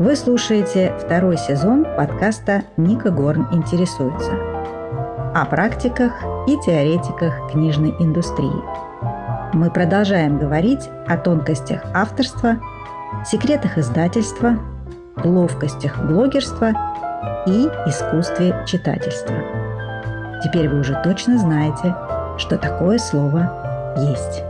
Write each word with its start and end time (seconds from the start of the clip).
Вы 0.00 0.16
слушаете 0.16 0.94
второй 0.98 1.36
сезон 1.36 1.84
подкаста 1.84 2.62
«Ника 2.78 3.10
Горн 3.10 3.46
интересуется» 3.52 4.32
о 5.34 5.44
практиках 5.44 6.14
и 6.46 6.56
теоретиках 6.64 7.50
книжной 7.52 7.94
индустрии. 7.98 8.64
Мы 9.52 9.70
продолжаем 9.70 10.38
говорить 10.38 10.88
о 11.06 11.18
тонкостях 11.18 11.82
авторства, 11.92 12.56
секретах 13.26 13.76
издательства, 13.76 14.58
ловкостях 15.22 16.02
блогерства 16.02 16.70
и 17.46 17.66
искусстве 17.86 18.64
читательства. 18.66 19.34
Теперь 20.42 20.70
вы 20.70 20.80
уже 20.80 20.98
точно 21.04 21.36
знаете, 21.36 21.94
что 22.38 22.56
такое 22.56 22.96
слово 22.96 23.94
«есть». 23.98 24.49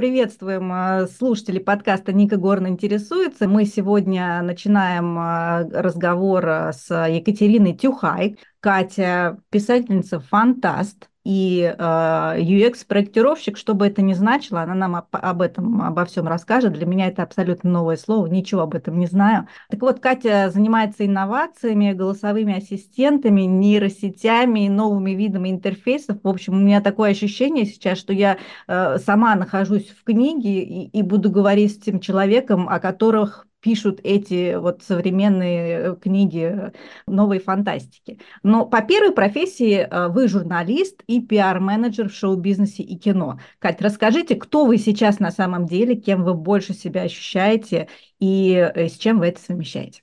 Приветствуем 0.00 0.72
э, 0.72 1.08
слушателей 1.08 1.60
подкаста 1.60 2.14
«Ника 2.14 2.38
Горн 2.38 2.68
интересуется». 2.68 3.46
Мы 3.46 3.66
сегодня 3.66 4.40
начинаем 4.40 5.18
э, 5.18 5.78
разговор 5.78 6.48
э, 6.48 6.72
с 6.72 7.06
Екатериной 7.06 7.74
Тюхай. 7.74 8.38
Катя– 8.60 9.42
писательница-фантаст, 9.50 11.09
и 11.24 11.74
UX-проектировщик, 11.78 13.56
что 13.56 13.74
бы 13.74 13.86
это 13.86 14.02
ни 14.02 14.14
значило, 14.14 14.62
она 14.62 14.74
нам 14.74 15.04
об 15.10 15.42
этом, 15.42 15.82
обо 15.82 16.04
всем 16.04 16.26
расскажет. 16.28 16.72
Для 16.72 16.86
меня 16.86 17.08
это 17.08 17.22
абсолютно 17.22 17.70
новое 17.70 17.96
слово, 17.96 18.26
ничего 18.26 18.62
об 18.62 18.74
этом 18.74 18.98
не 18.98 19.06
знаю. 19.06 19.46
Так 19.68 19.82
вот, 19.82 20.00
Катя 20.00 20.50
занимается 20.50 21.04
инновациями, 21.04 21.92
голосовыми 21.92 22.56
ассистентами, 22.56 23.42
нейросетями, 23.42 24.68
новыми 24.68 25.10
видами 25.12 25.50
интерфейсов. 25.50 26.18
В 26.22 26.28
общем, 26.28 26.54
у 26.54 26.58
меня 26.58 26.80
такое 26.80 27.10
ощущение 27.10 27.66
сейчас, 27.66 27.98
что 27.98 28.12
я 28.12 28.38
э, 28.66 28.98
сама 28.98 29.34
нахожусь 29.34 29.90
в 29.90 30.04
книге 30.04 30.62
и, 30.62 30.86
и 30.86 31.02
буду 31.02 31.30
говорить 31.30 31.74
с 31.74 31.78
тем 31.78 32.00
человеком, 32.00 32.68
о 32.68 32.80
которых 32.80 33.46
пишут 33.60 34.00
эти 34.04 34.56
вот 34.56 34.82
современные 34.82 35.92
э, 35.92 35.96
книги 35.96 36.72
новой 37.06 37.38
фантастики. 37.38 38.18
Но 38.42 38.66
по 38.66 38.82
первой 38.82 39.12
профессии 39.12 39.78
э, 39.78 40.08
вы 40.08 40.28
журналист 40.28 41.02
и 41.06 41.20
пиар-менеджер 41.20 42.08
в 42.08 42.14
шоу-бизнесе 42.14 42.82
и 42.82 42.96
кино. 42.96 43.38
Кать, 43.58 43.80
расскажите, 43.82 44.36
кто 44.36 44.66
вы 44.66 44.78
сейчас 44.78 45.18
на 45.18 45.30
самом 45.30 45.66
деле, 45.66 45.94
кем 45.96 46.24
вы 46.24 46.34
больше 46.34 46.74
себя 46.74 47.02
ощущаете 47.02 47.88
и 48.18 48.52
э, 48.52 48.88
с 48.88 48.96
чем 48.96 49.18
вы 49.18 49.26
это 49.26 49.40
совмещаете? 49.40 50.02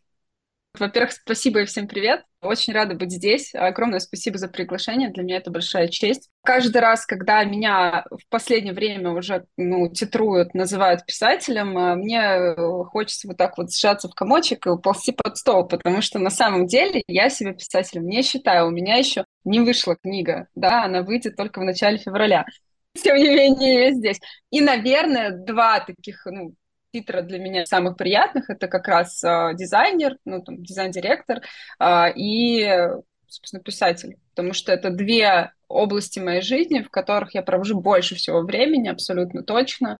Во-первых, 0.79 1.11
спасибо 1.11 1.61
и 1.61 1.65
всем 1.65 1.87
привет. 1.87 2.23
Очень 2.41 2.73
рада 2.73 2.93
быть 2.93 3.11
здесь. 3.11 3.53
Огромное 3.55 3.99
спасибо 3.99 4.37
за 4.37 4.47
приглашение. 4.47 5.09
Для 5.09 5.23
меня 5.23 5.37
это 5.37 5.49
большая 5.49 5.87
честь. 5.87 6.29
Каждый 6.43 6.81
раз, 6.81 7.05
когда 7.05 7.43
меня 7.43 8.05
в 8.11 8.29
последнее 8.29 8.73
время 8.73 9.11
уже 9.11 9.45
ну, 9.57 9.89
титруют, 9.89 10.53
называют 10.53 11.05
писателем, 11.05 11.77
э, 11.77 11.95
мне 11.95 12.19
э, 12.19 12.55
хочется 12.85 13.27
вот 13.27 13.37
так 13.37 13.57
вот 13.57 13.73
сжаться 13.73 14.07
в 14.07 14.13
комочек 14.13 14.67
и 14.67 14.69
уползти 14.69 15.11
под 15.11 15.37
стол, 15.37 15.67
потому 15.67 16.01
что 16.01 16.19
на 16.19 16.29
самом 16.29 16.67
деле 16.67 17.03
я 17.07 17.29
себя 17.29 17.53
писателем 17.53 18.07
не 18.07 18.21
считаю. 18.21 18.67
У 18.67 18.71
меня 18.71 18.95
еще 18.95 19.25
не 19.43 19.59
вышла 19.59 19.95
книга, 19.95 20.47
да, 20.55 20.83
она 20.83 21.01
выйдет 21.01 21.35
только 21.35 21.59
в 21.59 21.63
начале 21.63 21.97
февраля. 21.97 22.45
Тем 23.03 23.17
не 23.17 23.29
менее, 23.29 23.85
я 23.85 23.91
здесь. 23.93 24.19
И, 24.51 24.61
наверное, 24.61 25.31
два 25.31 25.79
таких, 25.79 26.25
ну, 26.25 26.53
титра 26.97 27.21
для 27.21 27.39
меня 27.39 27.65
самых 27.65 27.97
приятных 27.97 28.49
это 28.49 28.67
как 28.67 28.87
раз 28.87 29.23
э, 29.23 29.51
дизайнер, 29.55 30.17
ну 30.25 30.41
там 30.41 30.63
дизайн-директор 30.63 31.41
э, 31.79 32.13
и, 32.15 32.87
собственно, 33.27 33.61
писатель, 33.61 34.17
потому 34.35 34.53
что 34.53 34.71
это 34.71 34.89
две 34.89 35.51
области 35.67 36.19
моей 36.19 36.41
жизни, 36.41 36.81
в 36.81 36.89
которых 36.89 37.35
я 37.35 37.41
провожу 37.41 37.79
больше 37.79 38.15
всего 38.15 38.41
времени, 38.41 38.87
абсолютно 38.87 39.43
точно. 39.43 39.97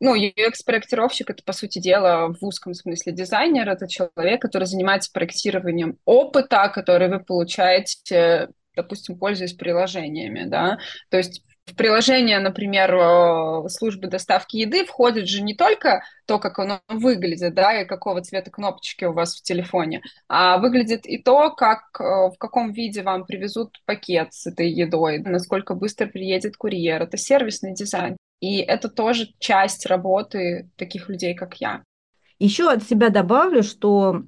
Ну, 0.00 0.14
UX-проектировщик— 0.14 1.28
это, 1.30 1.42
по 1.42 1.52
сути 1.52 1.80
дела, 1.80 2.32
в 2.32 2.44
узком 2.44 2.72
смысле 2.72 3.12
дизайнер. 3.12 3.68
Это 3.68 3.88
человек, 3.88 4.40
который 4.40 4.64
занимается 4.64 5.10
проектированием 5.12 5.98
опыта, 6.04 6.70
который 6.72 7.08
вы 7.08 7.18
получаете 7.18 8.48
допустим, 8.76 9.18
пользуясь 9.18 9.54
приложениями, 9.54 10.44
да, 10.44 10.78
то 11.10 11.16
есть 11.16 11.42
в 11.68 11.76
приложение, 11.76 12.38
например, 12.38 13.68
службы 13.68 14.08
доставки 14.08 14.56
еды 14.56 14.84
входит 14.84 15.28
же 15.28 15.42
не 15.42 15.54
только 15.54 16.02
то, 16.26 16.38
как 16.38 16.58
оно 16.58 16.80
выглядит, 16.88 17.54
да, 17.54 17.80
и 17.80 17.86
какого 17.86 18.20
цвета 18.22 18.50
кнопочки 18.50 19.04
у 19.04 19.12
вас 19.12 19.36
в 19.36 19.42
телефоне, 19.42 20.02
а 20.28 20.58
выглядит 20.58 21.06
и 21.06 21.18
то, 21.18 21.50
как, 21.50 21.80
э, 22.00 22.04
в 22.04 22.36
каком 22.38 22.72
виде 22.72 23.02
вам 23.02 23.24
привезут 23.24 23.80
пакет 23.86 24.32
с 24.34 24.46
этой 24.46 24.70
едой, 24.70 25.18
насколько 25.18 25.74
быстро 25.74 26.06
приедет 26.06 26.56
курьер. 26.56 27.02
Это 27.02 27.16
сервисный 27.16 27.74
дизайн. 27.74 28.16
И 28.40 28.58
это 28.58 28.88
тоже 28.88 29.30
часть 29.38 29.86
работы 29.86 30.70
таких 30.76 31.08
людей, 31.08 31.34
как 31.34 31.54
я. 31.60 31.82
Еще 32.38 32.70
от 32.70 32.84
себя 32.84 33.08
добавлю, 33.08 33.62
что 33.62 34.22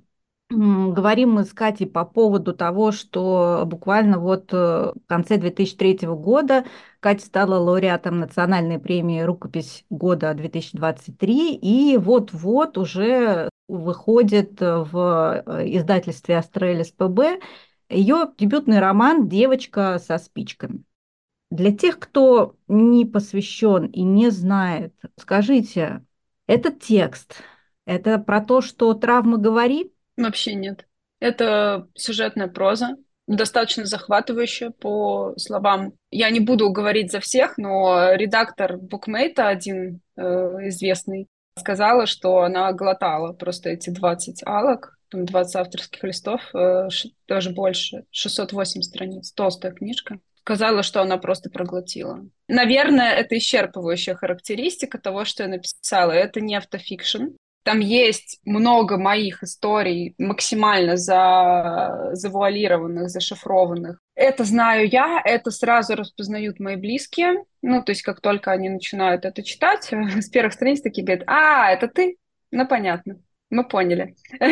Говорим 0.51 1.35
мы 1.35 1.45
с 1.45 1.53
Катей 1.53 1.87
по 1.87 2.05
поводу 2.05 2.53
того, 2.53 2.91
что 2.91 3.63
буквально 3.67 4.19
вот 4.19 4.53
э, 4.53 4.57
в 4.57 5.07
конце 5.07 5.37
2003 5.37 6.01
года 6.09 6.65
Катя 6.99 7.25
стала 7.25 7.55
лауреатом 7.55 8.19
национальной 8.19 8.81
премии 8.81 9.21
«Рукопись 9.21 9.85
года 9.91 10.33
2023», 10.33 11.55
и 11.55 11.97
вот-вот 11.99 12.79
уже 12.79 13.49
выходит 13.69 14.61
в 14.61 15.45
э, 15.47 15.69
издательстве 15.77 16.39
«Астрелис 16.39 16.91
ПБ» 16.91 17.41
ее 17.89 18.33
дебютный 18.37 18.81
роман 18.81 19.29
«Девочка 19.29 20.01
со 20.05 20.19
спичками». 20.19 20.83
Для 21.53 21.71
тех, 21.71 22.01
кто 22.01 22.57
не 22.67 23.05
посвящен 23.05 23.87
и 23.87 24.03
не 24.03 24.31
знает, 24.31 24.95
скажите, 25.17 26.05
этот 26.49 26.81
текст, 26.81 27.37
это 27.87 28.19
про 28.19 28.41
то, 28.41 28.61
что 28.61 28.95
травма 28.95 29.37
говорит, 29.37 29.93
Вообще 30.21 30.55
нет. 30.55 30.87
Это 31.19 31.89
сюжетная 31.95 32.49
проза, 32.49 32.97
достаточно 33.27 33.85
захватывающая 33.85 34.71
по 34.71 35.35
словам. 35.37 35.93
Я 36.11 36.31
не 36.31 36.41
буду 36.41 36.71
говорить 36.71 37.13
за 37.13 37.21
всех, 37.21 37.59
но 37.59 38.13
редактор 38.15 38.77
букмейта, 38.77 39.49
один 39.49 40.01
э, 40.17 40.23
известный, 40.23 41.29
сказала, 41.57 42.07
что 42.07 42.39
она 42.39 42.73
глотала 42.73 43.33
просто 43.33 43.71
эти 43.71 43.91
20 43.91 44.43
алок, 44.47 44.99
там 45.11 45.25
20 45.25 45.57
авторских 45.57 46.03
листов, 46.05 46.41
э, 46.55 46.89
даже 47.29 47.51
больше, 47.51 48.05
608 48.11 48.83
страниц, 48.83 49.33
толстая 49.33 49.73
книжка. 49.73 50.19
Сказала, 50.41 50.83
что 50.83 51.03
она 51.03 51.19
просто 51.19 51.51
проглотила. 51.51 52.27
Наверное, 52.49 53.13
это 53.13 53.37
исчерпывающая 53.37 54.15
характеристика 54.15 54.99
того, 54.99 55.25
что 55.25 55.43
я 55.43 55.51
написала. 55.51 56.13
Это 56.13 56.41
не 56.41 56.57
автофикшн, 56.57 57.37
там 57.63 57.81
есть 57.81 58.41
много 58.45 58.97
моих 58.97 59.43
историй, 59.43 60.15
максимально 60.19 60.97
за... 60.97 62.11
завуалированных, 62.13 63.11
зашифрованных. 63.11 63.99
Это 64.15 64.45
знаю 64.45 64.89
я, 64.89 65.21
это 65.25 65.51
сразу 65.51 65.95
распознают 65.95 66.59
мои 66.59 66.77
близкие. 66.77 67.45
Ну, 67.63 67.83
то 67.83 67.93
есть, 67.93 68.03
как 68.03 68.21
только 68.21 68.51
они 68.51 68.69
начинают 68.69 69.25
это 69.25 69.43
читать, 69.43 69.91
с 70.21 70.29
первых 70.29 70.55
страниц 70.55 70.81
такие 70.81 71.05
говорят, 71.05 71.25
а, 71.27 71.71
это 71.71 71.89
ты? 71.89 72.17
Ну, 72.51 72.67
понятно. 72.67 73.21
Мы 73.51 73.67
поняли. 73.67 74.15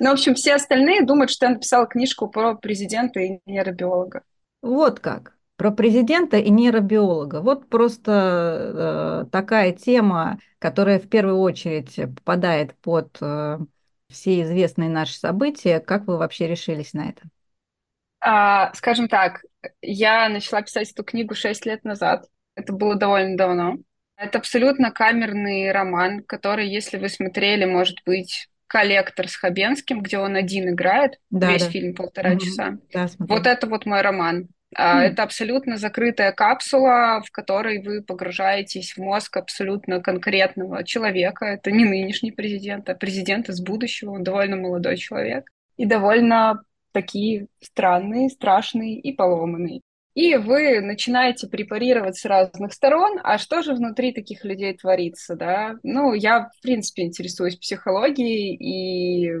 Ну, 0.00 0.10
в 0.10 0.14
общем, 0.14 0.34
все 0.34 0.54
остальные 0.54 1.04
думают, 1.04 1.30
что 1.30 1.46
я 1.46 1.52
написала 1.52 1.86
книжку 1.86 2.28
про 2.28 2.54
президента 2.54 3.20
и 3.20 3.38
нейробиолога. 3.46 4.22
Вот 4.60 4.98
как 4.98 5.33
про 5.56 5.70
президента 5.70 6.36
и 6.36 6.50
нейробиолога. 6.50 7.40
Вот 7.40 7.68
просто 7.68 9.24
э, 9.24 9.30
такая 9.30 9.72
тема, 9.72 10.38
которая 10.58 10.98
в 10.98 11.08
первую 11.08 11.38
очередь 11.38 11.94
попадает 12.16 12.74
под 12.78 13.16
э, 13.20 13.58
все 14.10 14.42
известные 14.42 14.88
наши 14.88 15.16
события. 15.18 15.80
Как 15.80 16.06
вы 16.06 16.18
вообще 16.18 16.48
решились 16.48 16.92
на 16.92 17.10
это? 17.10 17.22
А, 18.20 18.72
скажем 18.74 19.08
так, 19.08 19.44
я 19.82 20.28
начала 20.28 20.62
писать 20.62 20.90
эту 20.90 21.04
книгу 21.04 21.34
6 21.34 21.66
лет 21.66 21.84
назад. 21.84 22.26
Это 22.56 22.72
было 22.72 22.94
довольно 22.96 23.36
давно. 23.36 23.76
Это 24.16 24.38
абсолютно 24.38 24.90
камерный 24.90 25.72
роман, 25.72 26.22
который, 26.22 26.68
если 26.68 26.98
вы 26.98 27.08
смотрели, 27.08 27.64
может 27.64 27.98
быть, 28.06 28.48
коллектор 28.66 29.28
с 29.28 29.36
Хабенским, 29.36 30.02
где 30.02 30.18
он 30.18 30.36
один 30.36 30.70
играет, 30.70 31.18
да, 31.30 31.52
весь 31.52 31.64
да. 31.64 31.70
фильм 31.70 31.94
полтора 31.94 32.32
угу. 32.32 32.40
часа. 32.40 32.78
Да, 32.92 33.08
вот 33.18 33.46
это 33.46 33.66
вот 33.66 33.86
мой 33.86 34.00
роман. 34.00 34.48
Mm. 34.76 35.00
Это 35.00 35.22
абсолютно 35.22 35.76
закрытая 35.76 36.32
капсула, 36.32 37.22
в 37.24 37.30
которой 37.30 37.82
вы 37.82 38.02
погружаетесь 38.02 38.94
в 38.94 38.98
мозг 38.98 39.36
абсолютно 39.36 40.00
конкретного 40.00 40.84
человека. 40.84 41.46
Это 41.46 41.70
не 41.70 41.84
нынешний 41.84 42.32
президент, 42.32 42.88
а 42.88 42.94
президент 42.94 43.48
из 43.48 43.60
будущего. 43.60 44.10
Он 44.10 44.24
довольно 44.24 44.56
молодой 44.56 44.96
человек. 44.96 45.48
И 45.76 45.86
довольно 45.86 46.62
такие 46.92 47.48
странные, 47.60 48.30
страшные 48.30 48.98
и 48.98 49.12
поломанные. 49.12 49.80
И 50.14 50.36
вы 50.36 50.80
начинаете 50.80 51.48
препарировать 51.48 52.16
с 52.16 52.24
разных 52.24 52.72
сторон, 52.72 53.18
а 53.24 53.36
что 53.36 53.62
же 53.62 53.74
внутри 53.74 54.12
таких 54.12 54.44
людей 54.44 54.72
творится, 54.76 55.34
да? 55.34 55.74
Ну, 55.82 56.14
я, 56.14 56.50
в 56.56 56.60
принципе, 56.62 57.02
интересуюсь 57.02 57.56
психологией, 57.56 58.54
и, 58.54 59.32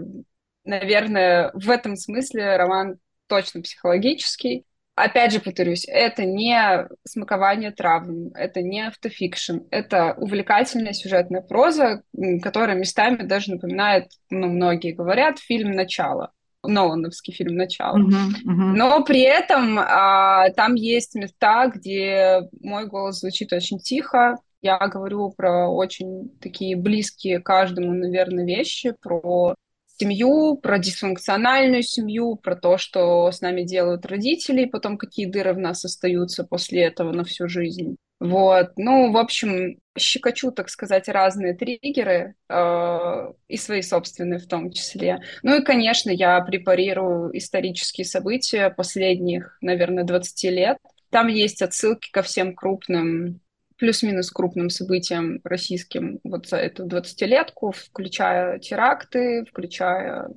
наверное, 0.64 1.52
в 1.54 1.70
этом 1.70 1.94
смысле 1.94 2.56
роман 2.56 2.98
точно 3.28 3.62
психологический. 3.62 4.64
Опять 4.94 5.32
же 5.32 5.40
повторюсь, 5.40 5.84
это 5.86 6.24
не 6.24 6.88
смакование 7.04 7.70
травм, 7.70 8.30
это 8.34 8.62
не 8.62 8.86
автофикшн, 8.86 9.58
это 9.70 10.14
увлекательная 10.16 10.92
сюжетная 10.92 11.42
проза, 11.42 12.02
которая 12.42 12.76
местами 12.76 13.22
даже 13.22 13.52
напоминает, 13.52 14.10
ну, 14.30 14.48
многие 14.48 14.92
говорят, 14.92 15.38
фильм 15.38 15.72
«Начало». 15.72 16.32
Нолановский 16.62 17.34
фильм 17.34 17.56
«Начало». 17.56 17.98
Uh-huh, 17.98 18.30
uh-huh. 18.46 18.72
Но 18.74 19.04
при 19.04 19.20
этом 19.20 19.78
а, 19.78 20.48
там 20.50 20.74
есть 20.74 21.14
места, 21.14 21.68
где 21.68 22.48
мой 22.62 22.86
голос 22.86 23.20
звучит 23.20 23.52
очень 23.52 23.78
тихо. 23.78 24.38
Я 24.62 24.78
говорю 24.78 25.30
про 25.36 25.68
очень 25.68 26.30
такие 26.40 26.74
близкие 26.74 27.40
каждому, 27.40 27.92
наверное, 27.92 28.46
вещи, 28.46 28.94
про 29.02 29.54
семью, 29.98 30.56
про 30.56 30.78
дисфункциональную 30.78 31.82
семью, 31.82 32.36
про 32.36 32.56
то, 32.56 32.78
что 32.78 33.30
с 33.30 33.40
нами 33.40 33.62
делают 33.62 34.06
родители, 34.06 34.62
и 34.62 34.70
потом 34.70 34.98
какие 34.98 35.26
дыры 35.26 35.54
в 35.54 35.58
нас 35.58 35.84
остаются 35.84 36.44
после 36.44 36.82
этого 36.82 37.12
на 37.12 37.24
всю 37.24 37.48
жизнь. 37.48 37.96
Вот, 38.20 38.72
ну, 38.76 39.12
в 39.12 39.16
общем, 39.16 39.78
щекочу, 39.98 40.50
так 40.50 40.70
сказать, 40.70 41.08
разные 41.08 41.52
триггеры, 41.52 42.36
э, 42.48 43.32
и 43.48 43.56
свои 43.56 43.82
собственные 43.82 44.38
в 44.38 44.46
том 44.46 44.70
числе. 44.70 45.20
Ну 45.42 45.60
и, 45.60 45.64
конечно, 45.64 46.10
я 46.10 46.40
препарирую 46.40 47.36
исторические 47.36 48.04
события 48.04 48.70
последних, 48.70 49.58
наверное, 49.60 50.04
20 50.04 50.44
лет. 50.44 50.78
Там 51.10 51.28
есть 51.28 51.60
отсылки 51.60 52.10
ко 52.10 52.22
всем 52.22 52.54
крупным 52.54 53.40
плюс-минус 53.76 54.30
крупным 54.30 54.70
событиям 54.70 55.40
российским 55.44 56.20
вот 56.24 56.46
за 56.48 56.58
эту 56.58 56.86
20-летку, 56.86 57.72
включая 57.72 58.58
теракты, 58.58 59.44
включая 59.44 60.28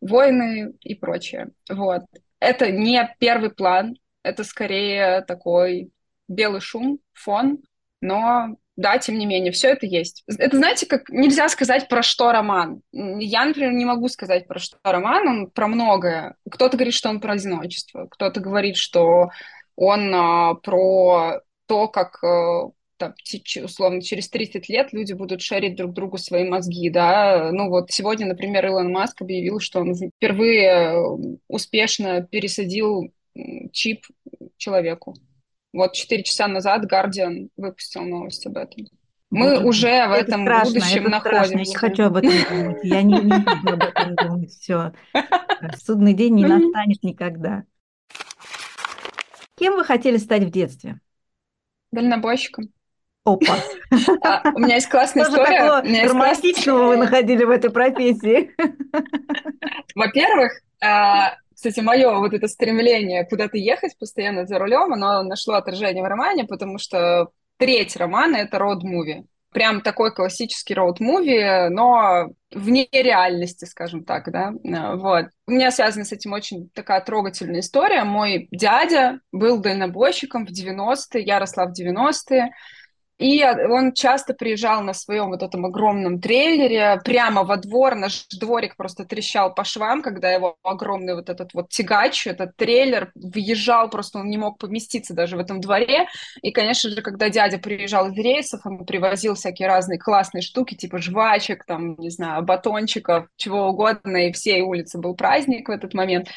войны 0.00 0.72
и 0.80 0.94
прочее. 0.94 1.50
Вот. 1.68 2.02
Это 2.40 2.70
не 2.70 3.14
первый 3.18 3.50
план, 3.50 3.96
это 4.22 4.44
скорее 4.44 5.22
такой 5.22 5.90
белый 6.28 6.60
шум, 6.60 7.00
фон, 7.12 7.58
но 8.00 8.56
да, 8.78 8.96
тем 8.98 9.18
не 9.18 9.26
менее, 9.26 9.50
все 9.50 9.70
это 9.70 9.86
есть. 9.86 10.22
Это, 10.38 10.56
знаете, 10.56 10.86
как 10.86 11.08
нельзя 11.08 11.48
сказать, 11.48 11.88
про 11.88 12.00
что 12.00 12.30
роман. 12.30 12.80
Я, 12.92 13.44
например, 13.44 13.72
не 13.72 13.84
могу 13.84 14.08
сказать, 14.08 14.46
про 14.46 14.60
что 14.60 14.78
роман, 14.84 15.26
он 15.26 15.50
про 15.50 15.66
многое. 15.66 16.36
Кто-то 16.48 16.76
говорит, 16.76 16.94
что 16.94 17.08
он 17.08 17.20
про 17.20 17.32
одиночество, 17.32 18.06
кто-то 18.06 18.38
говорит, 18.38 18.76
что 18.76 19.30
он 19.74 20.14
а, 20.14 20.54
про 20.54 21.40
то, 21.66 21.88
как 21.88 22.22
а, 22.22 22.70
там, 22.98 23.14
условно, 23.62 24.02
через 24.02 24.28
30 24.28 24.68
лет 24.68 24.92
люди 24.92 25.12
будут 25.12 25.40
шерить 25.40 25.76
друг 25.76 25.92
другу 25.92 26.18
свои 26.18 26.48
мозги, 26.48 26.90
да. 26.90 27.50
Ну 27.52 27.68
вот 27.68 27.90
сегодня, 27.90 28.26
например, 28.26 28.66
Илон 28.66 28.92
Маск 28.92 29.22
объявил, 29.22 29.60
что 29.60 29.80
он 29.80 29.94
впервые 29.94 31.00
успешно 31.48 32.22
пересадил 32.22 33.12
чип 33.72 34.04
человеку. 34.56 35.14
Вот 35.72 35.92
4 35.94 36.22
часа 36.22 36.48
назад 36.48 36.90
Guardian 36.90 37.48
выпустил 37.56 38.02
новость 38.02 38.46
об 38.46 38.56
этом. 38.56 38.86
Мы 39.30 39.46
это, 39.46 39.64
уже 39.64 40.08
в 40.08 40.12
это 40.12 40.24
этом 40.24 40.42
страшно, 40.42 40.74
будущем 40.74 41.00
это 41.02 41.10
находимся. 41.10 41.44
Страшно. 41.44 41.58
Я 41.58 41.64
не 41.64 41.74
хочу 41.74 42.02
об 42.04 42.16
этом 42.16 42.32
думать. 42.50 42.78
Я 42.82 43.02
не, 43.02 43.14
не 43.14 43.38
буду 43.38 43.72
об 43.72 43.82
этом 43.82 44.14
думать. 44.16 44.50
Все. 44.50 44.92
Судный 45.84 46.14
день 46.14 46.34
не 46.34 46.46
настанет 46.46 47.02
никогда. 47.02 47.64
Кем 49.56 49.74
вы 49.74 49.84
хотели 49.84 50.16
стать 50.16 50.44
в 50.44 50.50
детстве? 50.50 51.00
Дальнобойщиком. 51.92 52.70
Опа. 53.28 53.56
А, 54.22 54.42
у 54.54 54.58
меня 54.58 54.76
есть 54.76 54.88
классная 54.88 55.24
Что 55.24 55.34
история. 55.34 55.58
Такого 55.58 56.08
романтичного 56.08 56.86
вы 56.88 56.96
находили 56.96 57.44
в 57.44 57.50
этой 57.50 57.70
профессии? 57.70 58.54
Во-первых, 59.94 60.52
а, 60.82 61.34
кстати, 61.54 61.80
мое 61.80 62.18
вот 62.18 62.32
это 62.32 62.46
стремление 62.46 63.26
куда-то 63.26 63.58
ехать 63.58 63.98
постоянно 63.98 64.46
за 64.46 64.58
рулем, 64.58 64.92
оно 64.92 65.22
нашло 65.22 65.54
отражение 65.54 66.04
в 66.04 66.06
романе, 66.06 66.44
потому 66.44 66.78
что 66.78 67.30
треть 67.56 67.96
романа— 67.96 68.36
это 68.38 68.58
роуд-муви. 68.58 69.24
Прям 69.52 69.80
такой 69.80 70.14
классический 70.14 70.74
роуд-муви, 70.74 71.68
но 71.68 72.28
вне 72.52 72.86
реальности, 72.92 73.64
скажем 73.64 74.04
так, 74.04 74.30
да, 74.30 74.52
вот. 74.94 75.26
У 75.46 75.50
меня 75.50 75.70
связана 75.70 76.04
с 76.04 76.12
этим 76.12 76.32
очень 76.32 76.70
такая 76.74 77.00
трогательная 77.00 77.60
история. 77.60 78.04
Мой 78.04 78.46
дядя 78.52 79.20
был 79.32 79.58
дальнобойщиком 79.58 80.46
в 80.46 80.50
90-е, 80.50 81.22
я 81.22 81.38
росла 81.40 81.66
в 81.66 81.72
90-е, 81.72 82.52
и 83.18 83.44
он 83.44 83.92
часто 83.92 84.32
приезжал 84.32 84.80
на 84.82 84.94
своем 84.94 85.30
вот 85.30 85.42
этом 85.42 85.66
огромном 85.66 86.20
трейлере 86.20 87.00
прямо 87.04 87.42
во 87.42 87.56
двор. 87.56 87.96
Наш 87.96 88.26
дворик 88.28 88.76
просто 88.76 89.04
трещал 89.04 89.52
по 89.52 89.64
швам, 89.64 90.02
когда 90.02 90.30
его 90.30 90.56
огромный 90.62 91.16
вот 91.16 91.28
этот 91.28 91.52
вот 91.52 91.68
тягач, 91.68 92.28
этот 92.28 92.56
трейлер 92.56 93.10
въезжал, 93.16 93.90
просто 93.90 94.20
он 94.20 94.30
не 94.30 94.38
мог 94.38 94.58
поместиться 94.58 95.14
даже 95.14 95.36
в 95.36 95.40
этом 95.40 95.60
дворе. 95.60 96.06
И, 96.42 96.52
конечно 96.52 96.90
же, 96.90 97.02
когда 97.02 97.28
дядя 97.28 97.58
приезжал 97.58 98.08
из 98.08 98.16
рейсов, 98.16 98.64
он 98.64 98.86
привозил 98.86 99.34
всякие 99.34 99.66
разные 99.66 99.98
классные 99.98 100.42
штуки, 100.42 100.76
типа 100.76 100.98
жвачек, 100.98 101.64
там, 101.64 101.96
не 101.98 102.10
знаю, 102.10 102.44
батончиков, 102.44 103.26
чего 103.36 103.68
угодно, 103.68 104.28
и 104.28 104.32
всей 104.32 104.62
улице 104.62 104.98
был 104.98 105.16
праздник 105.16 105.68
в 105.68 105.72
этот 105.72 105.92
момент. 105.92 106.28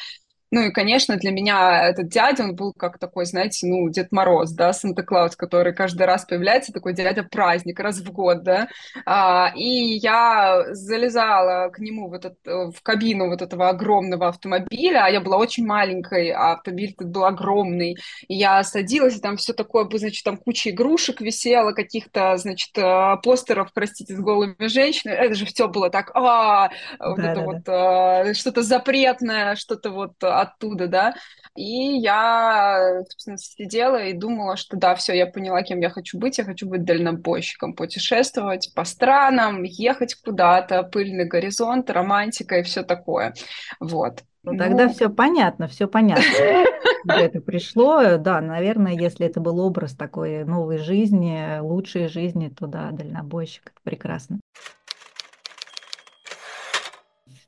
Ну 0.52 0.60
и, 0.60 0.70
конечно, 0.70 1.16
для 1.16 1.30
меня 1.30 1.88
этот 1.88 2.08
дядя, 2.08 2.44
он 2.44 2.54
был 2.54 2.74
как 2.74 2.98
такой, 2.98 3.24
знаете, 3.24 3.66
ну, 3.66 3.88
Дед 3.88 4.12
Мороз, 4.12 4.50
да, 4.50 4.74
Санта-Клаус, 4.74 5.34
который 5.34 5.74
каждый 5.74 6.02
раз 6.06 6.26
появляется, 6.26 6.74
такой 6.74 6.92
дядя-праздник 6.92 7.80
раз 7.80 8.00
в 8.00 8.12
год, 8.12 8.42
да. 8.42 8.68
А, 9.06 9.50
и 9.56 9.96
я 9.96 10.66
залезала 10.74 11.70
к 11.70 11.78
нему 11.78 12.10
в, 12.10 12.12
этот, 12.12 12.34
в 12.44 12.74
кабину 12.82 13.30
вот 13.30 13.40
этого 13.40 13.70
огромного 13.70 14.28
автомобиля, 14.28 15.06
а 15.06 15.08
я 15.08 15.22
была 15.22 15.38
очень 15.38 15.64
маленькой, 15.64 16.28
а 16.32 16.52
автомобиль 16.52 16.94
тут 16.98 17.08
был 17.08 17.24
огромный. 17.24 17.96
И 18.28 18.34
я 18.34 18.62
садилась, 18.62 19.16
и 19.16 19.20
там 19.20 19.38
все 19.38 19.54
такое, 19.54 19.88
значит, 19.90 20.22
там 20.22 20.36
куча 20.36 20.68
игрушек 20.68 21.22
висела, 21.22 21.72
каких-то, 21.72 22.36
значит, 22.36 22.76
э, 22.76 23.16
постеров, 23.22 23.70
простите, 23.72 24.14
с 24.14 24.20
голыми 24.20 24.66
женщинами. 24.66 25.16
Это 25.16 25.34
же 25.34 25.46
все 25.46 25.66
было 25.66 25.88
так, 25.88 26.10
а, 26.12 26.68
вот 26.98 27.16
да, 27.16 27.32
это 27.32 27.40
да, 27.40 27.46
вот 27.46 27.62
да. 27.62 28.20
А, 28.20 28.34
что-то 28.34 28.62
запретное, 28.62 29.56
что-то 29.56 29.88
вот 29.88 30.12
оттуда, 30.42 30.88
да. 30.88 31.14
И 31.54 31.98
я, 31.98 33.02
собственно, 33.08 33.38
сидела 33.38 34.02
и 34.04 34.12
думала, 34.12 34.56
что 34.56 34.76
да, 34.76 34.94
все, 34.94 35.12
я 35.12 35.26
поняла, 35.26 35.62
кем 35.62 35.80
я 35.80 35.90
хочу 35.90 36.18
быть. 36.18 36.38
Я 36.38 36.44
хочу 36.44 36.68
быть 36.68 36.84
дальнобойщиком, 36.84 37.74
путешествовать 37.74 38.72
по 38.74 38.84
странам, 38.84 39.62
ехать 39.62 40.14
куда-то, 40.14 40.82
пыльный 40.82 41.26
горизонт, 41.26 41.90
романтика 41.90 42.58
и 42.58 42.62
все 42.62 42.82
такое. 42.82 43.34
Вот. 43.80 44.22
Ну, 44.44 44.56
тогда 44.58 44.86
ну... 44.86 44.92
все 44.92 45.08
понятно, 45.08 45.68
все 45.68 45.86
понятно. 45.86 46.24
Это 47.06 47.40
пришло, 47.40 48.16
да, 48.16 48.40
наверное, 48.40 48.92
если 48.92 49.26
это 49.26 49.40
был 49.40 49.58
образ 49.58 49.94
такой 49.94 50.44
новой 50.44 50.78
жизни, 50.78 51.58
лучшей 51.60 52.06
жизни, 52.08 52.48
то 52.48 52.66
да, 52.66 52.90
дальнобойщик, 52.92 53.66
это 53.66 53.80
прекрасно. 53.82 54.40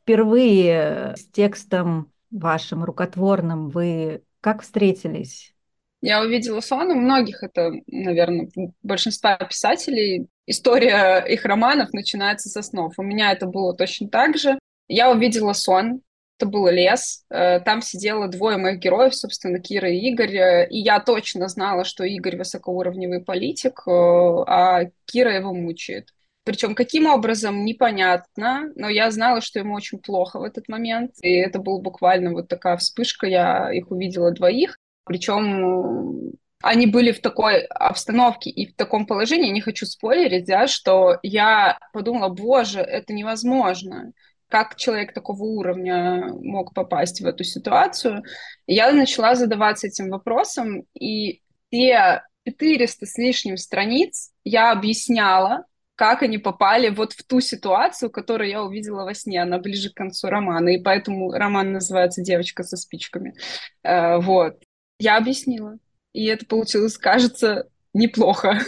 Впервые 0.05 1.15
с 1.17 1.27
текстом 1.31 2.13
вашим 2.35 2.85
рукотворным 2.85 3.71
вы 3.71 4.23
как 4.41 4.63
встретились? 4.63 5.55
Я 6.03 6.21
увидела 6.21 6.61
сон, 6.61 6.91
у 6.91 6.97
многих 6.97 7.43
это, 7.43 7.73
наверное, 7.87 8.51
большинства 8.83 9.37
писателей, 9.37 10.27
история 10.45 11.25
их 11.27 11.47
романов 11.47 11.95
начинается 11.95 12.51
со 12.51 12.61
снов. 12.61 12.93
У 12.99 13.03
меня 13.03 13.33
это 13.33 13.47
было 13.47 13.75
точно 13.75 14.09
так 14.09 14.37
же. 14.37 14.59
Я 14.87 15.11
увидела 15.11 15.55
сон, 15.55 16.03
это 16.39 16.47
был 16.47 16.69
лес, 16.69 17.25
э, 17.31 17.61
там 17.61 17.81
сидело 17.81 18.29
двое 18.29 18.59
моих 18.59 18.81
героев, 18.81 19.15
собственно, 19.15 19.61
Кира 19.61 19.91
и 19.91 19.97
Игорь, 20.11 20.37
э, 20.37 20.69
и 20.69 20.79
я 20.79 21.01
точно 21.01 21.49
знала, 21.49 21.85
что 21.85 22.05
Игорь 22.05 22.37
высокоуровневый 22.37 23.23
политик, 23.23 23.83
э, 23.87 23.91
а 23.91 24.91
Кира 25.07 25.35
его 25.35 25.55
мучает. 25.55 26.11
Причем 26.45 26.75
каким 26.75 27.07
образом, 27.07 27.65
непонятно, 27.65 28.71
но 28.77 28.89
я 28.89 29.11
знала, 29.11 29.41
что 29.41 29.59
ему 29.59 29.75
очень 29.75 29.99
плохо 29.99 30.39
в 30.39 30.43
этот 30.43 30.69
момент. 30.69 31.13
И 31.23 31.33
это 31.33 31.59
была 31.59 31.81
буквально 31.81 32.33
вот 32.33 32.49
такая 32.49 32.77
вспышка, 32.77 33.27
я 33.27 33.73
их 33.73 33.91
увидела 33.91 34.31
двоих. 34.31 34.79
Причем 35.05 36.33
они 36.63 36.87
были 36.87 37.13
в 37.13 37.21
такой 37.21 37.63
обстановке 37.65 38.51
и 38.51 38.71
в 38.71 38.77
таком 38.77 39.07
положении, 39.07 39.51
не 39.51 39.61
хочу 39.61 39.87
спойлерить, 39.87 40.47
да, 40.47 40.67
что 40.67 41.19
я 41.23 41.79
подумала, 41.93 42.29
боже, 42.29 42.81
это 42.81 43.13
невозможно. 43.13 44.13
Как 44.49 44.77
человек 44.77 45.13
такого 45.13 45.43
уровня 45.43 46.27
мог 46.43 46.75
попасть 46.75 47.21
в 47.21 47.27
эту 47.27 47.45
ситуацию? 47.45 48.23
Я 48.67 48.93
начала 48.93 49.35
задаваться 49.35 49.89
этим 49.89 50.11
вопросом, 50.11 50.85
и 50.95 51.43
те 51.71 52.23
400 52.47 53.07
с 53.07 53.19
лишним 53.19 53.57
страниц 53.57 54.31
я 54.45 54.73
объясняла, 54.73 55.65
как 55.97 56.23
они 56.23 56.39
попали 56.39 56.89
вот 56.89 57.13
в 57.13 57.25
ту 57.25 57.41
ситуацию, 57.41 58.11
которую 58.11 58.49
я 58.49 58.63
увидела 58.63 59.05
во 59.05 59.15
сне. 59.15 59.43
Она 59.43 59.59
ближе 59.59 59.91
к 59.91 59.95
концу 59.95 60.29
романа, 60.29 60.71
и 60.71 60.83
поэтому 60.83 61.33
роман 61.33 61.73
называется 61.73 62.23
«Девочка 62.23 62.63
со 62.65 62.77
спичками». 62.77 63.35
Э, 63.83 64.19
вот. 64.19 64.63
Я 64.99 65.17
объяснила. 65.17 65.79
И 66.13 66.27
это 66.27 66.47
получилось, 66.47 66.97
кажется, 66.97 67.69
неплохо. 67.93 68.59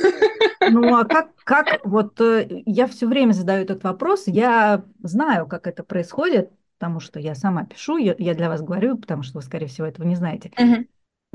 Ну 0.69 0.97
а 0.97 1.05
как, 1.05 1.35
как 1.45 1.81
вот 1.85 2.21
э, 2.21 2.63
я 2.67 2.89
все 2.89 3.07
время 3.07 3.33
задаю 3.33 3.63
этот 3.63 3.85
вопрос, 3.85 4.25
я 4.27 4.85
знаю, 5.03 5.47
как 5.47 5.69
это 5.69 5.85
происходит, 5.85 6.51
потому 6.79 6.99
что 6.99 7.21
я 7.21 7.35
сама 7.35 7.65
пишу, 7.65 7.99
я, 7.99 8.17
я 8.19 8.35
для 8.35 8.49
вас 8.49 8.63
говорю, 8.63 8.97
потому 8.99 9.23
что 9.23 9.39
вы, 9.39 9.43
скорее 9.43 9.67
всего, 9.67 9.87
этого 9.87 10.07
не 10.07 10.17
знаете. 10.17 10.51
Угу. 10.59 10.87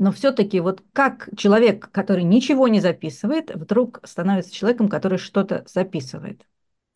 Но 0.02 0.10
все-таки 0.10 0.58
вот 0.58 0.82
как 0.92 1.28
человек, 1.36 1.88
который 1.92 2.24
ничего 2.24 2.66
не 2.66 2.80
записывает, 2.80 3.54
вдруг 3.54 4.00
становится 4.02 4.52
человеком, 4.52 4.88
который 4.88 5.16
что-то 5.16 5.64
записывает? 5.68 6.44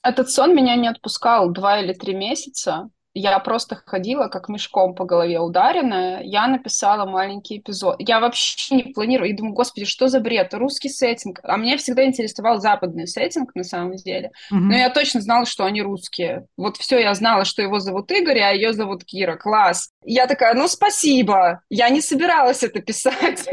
Этот 0.02 0.28
сон 0.28 0.56
меня 0.56 0.74
не 0.74 0.88
отпускал 0.88 1.52
два 1.52 1.78
или 1.78 1.92
три 1.92 2.14
месяца 2.14 2.90
я 3.18 3.38
просто 3.38 3.80
ходила 3.86 4.28
как 4.28 4.48
мешком 4.48 4.94
по 4.94 5.04
голове 5.04 5.40
ударенная. 5.40 6.20
Я 6.22 6.46
написала 6.48 7.06
маленький 7.06 7.58
эпизод. 7.58 7.96
Я 7.98 8.20
вообще 8.20 8.74
не 8.74 8.82
планирую. 8.92 9.30
И 9.30 9.32
думаю, 9.32 9.54
господи, 9.54 9.86
что 9.86 10.08
за 10.08 10.20
бред? 10.20 10.52
Русский 10.52 10.90
сеттинг. 10.90 11.40
А 11.42 11.56
мне 11.56 11.78
всегда 11.78 12.04
интересовал 12.04 12.60
западный 12.60 13.06
сеттинг 13.06 13.54
на 13.54 13.64
самом 13.64 13.96
деле. 13.96 14.32
Mm-hmm. 14.52 14.58
Но 14.58 14.76
я 14.76 14.90
точно 14.90 15.22
знала, 15.22 15.46
что 15.46 15.64
они 15.64 15.80
русские. 15.80 16.46
Вот 16.58 16.76
все, 16.76 16.98
я 16.98 17.14
знала, 17.14 17.46
что 17.46 17.62
его 17.62 17.78
зовут 17.78 18.10
Игорь, 18.12 18.40
а 18.40 18.50
ее 18.50 18.74
зовут 18.74 19.04
Кира. 19.04 19.36
Класс. 19.36 19.90
Я 20.04 20.26
такая, 20.26 20.54
ну 20.54 20.68
спасибо. 20.68 21.62
Я 21.70 21.88
не 21.88 22.02
собиралась 22.02 22.62
это 22.62 22.80
писать. 22.80 23.40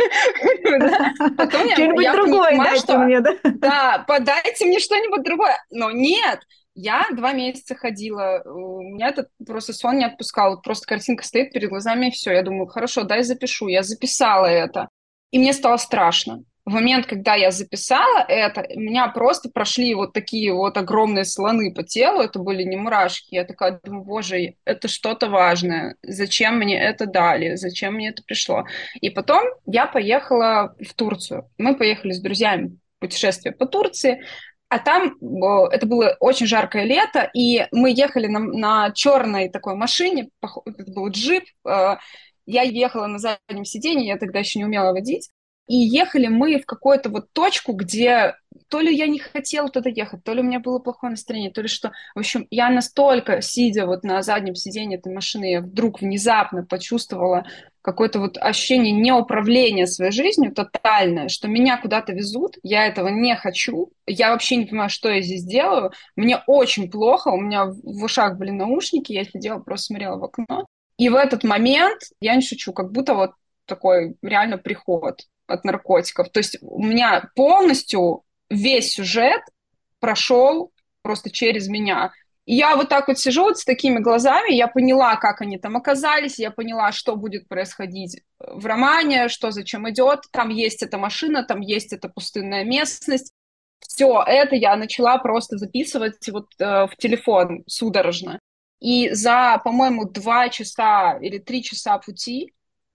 Что-нибудь 0.65 2.12
другое 2.12 2.58
дайте 2.58 2.98
мне, 2.98 3.22
да? 3.22 3.32
Да, 3.43 4.05
подайте 4.08 4.65
мне 4.65 4.79
что-нибудь 4.79 5.24
другое. 5.24 5.58
Но 5.72 5.91
нет, 5.91 6.41
я 6.75 7.06
два 7.15 7.34
месяца 7.34 7.75
ходила, 7.75 8.42
у 8.46 8.82
меня 8.82 9.10
этот 9.10 9.30
просто 9.46 9.74
сон 9.74 9.98
не 9.98 10.06
отпускал, 10.06 10.62
просто 10.62 10.88
картинка 10.88 11.24
стоит 11.24 11.51
перед 11.51 11.70
глазами, 11.70 12.08
и 12.08 12.12
все. 12.12 12.32
Я 12.32 12.44
думаю, 12.44 12.68
хорошо, 12.68 13.03
дай 13.03 13.24
запишу. 13.24 13.68
Я 13.68 13.84
записала 13.84 14.46
это, 14.46 14.89
и 15.32 15.39
мне 15.39 15.53
стало 15.53 15.77
страшно. 15.77 16.44
В 16.65 16.72
момент, 16.72 17.08
когда 17.08 17.36
я 17.36 17.51
записала 17.51 18.20
это, 18.25 18.65
у 18.74 18.80
меня 18.80 19.10
просто 19.10 19.50
прошли 19.50 19.94
вот 19.96 20.13
такие 20.13 20.53
вот 20.53 20.77
огромные 20.77 21.25
слоны 21.25 21.74
по 21.74 21.84
телу, 21.84 22.22
это 22.22 22.39
были 22.39 22.63
не 22.63 22.77
мурашки. 22.77 23.36
Я 23.36 23.44
такая 23.44 23.82
думаю, 23.84 24.06
боже, 24.06 24.56
это 24.63 24.88
что-то 24.88 25.27
важное. 25.27 25.98
Зачем 26.03 26.60
мне 26.60 26.82
это 26.82 27.06
дали? 27.06 27.56
Зачем 27.56 27.96
мне 27.96 28.10
это 28.10 28.24
пришло? 28.24 28.63
И 29.01 29.10
потом 29.10 29.44
я 29.65 29.88
поехала 29.88 30.74
в 30.80 30.94
Турцию. 30.94 31.50
Мы 31.58 31.75
поехали 31.75 32.13
с 32.13 32.22
друзьями 32.22 32.80
путешествие 33.00 33.53
по 33.53 33.65
Турции. 33.65 34.24
А 34.74 34.80
там 34.80 35.15
это 35.70 35.86
было 35.86 36.18
очень 36.20 36.48
жаркое 36.48 36.84
лето, 36.84 37.30
и 37.36 37.68
мы 37.72 37.92
ехали 37.92 38.25
на, 38.25 38.39
на 38.39 38.92
черной 38.92 39.50
такой 39.50 39.75
машине, 39.75 40.30
это 40.42 40.92
был 40.92 41.10
джип. 41.10 41.44
Э, 41.63 41.98
я 42.48 42.63
ехала 42.63 43.06
на 43.06 43.20
заднем 43.20 43.65
сиденье, 43.65 44.08
я 44.08 44.18
тогда 44.18 44.39
еще 44.39 44.58
не 44.58 44.65
умела 44.65 44.92
водить. 44.92 45.30
И 45.68 45.75
ехали 45.75 46.25
мы 46.25 46.60
в 46.60 46.65
какую-то 46.65 47.12
вот 47.12 47.27
точку, 47.34 47.74
где 47.74 48.36
то 48.68 48.80
ли 48.80 48.96
я 48.96 49.06
не 49.06 49.20
хотела 49.20 49.70
туда 49.70 49.92
ехать, 49.92 50.24
то 50.24 50.34
ли 50.34 50.42
у 50.42 50.44
меня 50.44 50.60
было 50.60 50.80
плохое 50.80 51.12
настроение, 51.12 51.51
то 51.51 51.62
ли 51.62 51.68
что. 51.68 51.92
В 52.15 52.20
общем, 52.20 52.48
я 52.50 52.72
настолько, 52.72 53.44
сидя 53.44 53.86
вот 53.86 54.03
на 54.03 54.24
заднем 54.24 54.56
сиденье 54.56 54.98
этой 54.98 55.13
машины, 55.13 55.51
я 55.51 55.62
вдруг 55.62 56.01
внезапно 56.01 56.65
почувствовала 56.65 57.46
какое-то 57.84 58.20
вот 58.20 58.38
ощущение 58.38 58.94
неуправления 58.94 59.86
своей 59.86 60.12
жизнью 60.12 60.54
тотальное, 60.54 61.28
что 61.28 61.50
меня 61.50 61.78
куда-то 61.78 62.13
везут, 62.13 62.56
я 62.63 62.88
этого 62.88 63.10
не 63.10 63.36
хочу, 63.36 63.92
я 64.08 64.32
вообще 64.32 64.56
не 64.56 64.66
понимаю, 64.66 64.90
что 64.90 65.10
я 65.10 65.22
здесь 65.22 65.44
делаю, 65.44 65.92
мне 66.16 66.42
очень 66.48 66.90
плохо, 66.90 67.28
у 67.28 67.40
меня 67.40 67.66
в 67.66 68.04
ушах 68.04 68.38
были 68.38 68.52
наушники, 68.52 69.12
я 69.12 69.25
сидела, 69.25 69.60
просто 69.60 69.88
смотрела 69.88 70.18
в 70.18 70.24
окно. 70.24 70.66
И 70.98 71.10
в 71.10 71.16
этот 71.16 71.44
момент, 71.44 72.02
я 72.22 72.36
не 72.36 72.42
шучу, 72.42 72.72
как 72.72 72.92
будто 72.92 73.16
вот 73.16 73.32
такой 73.66 74.16
реально 74.22 74.58
приход 74.58 75.20
от 75.48 75.66
наркотиков. 75.66 76.30
То 76.30 76.40
есть 76.40 76.58
у 76.62 76.84
меня 76.84 77.30
полностью 77.36 78.24
весь 78.50 78.94
сюжет 78.94 79.42
прошел 80.00 80.72
просто 81.02 81.30
через 81.30 81.68
меня. 81.68 82.13
Я 82.46 82.76
вот 82.76 82.90
так 82.90 83.08
вот 83.08 83.18
сижу 83.18 83.44
вот 83.44 83.58
с 83.58 83.64
такими 83.64 84.00
глазами, 84.00 84.54
я 84.54 84.68
поняла, 84.68 85.16
как 85.16 85.42
они 85.42 85.58
там 85.58 85.78
оказались, 85.78 86.40
я 86.40 86.52
поняла, 86.52 86.92
что 86.92 87.16
будет 87.16 87.48
происходить 87.48 88.22
в 88.40 88.66
романе, 88.66 89.30
что 89.30 89.52
зачем 89.52 89.90
идет. 89.90 90.22
Там 90.32 90.50
есть 90.50 90.84
эта 90.84 90.98
машина, 90.98 91.44
там 91.44 91.62
есть 91.62 91.94
эта 91.94 92.10
пустынная 92.10 92.66
местность. 92.66 93.32
Все 93.80 94.22
это 94.26 94.56
я 94.56 94.76
начала 94.76 95.18
просто 95.20 95.58
записывать 95.58 96.28
вот 96.30 96.48
э, 96.60 96.88
в 96.88 96.96
телефон 96.98 97.64
судорожно. 97.68 98.40
И 98.82 99.10
за, 99.12 99.62
по-моему, 99.64 100.06
два 100.06 100.50
часа 100.50 101.18
или 101.22 101.38
три 101.38 101.64
часа 101.64 101.98
пути 101.98 102.54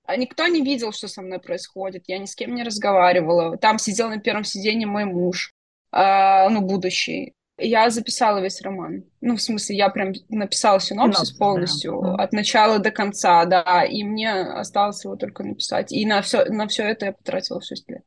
а 0.08 0.16
никто 0.16 0.46
не 0.46 0.62
видел, 0.62 0.90
что 0.92 1.06
со 1.06 1.20
мной 1.20 1.38
происходит, 1.38 2.04
я 2.06 2.16
ни 2.18 2.24
с 2.24 2.34
кем 2.34 2.54
не 2.54 2.62
разговаривала. 2.62 3.58
Там 3.58 3.78
сидел 3.78 4.08
на 4.08 4.18
первом 4.18 4.42
сиденье 4.42 4.86
мой 4.86 5.04
муж, 5.04 5.52
э, 5.92 6.48
ну, 6.48 6.62
будущий. 6.62 7.34
Я 7.58 7.90
записала 7.90 8.38
весь 8.38 8.62
роман. 8.62 9.04
Ну, 9.20 9.36
в 9.36 9.42
смысле, 9.42 9.76
я 9.76 9.88
прям 9.88 10.12
написала 10.28 10.80
синопсис 10.80 11.32
полностью, 11.32 12.00
да. 12.02 12.14
от 12.14 12.32
начала 12.32 12.78
до 12.78 12.90
конца, 12.90 13.44
да, 13.44 13.84
и 13.84 14.04
мне 14.04 14.32
осталось 14.32 15.04
его 15.04 15.16
только 15.16 15.42
написать. 15.42 15.92
И 15.92 16.06
на 16.06 16.22
все, 16.22 16.44
на 16.44 16.68
все 16.68 16.84
это 16.84 17.06
я 17.06 17.12
потратила 17.12 17.60
6 17.60 17.90
лет. 17.90 18.04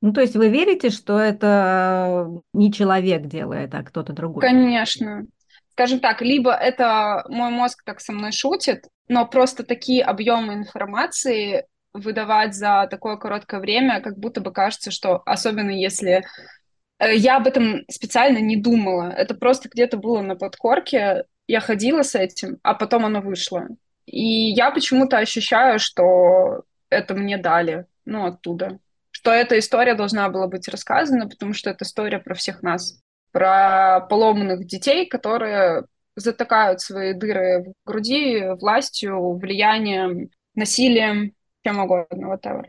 Ну, 0.00 0.12
то 0.12 0.20
есть 0.20 0.34
вы 0.34 0.48
верите, 0.48 0.90
что 0.90 1.18
это 1.18 2.28
не 2.52 2.72
человек 2.72 3.26
делает, 3.26 3.74
а 3.74 3.82
кто-то 3.84 4.12
другой? 4.12 4.40
Конечно. 4.40 5.26
Скажем 5.72 6.00
так, 6.00 6.20
либо 6.22 6.52
это 6.52 7.24
мой 7.28 7.50
мозг 7.50 7.82
так 7.84 8.00
со 8.00 8.12
мной 8.12 8.32
шутит, 8.32 8.88
но 9.08 9.26
просто 9.26 9.62
такие 9.64 10.02
объемы 10.02 10.54
информации 10.54 11.66
выдавать 11.92 12.54
за 12.54 12.88
такое 12.90 13.16
короткое 13.16 13.60
время, 13.60 14.00
как 14.00 14.18
будто 14.18 14.40
бы 14.40 14.52
кажется, 14.52 14.90
что 14.90 15.22
особенно 15.24 15.70
если 15.70 16.12
э, 16.12 16.22
я 17.10 17.36
об 17.36 17.46
этом 17.46 17.84
специально 17.90 18.38
не 18.38 18.56
думала, 18.56 19.10
это 19.10 19.34
просто 19.34 19.68
где-то 19.68 19.96
было 19.96 20.20
на 20.20 20.36
подкорке, 20.36 21.24
я 21.46 21.60
ходила 21.60 22.02
с 22.02 22.14
этим, 22.14 22.58
а 22.62 22.74
потом 22.74 23.04
оно 23.04 23.20
вышло. 23.20 23.68
И 24.06 24.50
я 24.52 24.70
почему-то 24.70 25.18
ощущаю, 25.18 25.78
что 25.78 26.64
это 26.90 27.14
мне 27.14 27.38
дали, 27.38 27.86
ну, 28.04 28.26
оттуда. 28.26 28.78
Что 29.10 29.30
эта 29.30 29.58
история 29.58 29.94
должна 29.94 30.28
была 30.28 30.46
быть 30.46 30.68
рассказана, 30.68 31.28
потому 31.28 31.52
что 31.52 31.70
это 31.70 31.84
история 31.84 32.18
про 32.18 32.34
всех 32.34 32.62
нас. 32.62 33.00
Про 33.32 34.06
поломанных 34.08 34.66
детей, 34.66 35.06
которые 35.06 35.84
затыкают 36.16 36.80
свои 36.80 37.14
дыры 37.14 37.64
в 37.64 37.88
груди 37.88 38.42
властью, 38.60 39.36
влиянием, 39.38 40.30
насилием, 40.54 41.32
чем 41.64 41.80
угодно, 41.80 42.34
whatever. 42.34 42.64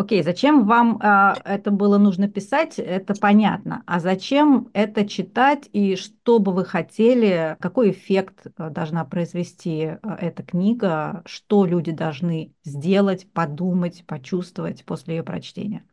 Окей, 0.00 0.22
зачем 0.22 0.66
вам 0.66 0.96
э, 0.96 1.34
это 1.44 1.70
было 1.70 1.98
нужно 1.98 2.26
писать, 2.26 2.78
это 2.78 3.12
понятно. 3.12 3.82
А 3.86 4.00
зачем 4.00 4.70
это 4.72 5.06
читать 5.06 5.68
и 5.74 5.94
что 5.94 6.38
бы 6.38 6.54
вы 6.54 6.64
хотели, 6.64 7.54
какой 7.60 7.90
эффект 7.90 8.46
а, 8.56 8.70
должна 8.70 9.04
произвести 9.04 9.98
а, 10.00 10.16
эта 10.18 10.42
книга, 10.42 11.22
что 11.26 11.66
люди 11.66 11.92
должны 11.92 12.54
сделать, 12.64 13.30
подумать, 13.30 14.06
почувствовать 14.06 14.86
после 14.86 15.16
ее 15.16 15.22
прочтения? 15.22 15.84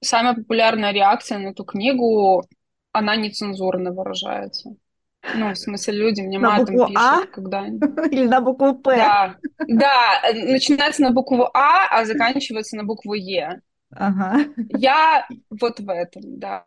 Самая 0.00 0.34
популярная 0.34 0.92
реакция 0.92 1.36
на 1.36 1.48
эту 1.48 1.64
книгу 1.64 2.46
она 2.92 3.14
нецензурно 3.14 3.92
выражается. 3.92 4.74
Ну, 5.34 5.52
в 5.52 5.56
смысле, 5.56 5.94
люди 5.94 6.20
мне 6.22 6.38
на 6.38 6.58
матом 6.58 6.74
пишут, 6.74 6.96
а? 6.96 7.26
когда... 7.26 7.66
Или 8.10 8.26
на 8.26 8.40
букву 8.40 8.74
П? 8.74 8.96
Да, 8.96 9.36
да, 9.68 10.22
начинается 10.32 11.02
на 11.02 11.10
букву 11.10 11.48
А, 11.54 11.86
а 11.90 12.04
заканчивается 12.04 12.76
на 12.76 12.84
букву 12.84 13.14
Е. 13.14 13.60
Ага. 13.90 14.46
Я 14.70 15.26
вот 15.50 15.80
в 15.80 15.90
этом, 15.90 16.22
да. 16.38 16.64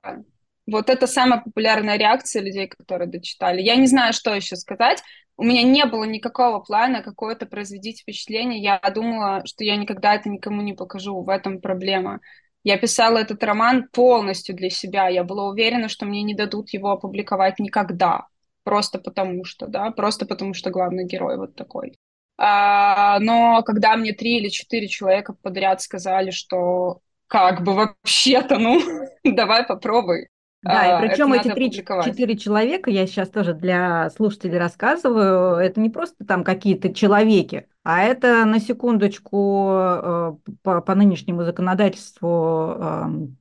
Вот 0.65 0.89
это 0.89 1.07
самая 1.07 1.41
популярная 1.41 1.97
реакция 1.97 2.41
людей, 2.41 2.67
которые 2.67 3.09
дочитали. 3.09 3.61
Я 3.61 3.75
не 3.75 3.87
знаю, 3.87 4.13
что 4.13 4.33
еще 4.33 4.55
сказать. 4.55 5.01
У 5.35 5.43
меня 5.43 5.63
не 5.63 5.85
было 5.85 6.03
никакого 6.03 6.59
плана 6.59 7.01
какое-то 7.01 7.45
производить 7.45 8.01
впечатление. 8.01 8.61
Я 8.61 8.79
думала, 8.93 9.41
что 9.45 9.63
я 9.63 9.75
никогда 9.75 10.15
это 10.15 10.29
никому 10.29 10.61
не 10.61 10.73
покажу. 10.73 11.21
В 11.21 11.29
этом 11.29 11.59
проблема. 11.59 12.19
Я 12.63 12.77
писала 12.77 13.17
этот 13.17 13.43
роман 13.43 13.89
полностью 13.91 14.55
для 14.55 14.69
себя. 14.69 15.09
Я 15.09 15.23
была 15.23 15.49
уверена, 15.49 15.89
что 15.89 16.05
мне 16.05 16.21
не 16.23 16.33
дадут 16.35 16.69
его 16.69 16.91
опубликовать 16.91 17.59
никогда. 17.59 18.27
Просто 18.63 18.99
потому 18.99 19.43
что, 19.43 19.67
да, 19.67 19.91
просто 19.91 20.25
потому 20.25 20.53
что 20.53 20.69
главный 20.69 21.05
герой 21.05 21.37
вот 21.37 21.55
такой. 21.55 21.97
А, 22.37 23.19
но 23.19 23.61
когда 23.63 23.95
мне 23.95 24.13
три 24.13 24.37
или 24.37 24.49
четыре 24.49 24.87
человека 24.87 25.33
подряд 25.33 25.81
сказали, 25.81 26.31
что 26.31 26.99
как 27.27 27.63
бы 27.63 27.73
вообще-то, 27.73 28.57
ну, 28.57 28.81
давай 29.23 29.65
попробуй. 29.65 30.29
Да, 30.63 30.87
и 30.87 30.91
а, 30.91 30.99
причем 31.01 31.33
эти 31.33 31.49
три-четыре 31.49 32.37
человека, 32.37 32.89
я 32.89 33.05
сейчас 33.05 33.29
тоже 33.29 33.53
для 33.53 34.09
слушателей 34.11 34.57
рассказываю, 34.57 35.57
это 35.57 35.81
не 35.81 35.89
просто 35.89 36.25
там 36.25 36.45
какие-то 36.45 36.93
человеки, 36.93 37.67
а 37.83 38.01
это 38.03 38.45
на 38.45 38.61
секундочку 38.61 39.71
э, 39.73 40.33
по, 40.61 40.79
по 40.79 40.95
нынешнему 40.95 41.43
законодательству 41.43 43.35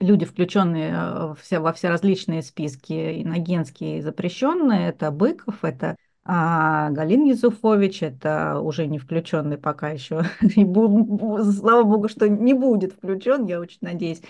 люди, 0.00 0.24
включенные 0.24 0.92
э, 0.94 1.34
все, 1.40 1.58
во 1.60 1.72
все 1.72 1.88
различные 1.88 2.42
списки, 2.42 3.22
иногенские 3.22 3.98
и 3.98 4.02
запрещенные, 4.02 4.88
это 4.90 5.10
Быков, 5.10 5.64
это 5.64 5.96
а 6.30 6.90
Галин 6.90 7.24
Язуфович, 7.24 8.02
это 8.02 8.60
уже 8.60 8.86
не 8.86 8.98
включенный 8.98 9.56
пока 9.56 9.88
еще, 9.90 10.24
слава 11.54 11.84
богу, 11.84 12.08
что 12.08 12.28
не 12.28 12.52
будет 12.52 12.92
включен, 12.92 13.46
я 13.46 13.58
очень 13.60 13.78
надеюсь. 13.80 14.20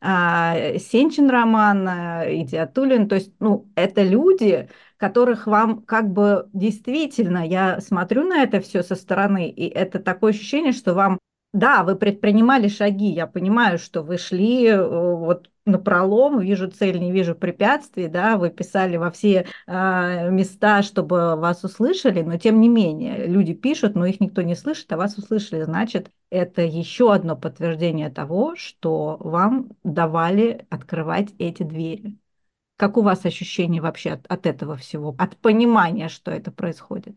а, 0.00 0.54
Сенчин 0.78 1.30
роман, 1.30 1.88
Идиатулин, 1.88 3.08
то 3.08 3.14
есть, 3.14 3.32
ну, 3.40 3.70
это 3.74 4.02
люди, 4.02 4.68
которых 4.98 5.46
вам 5.46 5.82
как 5.82 6.10
бы 6.10 6.48
действительно, 6.52 7.46
я 7.46 7.80
смотрю 7.80 8.24
на 8.24 8.42
это 8.42 8.60
все 8.60 8.82
со 8.82 8.94
стороны, 8.94 9.48
и 9.48 9.66
это 9.66 9.98
такое 9.98 10.32
ощущение, 10.32 10.72
что 10.72 10.92
вам 10.94 11.18
да, 11.52 11.84
вы 11.84 11.96
предпринимали 11.96 12.68
шаги, 12.68 13.06
я 13.06 13.26
понимаю, 13.26 13.78
что 13.78 14.02
вы 14.02 14.18
шли 14.18 14.66
э, 14.66 14.82
вот 14.86 15.50
на 15.64 15.78
пролом, 15.78 16.38
вижу 16.40 16.70
цель, 16.70 16.98
не 17.00 17.10
вижу 17.10 17.34
препятствий, 17.34 18.08
да, 18.08 18.36
вы 18.36 18.50
писали 18.50 18.96
во 18.96 19.10
все 19.10 19.46
э, 19.66 20.30
места, 20.30 20.82
чтобы 20.82 21.36
вас 21.36 21.64
услышали, 21.64 22.22
но 22.22 22.38
тем 22.38 22.60
не 22.60 22.68
менее, 22.68 23.26
люди 23.26 23.54
пишут, 23.54 23.94
но 23.94 24.06
их 24.06 24.20
никто 24.20 24.42
не 24.42 24.54
слышит, 24.54 24.92
а 24.92 24.96
вас 24.96 25.16
услышали, 25.16 25.62
значит, 25.62 26.10
это 26.30 26.62
еще 26.62 27.12
одно 27.12 27.36
подтверждение 27.36 28.10
того, 28.10 28.54
что 28.56 29.16
вам 29.20 29.70
давали 29.82 30.66
открывать 30.70 31.34
эти 31.38 31.62
двери. 31.62 32.16
Как 32.76 32.98
у 32.98 33.02
вас 33.02 33.24
ощущение 33.24 33.80
вообще 33.80 34.10
от, 34.10 34.26
от 34.26 34.46
этого 34.46 34.76
всего, 34.76 35.14
от 35.18 35.36
понимания, 35.38 36.08
что 36.08 36.30
это 36.30 36.52
происходит? 36.52 37.16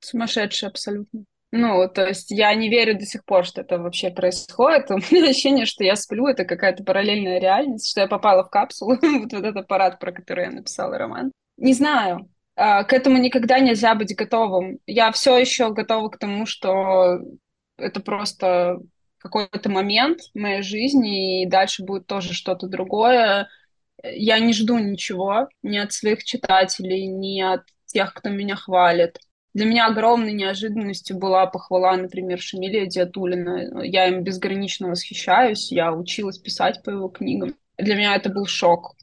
Сумасшедший 0.00 0.68
абсолютно. 0.68 1.24
Ну, 1.56 1.88
то 1.88 2.04
есть 2.08 2.32
я 2.32 2.52
не 2.56 2.68
верю 2.68 2.98
до 2.98 3.06
сих 3.06 3.24
пор, 3.24 3.44
что 3.44 3.60
это 3.60 3.78
вообще 3.78 4.10
происходит. 4.10 4.90
У 4.90 4.94
меня 4.94 5.30
ощущение, 5.30 5.66
что 5.66 5.84
я 5.84 5.94
сплю, 5.94 6.26
это 6.26 6.44
какая-то 6.44 6.82
параллельная 6.82 7.38
реальность, 7.38 7.88
что 7.88 8.00
я 8.00 8.08
попала 8.08 8.42
в 8.42 8.50
капсулу, 8.50 8.98
вот, 9.00 9.32
вот 9.32 9.44
этот 9.44 9.56
аппарат, 9.58 10.00
про 10.00 10.10
который 10.10 10.46
я 10.46 10.50
написала 10.50 10.98
роман. 10.98 11.30
Не 11.56 11.72
знаю. 11.72 12.28
А, 12.56 12.82
к 12.82 12.92
этому 12.92 13.18
никогда 13.18 13.60
нельзя 13.60 13.94
быть 13.94 14.16
готовым. 14.16 14.80
Я 14.86 15.12
все 15.12 15.38
еще 15.38 15.72
готова 15.72 16.08
к 16.08 16.18
тому, 16.18 16.44
что 16.44 17.20
это 17.78 18.00
просто 18.00 18.80
какой-то 19.18 19.70
момент 19.70 20.22
в 20.34 20.38
моей 20.38 20.62
жизни, 20.62 21.42
и 21.44 21.46
дальше 21.46 21.84
будет 21.84 22.08
тоже 22.08 22.34
что-то 22.34 22.66
другое. 22.66 23.48
Я 24.02 24.40
не 24.40 24.52
жду 24.52 24.78
ничего 24.78 25.48
ни 25.62 25.78
от 25.78 25.92
своих 25.92 26.24
читателей, 26.24 27.06
ни 27.06 27.40
от 27.40 27.62
тех, 27.86 28.12
кто 28.12 28.28
меня 28.28 28.56
хвалит. 28.56 29.20
Для 29.54 29.66
меня 29.66 29.86
огромной 29.86 30.32
неожиданностью 30.32 31.16
была 31.16 31.46
похвала, 31.46 31.96
например, 31.96 32.40
Шамиля 32.40 32.86
Диатулина. 32.86 33.84
Я 33.84 34.08
им 34.08 34.24
безгранично 34.24 34.88
восхищаюсь, 34.88 35.70
я 35.70 35.92
училась 35.92 36.38
писать 36.38 36.82
по 36.82 36.90
его 36.90 37.08
книгам. 37.08 37.54
Для 37.78 37.94
меня 37.94 38.16
это 38.16 38.30
был 38.30 38.46
шок, 38.46 38.96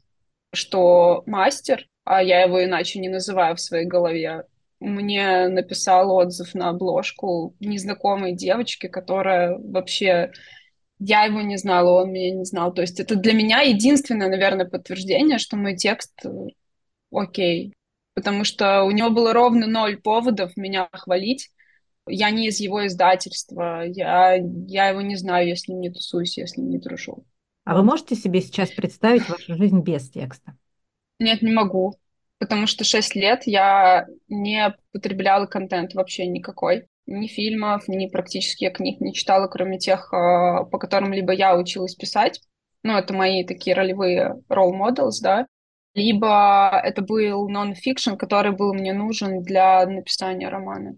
что 0.52 1.22
мастер, 1.26 1.86
а 2.04 2.22
я 2.22 2.42
его 2.42 2.62
иначе 2.62 2.98
не 2.98 3.08
называю 3.08 3.56
в 3.56 3.60
своей 3.60 3.86
голове, 3.86 4.44
мне 4.78 5.48
написал 5.48 6.12
отзыв 6.12 6.54
на 6.54 6.70
обложку 6.70 7.54
незнакомой 7.60 8.34
девочки, 8.34 8.88
которая 8.88 9.56
вообще... 9.58 10.32
Я 11.04 11.24
его 11.24 11.40
не 11.40 11.56
знала, 11.56 12.02
он 12.02 12.12
меня 12.12 12.30
не 12.30 12.44
знал. 12.44 12.72
То 12.72 12.82
есть 12.82 13.00
это 13.00 13.16
для 13.16 13.32
меня 13.32 13.60
единственное, 13.60 14.28
наверное, 14.28 14.66
подтверждение, 14.66 15.38
что 15.38 15.56
мой 15.56 15.74
текст 15.74 16.12
э, 16.24 16.30
окей 17.10 17.72
потому 18.14 18.44
что 18.44 18.84
у 18.84 18.90
него 18.90 19.10
было 19.10 19.32
ровно 19.32 19.66
ноль 19.66 19.96
поводов 19.96 20.56
меня 20.56 20.88
хвалить. 20.92 21.50
Я 22.06 22.30
не 22.30 22.48
из 22.48 22.58
его 22.58 22.86
издательства, 22.86 23.84
я, 23.86 24.34
я 24.34 24.88
его 24.88 25.02
не 25.02 25.16
знаю, 25.16 25.48
я 25.48 25.56
с 25.56 25.68
ним 25.68 25.80
не 25.80 25.90
тусуюсь, 25.90 26.36
я 26.36 26.46
с 26.46 26.56
ним 26.56 26.70
не 26.70 26.78
дружу. 26.78 27.24
А 27.64 27.76
вы 27.76 27.84
можете 27.84 28.16
себе 28.16 28.40
сейчас 28.40 28.70
представить 28.70 29.28
вашу 29.28 29.54
жизнь 29.54 29.80
без 29.80 30.10
текста? 30.10 30.56
Нет, 31.20 31.42
не 31.42 31.52
могу, 31.52 31.94
потому 32.38 32.66
что 32.66 32.82
шесть 32.82 33.14
лет 33.14 33.42
я 33.46 34.06
не 34.28 34.76
потребляла 34.92 35.46
контент 35.46 35.94
вообще 35.94 36.26
никакой. 36.26 36.86
Ни 37.06 37.28
фильмов, 37.28 37.86
ни 37.86 38.06
практически 38.06 38.68
книг 38.70 39.00
не 39.00 39.14
читала, 39.14 39.46
кроме 39.46 39.78
тех, 39.78 40.12
а, 40.12 40.64
по 40.64 40.78
которым 40.78 41.12
либо 41.12 41.32
я 41.32 41.56
училась 41.56 41.94
писать, 41.94 42.40
ну, 42.82 42.96
это 42.96 43.14
мои 43.14 43.44
такие 43.44 43.74
ролевые 43.76 44.42
role 44.48 44.72
models, 44.72 45.20
да, 45.22 45.46
либо 45.94 46.80
это 46.82 47.02
был 47.02 47.48
нон-фикшн, 47.48 48.14
который 48.16 48.52
был 48.52 48.72
мне 48.74 48.92
нужен 48.92 49.42
для 49.42 49.84
написания 49.86 50.48
романа. 50.48 50.96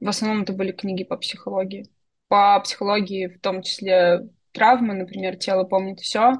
В 0.00 0.08
основном 0.08 0.42
это 0.42 0.52
были 0.52 0.72
книги 0.72 1.04
по 1.04 1.16
психологии. 1.16 1.88
По 2.28 2.60
психологии, 2.60 3.26
в 3.26 3.40
том 3.40 3.62
числе 3.62 4.28
травмы, 4.52 4.94
например, 4.94 5.36
«Тело 5.36 5.64
помнит 5.64 6.00
все». 6.00 6.34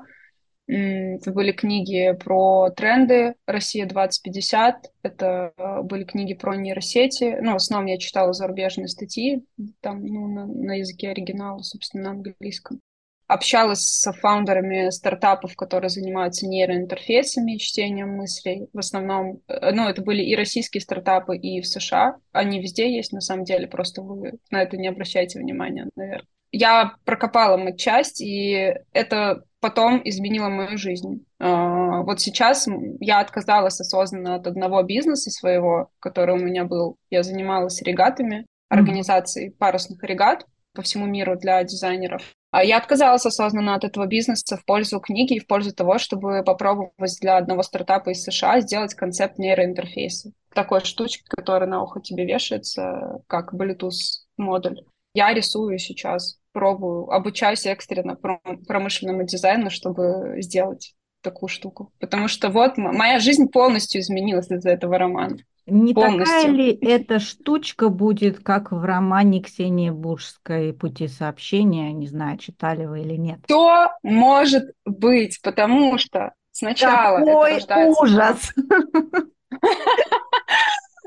Это 0.66 1.32
были 1.32 1.50
книги 1.50 2.12
про 2.22 2.68
тренды 2.70 3.34
«Россия 3.46 3.86
2050». 3.86 4.74
Это 5.02 5.54
э, 5.56 5.82
были 5.82 6.04
книги 6.04 6.34
про 6.34 6.56
нейросети. 6.56 7.38
Ну, 7.40 7.52
в 7.52 7.56
основном 7.56 7.86
я 7.86 7.96
читала 7.96 8.34
зарубежные 8.34 8.88
статьи, 8.88 9.46
там, 9.80 10.04
ну, 10.04 10.28
на, 10.28 10.46
на 10.46 10.74
языке 10.74 11.08
оригинала, 11.08 11.62
собственно, 11.62 12.04
на 12.04 12.10
английском 12.10 12.80
общалась 13.28 13.80
с 13.80 14.10
фаундерами 14.12 14.90
стартапов, 14.90 15.54
которые 15.54 15.90
занимаются 15.90 16.46
нейроинтерфейсами, 16.46 17.58
чтением 17.58 18.16
мыслей. 18.16 18.68
В 18.72 18.78
основном, 18.78 19.40
э, 19.46 19.70
ну, 19.70 19.86
это 19.86 20.02
были 20.02 20.22
и 20.22 20.34
российские 20.34 20.80
стартапы, 20.80 21.36
и 21.36 21.60
в 21.60 21.66
США. 21.66 22.16
Они 22.32 22.60
везде 22.60 22.92
есть, 22.92 23.12
на 23.12 23.20
самом 23.20 23.44
деле, 23.44 23.68
просто 23.68 24.02
вы 24.02 24.38
на 24.50 24.62
это 24.62 24.76
не 24.78 24.88
обращайте 24.88 25.38
внимания, 25.38 25.86
наверное. 25.94 26.26
Я 26.50 26.94
прокопала 27.04 27.76
часть, 27.76 28.22
и 28.22 28.74
это 28.94 29.42
потом 29.60 30.00
изменило 30.04 30.48
мою 30.48 30.78
жизнь. 30.78 31.26
А, 31.38 32.02
вот 32.02 32.20
сейчас 32.20 32.66
я 33.00 33.20
отказалась 33.20 33.78
осознанно 33.78 34.36
от 34.36 34.46
одного 34.46 34.82
бизнеса 34.82 35.30
своего, 35.30 35.90
который 36.00 36.34
у 36.34 36.42
меня 36.42 36.64
был. 36.64 36.96
Я 37.10 37.22
занималась 37.22 37.82
регатами, 37.82 38.46
организацией 38.70 39.50
парусных 39.50 40.02
регат 40.02 40.46
по 40.72 40.80
всему 40.80 41.04
миру 41.06 41.36
для 41.36 41.62
дизайнеров. 41.64 42.22
А 42.50 42.64
я 42.64 42.78
отказалась 42.78 43.26
осознанно 43.26 43.74
от 43.74 43.84
этого 43.84 44.06
бизнеса 44.06 44.56
в 44.56 44.64
пользу 44.64 45.00
книги 45.00 45.34
и 45.34 45.40
в 45.40 45.46
пользу 45.46 45.74
того, 45.74 45.98
чтобы 45.98 46.42
попробовать 46.44 47.18
для 47.20 47.36
одного 47.36 47.62
стартапа 47.62 48.10
из 48.10 48.22
США 48.22 48.60
сделать 48.60 48.94
концепт 48.94 49.38
нейроинтерфейса. 49.38 50.32
Такой 50.54 50.80
штучки, 50.80 51.24
которая 51.28 51.68
на 51.68 51.82
ухо 51.82 52.00
тебе 52.00 52.24
вешается, 52.24 53.22
как 53.26 53.52
Bluetooth 53.52 53.90
модуль. 54.38 54.80
Я 55.12 55.34
рисую 55.34 55.78
сейчас, 55.78 56.38
пробую, 56.52 57.10
обучаюсь 57.10 57.66
экстренно 57.66 58.16
промышленному 58.16 59.24
дизайну, 59.24 59.68
чтобы 59.68 60.40
сделать 60.40 60.94
такую 61.22 61.48
штуку. 61.48 61.92
Потому 61.98 62.28
что 62.28 62.48
вот 62.48 62.78
моя 62.78 63.18
жизнь 63.18 63.48
полностью 63.48 64.00
изменилась 64.00 64.50
из-за 64.50 64.70
этого 64.70 64.96
романа. 64.96 65.36
Не 65.70 65.94
полностью. 65.94 66.24
такая 66.24 66.46
ли 66.48 66.72
эта 66.80 67.18
штучка 67.18 67.88
будет, 67.88 68.42
как 68.42 68.72
в 68.72 68.84
романе 68.84 69.42
Ксении 69.42 69.90
Бужской 69.90 70.72
«Пути 70.72 71.08
сообщения», 71.08 71.92
не 71.92 72.06
знаю, 72.06 72.38
читали 72.38 72.86
вы 72.86 73.00
или 73.00 73.16
нет? 73.16 73.40
То 73.46 73.90
может 74.02 74.70
быть, 74.84 75.40
потому 75.42 75.98
что 75.98 76.32
сначала 76.52 77.18
Какой 77.18 77.54
рождается... 77.54 78.02
ужас! 78.02 78.54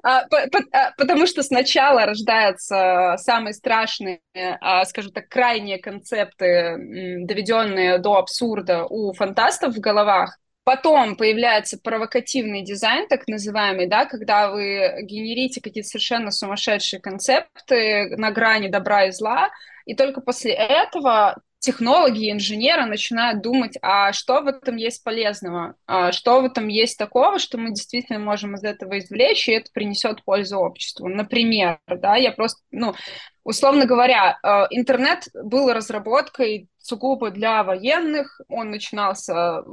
А, 0.04 0.21
а, 0.21 0.91
потому 0.97 1.28
что 1.28 1.43
сначала 1.43 2.08
рождаются 2.08 3.15
самые 3.17 3.54
страшные, 3.54 4.21
а, 4.60 4.84
скажем 4.86 5.12
так, 5.12 5.30
крайние 5.30 5.78
концепты, 5.78 6.76
доведенные 7.24 8.00
до 8.00 8.15
абсурда 8.15 8.86
у 8.89 9.13
фантастов 9.13 9.76
в 9.76 9.80
головах, 9.80 10.39
Потом 10.63 11.15
появляется 11.15 11.80
провокативный 11.80 12.62
дизайн, 12.62 13.08
так 13.08 13.28
называемый, 13.28 13.88
да, 13.88 14.06
когда 14.06 14.52
вы 14.52 15.02
генерите 15.04 15.60
какие-то 15.60 15.89
совершенно 15.89 16.30
сумасшедшие 16.30 17.00
концепты 17.00 18.15
на 18.17 18.32
грани 18.32 18.67
добра 18.67 19.06
и 19.06 19.12
зла, 19.12 19.50
и 19.86 19.95
только 19.95 20.21
после 20.21 20.54
этого 20.54 21.41
технологи 21.62 22.32
инженеры 22.32 22.86
начинают 22.86 23.41
думать, 23.41 23.78
а 23.82 24.13
что 24.13 24.41
в 24.41 24.47
этом 24.47 24.76
есть 24.76 25.04
полезного, 25.04 25.76
а 25.86 26.12
что 26.12 26.41
в 26.41 26.45
этом 26.45 26.67
есть 26.67 26.97
такого, 26.97 27.38
что 27.39 27.58
мы 27.58 27.69
действительно 27.69 28.19
можем 28.19 28.56
из 28.56 28.63
этого 28.63 28.97
извлечь, 28.97 29.47
и 29.47 29.54
это 29.54 29.71
принесет 29.71 30.24
пользу 30.24 30.58
обществу. 30.58 31.08
Например, 31.08 31.80
да, 31.88 32.15
я 32.15 32.32
просто, 32.32 32.62
ну, 32.71 32.95
условно 33.43 33.86
говоря, 33.86 34.38
э, 34.43 34.67
интернет 34.71 35.27
был 35.34 35.71
разработкой 35.71 36.69
сугубо 36.82 37.30
для 37.32 37.63
военных, 37.63 38.41
он 38.49 38.71
начинался 38.71 39.63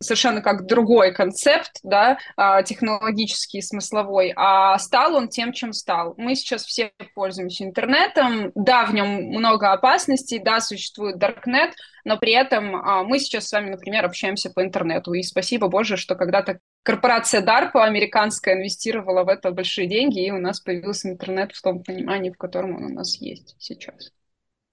совершенно 0.00 0.40
как 0.40 0.66
другой 0.66 1.12
концепт, 1.12 1.72
да, 1.82 2.18
а, 2.36 2.62
технологический, 2.62 3.60
смысловой, 3.60 4.32
а 4.36 4.78
стал 4.78 5.14
он 5.14 5.28
тем, 5.28 5.52
чем 5.52 5.72
стал. 5.72 6.14
Мы 6.16 6.36
сейчас 6.36 6.64
все 6.64 6.92
пользуемся 7.14 7.64
интернетом, 7.64 8.52
да, 8.54 8.86
в 8.86 8.94
нем 8.94 9.08
много 9.08 9.72
опасностей, 9.72 10.38
да, 10.38 10.60
существует 10.60 11.16
Darknet, 11.16 11.72
но 12.04 12.16
при 12.16 12.32
этом 12.32 12.76
а, 12.76 13.02
мы 13.02 13.18
сейчас 13.18 13.48
с 13.48 13.52
вами, 13.52 13.70
например, 13.70 14.04
общаемся 14.04 14.50
по 14.50 14.62
интернету, 14.62 15.12
и 15.12 15.22
спасибо 15.22 15.68
Боже, 15.68 15.96
что 15.96 16.14
когда-то 16.14 16.60
корпорация 16.82 17.42
DARPA 17.42 17.82
американская 17.82 18.54
инвестировала 18.54 19.24
в 19.24 19.28
это 19.28 19.50
большие 19.50 19.86
деньги, 19.86 20.24
и 20.24 20.30
у 20.30 20.38
нас 20.38 20.60
появился 20.60 21.10
интернет 21.10 21.52
в 21.52 21.62
том 21.62 21.82
понимании, 21.82 22.30
в 22.30 22.38
котором 22.38 22.76
он 22.76 22.84
у 22.84 22.94
нас 22.94 23.16
есть 23.16 23.56
сейчас. 23.58 24.12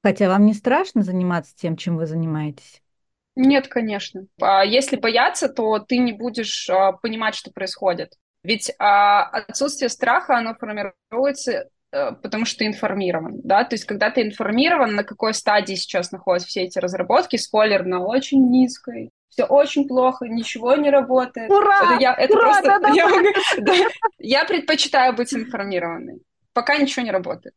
Хотя 0.03 0.29
вам 0.29 0.45
не 0.45 0.53
страшно 0.53 1.01
заниматься 1.03 1.55
тем, 1.55 1.75
чем 1.77 1.97
вы 1.97 2.05
занимаетесь? 2.05 2.83
Нет, 3.35 3.67
конечно. 3.67 4.27
А 4.39 4.63
если 4.63 4.95
бояться, 4.95 5.49
то 5.49 5.79
ты 5.79 5.97
не 5.97 6.13
будешь 6.13 6.69
а, 6.69 6.93
понимать, 6.93 7.35
что 7.35 7.51
происходит. 7.51 8.13
Ведь 8.43 8.71
а, 8.79 9.23
отсутствие 9.23 9.89
страха, 9.89 10.37
оно 10.37 10.53
формируется 10.53 11.69
э, 11.91 12.11
потому 12.21 12.45
что 12.45 12.59
ты 12.59 12.67
информирован, 12.67 13.41
да, 13.43 13.63
то 13.63 13.73
есть 13.73 13.85
когда 13.85 14.11
ты 14.11 14.21
информирован, 14.21 14.93
на 14.93 15.03
какой 15.03 15.33
стадии 15.33 15.73
сейчас 15.73 16.11
находятся 16.11 16.49
все 16.49 16.61
эти 16.61 16.77
разработки, 16.77 17.37
спойлер 17.37 17.83
на 17.83 18.05
очень 18.05 18.47
низкой, 18.49 19.09
все 19.29 19.45
очень 19.45 19.88
плохо, 19.88 20.27
ничего 20.27 20.75
не 20.75 20.89
работает. 20.89 21.51
Ура! 21.51 21.93
Это 21.93 22.01
я, 22.01 22.13
это 22.13 22.33
Ура! 22.33 22.43
просто, 22.43 22.79
Да, 22.79 22.89
я, 22.89 23.07
да. 23.09 23.21
да, 23.61 23.73
я 24.19 24.45
предпочитаю 24.45 25.13
быть 25.15 25.33
информированной, 25.33 26.21
пока 26.53 26.77
ничего 26.77 27.03
не 27.03 27.11
работает. 27.11 27.53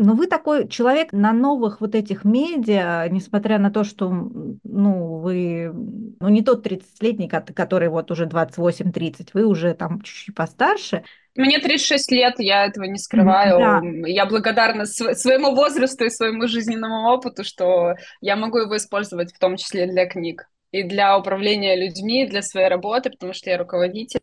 Но 0.00 0.14
вы 0.14 0.28
такой 0.28 0.68
человек 0.68 1.12
на 1.12 1.32
новых 1.32 1.80
вот 1.80 1.96
этих 1.96 2.24
медиа, 2.24 3.08
несмотря 3.10 3.58
на 3.58 3.72
то, 3.72 3.82
что, 3.82 4.08
ну, 4.10 5.18
вы, 5.18 5.72
ну, 5.74 6.28
не 6.28 6.42
тот 6.42 6.64
30-летний, 6.64 7.28
который 7.28 7.88
вот 7.88 8.12
уже 8.12 8.26
28-30, 8.26 9.30
вы 9.34 9.44
уже 9.44 9.74
там 9.74 10.00
чуть-чуть 10.02 10.36
постарше. 10.36 11.02
Мне 11.38 11.60
36 11.60 12.10
лет, 12.10 12.34
я 12.38 12.66
этого 12.66 12.84
не 12.84 12.98
скрываю. 12.98 13.58
Да. 13.58 13.80
Я 14.08 14.26
благодарна 14.26 14.86
своему 14.86 15.54
возрасту 15.54 16.04
и 16.04 16.10
своему 16.10 16.48
жизненному 16.48 17.08
опыту, 17.08 17.44
что 17.44 17.94
я 18.20 18.34
могу 18.34 18.58
его 18.58 18.76
использовать 18.76 19.32
в 19.32 19.38
том 19.38 19.56
числе 19.56 19.86
для 19.86 20.06
книг 20.06 20.48
и 20.72 20.82
для 20.82 21.16
управления 21.16 21.76
людьми, 21.76 22.26
для 22.26 22.42
своей 22.42 22.66
работы, 22.66 23.10
потому 23.10 23.32
что 23.34 23.50
я 23.50 23.58
руководитель, 23.58 24.20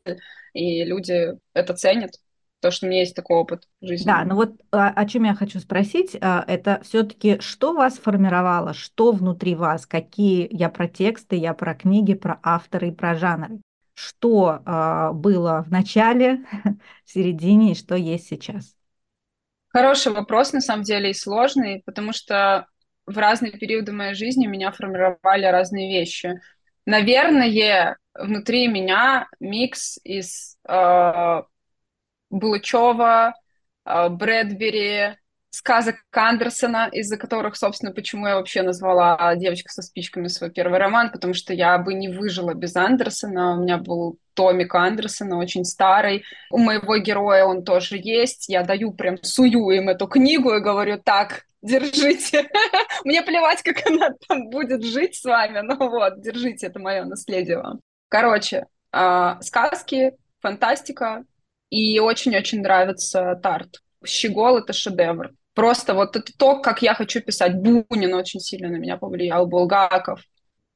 и 0.53 0.83
люди 0.83 1.37
это 1.53 1.73
ценят 1.73 2.11
то, 2.59 2.69
что 2.69 2.85
у 2.85 2.89
меня 2.89 2.99
есть 2.99 3.15
такой 3.15 3.37
опыт 3.37 3.63
жизни. 3.79 4.05
Да, 4.05 4.25
ну 4.25 4.35
вот 4.35 4.53
о, 4.71 4.89
о 4.89 5.05
чем 5.05 5.23
я 5.23 5.35
хочу 5.35 5.59
спросить, 5.59 6.17
а, 6.19 6.43
это 6.47 6.81
все-таки 6.83 7.39
что 7.39 7.73
вас 7.73 7.97
формировало, 7.97 8.73
что 8.73 9.13
внутри 9.13 9.55
вас, 9.55 9.85
какие 9.85 10.47
я 10.51 10.69
про 10.69 10.89
тексты, 10.89 11.37
я 11.37 11.53
про 11.53 11.75
книги, 11.75 12.13
про 12.13 12.39
авторы 12.43 12.89
и 12.89 12.91
про 12.91 13.15
жанры. 13.15 13.61
Что 13.95 14.61
э, 14.63 15.13
было 15.13 15.63
в 15.63 15.71
начале, 15.71 16.45
в 17.05 17.11
середине 17.11 17.71
и 17.71 17.75
что 17.75 17.95
есть 17.95 18.27
сейчас? 18.27 18.75
Хороший 19.69 20.11
вопрос, 20.11 20.53
на 20.53 20.61
самом 20.61 20.83
деле, 20.83 21.09
и 21.09 21.13
сложный, 21.13 21.81
потому 21.85 22.13
что 22.13 22.67
в 23.07 23.17
разные 23.17 23.53
периоды 23.53 23.91
моей 23.91 24.13
жизни 24.13 24.45
меня 24.45 24.71
формировали 24.71 25.45
разные 25.45 25.89
вещи. 25.89 26.39
Наверное, 26.85 27.97
внутри 28.13 28.67
меня 28.67 29.27
микс 29.39 29.97
из 30.03 30.57
э, 30.67 31.41
Булычева, 32.29 33.33
а, 33.85 34.09
Брэдбери, 34.09 35.17
сказок 35.55 35.95
Андерсона, 36.11 36.89
из-за 36.91 37.17
которых, 37.17 37.55
собственно, 37.55 37.91
почему 37.91 38.27
я 38.27 38.35
вообще 38.35 38.61
назвала 38.61 39.35
«Девочка 39.35 39.71
со 39.71 39.81
спичками» 39.81 40.27
свой 40.27 40.51
первый 40.51 40.79
роман, 40.79 41.11
потому 41.11 41.33
что 41.33 41.53
я 41.53 41.77
бы 41.77 41.93
не 41.93 42.09
выжила 42.09 42.53
без 42.53 42.75
Андерсона. 42.75 43.55
У 43.55 43.63
меня 43.63 43.77
был 43.77 44.19
томик 44.33 44.75
Андерсона, 44.75 45.37
очень 45.37 45.65
старый. 45.65 46.23
У 46.51 46.57
моего 46.57 46.97
героя 46.97 47.45
он 47.45 47.63
тоже 47.63 47.97
есть. 47.97 48.49
Я 48.49 48.63
даю 48.63 48.93
прям, 48.93 49.17
сую 49.23 49.69
им 49.69 49.89
эту 49.89 50.07
книгу 50.07 50.53
и 50.53 50.61
говорю, 50.61 51.01
так, 51.03 51.45
держите. 51.61 52.49
Мне 53.05 53.21
плевать, 53.21 53.63
как 53.63 53.85
она 53.87 54.11
там 54.27 54.49
будет 54.49 54.83
жить 54.83 55.15
с 55.15 55.23
вами, 55.23 55.59
но 55.61 55.75
вот, 55.77 56.21
держите, 56.21 56.67
это 56.67 56.79
мое 56.79 57.05
наследие 57.05 57.57
вам. 57.57 57.79
Короче, 58.09 58.65
а, 58.91 59.41
сказки, 59.41 60.13
фантастика, 60.41 61.23
и 61.69 61.99
очень-очень 61.99 62.61
нравится 62.61 63.39
Тарт. 63.41 63.81
Щегол— 64.05 64.57
это 64.59 64.73
шедевр. 64.73 65.31
Просто 65.55 65.93
вот 65.93 66.17
это 66.17 66.31
то, 66.37 66.59
как 66.59 66.81
я 66.81 66.93
хочу 66.93 67.21
писать. 67.21 67.55
Бунин 67.55 68.13
очень 68.13 68.41
сильно 68.41 68.67
на 68.67 68.75
меня 68.75 68.97
повлиял, 68.97 69.47
Булгаков. 69.47 70.21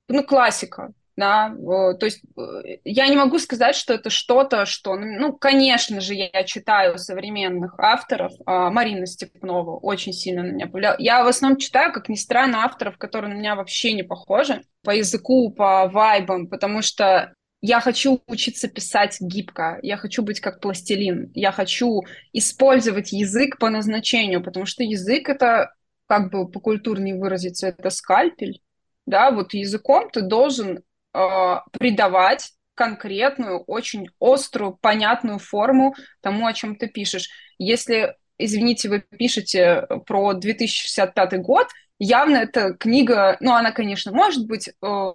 Ну, 0.08 0.24
классика, 0.24 0.94
да. 1.18 1.54
То 2.00 2.06
есть 2.06 2.22
э, 2.38 2.78
я 2.86 3.08
не 3.10 3.18
могу 3.18 3.40
сказать, 3.40 3.76
что 3.76 3.94
это 3.94 4.10
что-то, 4.10 4.66
что... 4.66 4.96
Ну, 4.96 5.34
конечно 5.34 6.00
же, 6.00 6.14
я 6.16 6.44
читаю 6.46 6.98
современных 6.98 7.78
авторов. 7.78 8.32
А, 8.46 8.72
Марина 8.72 9.06
Степнова 9.06 9.76
очень 9.78 10.14
сильно 10.14 10.44
на 10.44 10.52
меня 10.52 10.68
повлияла. 10.68 10.96
Я 10.98 11.26
в 11.26 11.28
основном 11.28 11.60
читаю, 11.60 11.92
как 11.92 12.08
ни 12.08 12.16
странно, 12.16 12.64
авторов, 12.64 12.98
которые 12.98 13.34
на 13.34 13.38
меня 13.38 13.56
вообще 13.56 13.92
не 13.92 14.04
похожи 14.04 14.64
по 14.84 14.92
языку, 14.92 15.52
по 15.52 15.90
вайбам, 15.90 16.48
потому 16.48 16.82
что 16.82 17.34
я 17.62 17.80
хочу 17.82 18.22
учиться 18.28 18.68
писать 18.68 19.18
гибко, 19.20 19.80
я 19.82 19.98
хочу 19.98 20.24
быть 20.24 20.40
как 20.40 20.62
пластилин, 20.62 21.32
я 21.34 21.52
хочу 21.52 22.04
использовать 22.32 23.12
язык 23.12 23.58
по 23.58 23.70
назначению, 23.70 24.44
потому 24.44 24.66
что 24.66 24.84
язык 24.84 25.30
это, 25.30 25.74
как 26.08 26.32
бы 26.32 26.50
по 26.50 26.60
культурнее 26.60 27.16
выразиться, 27.20 27.68
это 27.68 27.90
скальпель, 27.90 28.62
да, 29.06 29.32
вот 29.32 29.54
языком 29.54 30.10
ты 30.10 30.22
должен 30.22 30.84
э, 31.14 31.56
придавать 31.72 32.54
конкретную, 32.76 33.60
очень 33.60 34.08
острую, 34.22 34.78
понятную 34.82 35.38
форму 35.38 35.96
тому, 36.22 36.48
о 36.48 36.54
чем 36.54 36.78
ты 36.78 36.88
пишешь. 36.88 37.30
Если, 37.58 38.16
извините, 38.38 38.88
вы 38.88 39.02
пишете 39.02 39.86
про 40.06 40.34
2065 40.34 41.42
год, 41.42 41.68
явно 42.00 42.38
эта 42.38 42.74
книга, 42.74 43.38
ну, 43.42 43.54
она, 43.54 43.72
конечно, 43.72 44.12
может 44.12 44.48
быть 44.48 44.70
э, 44.70 45.12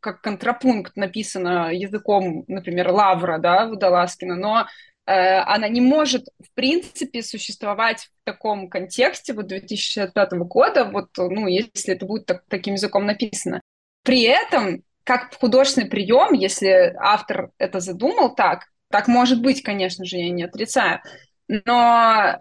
как 0.00 0.22
контрапункт 0.22 0.96
написана 0.96 1.74
языком, 1.74 2.44
например, 2.46 2.90
Лавра, 2.90 3.38
да, 3.38 3.66
Водолазкина, 3.66 4.36
но 4.36 4.66
э, 5.06 5.40
она 5.40 5.68
не 5.68 5.80
может, 5.80 6.28
в 6.38 6.54
принципе, 6.54 7.22
существовать 7.22 8.04
в 8.04 8.24
таком 8.24 8.68
контексте 8.68 9.34
вот 9.34 9.48
2065 9.48 10.32
года, 10.44 10.84
вот, 10.84 11.08
ну, 11.16 11.48
если 11.48 11.94
это 11.94 12.06
будет 12.06 12.26
так, 12.26 12.44
таким 12.48 12.74
языком 12.74 13.04
написано. 13.04 13.60
При 14.04 14.22
этом, 14.22 14.84
как 15.04 15.34
художественный 15.34 15.88
прием, 15.90 16.32
если 16.32 16.94
автор 17.00 17.50
это 17.58 17.80
задумал 17.80 18.34
так, 18.34 18.66
так 18.90 19.08
может 19.08 19.42
быть, 19.42 19.62
конечно 19.62 20.04
же, 20.04 20.16
я 20.16 20.30
не 20.30 20.44
отрицаю, 20.44 21.00
но 21.48 22.40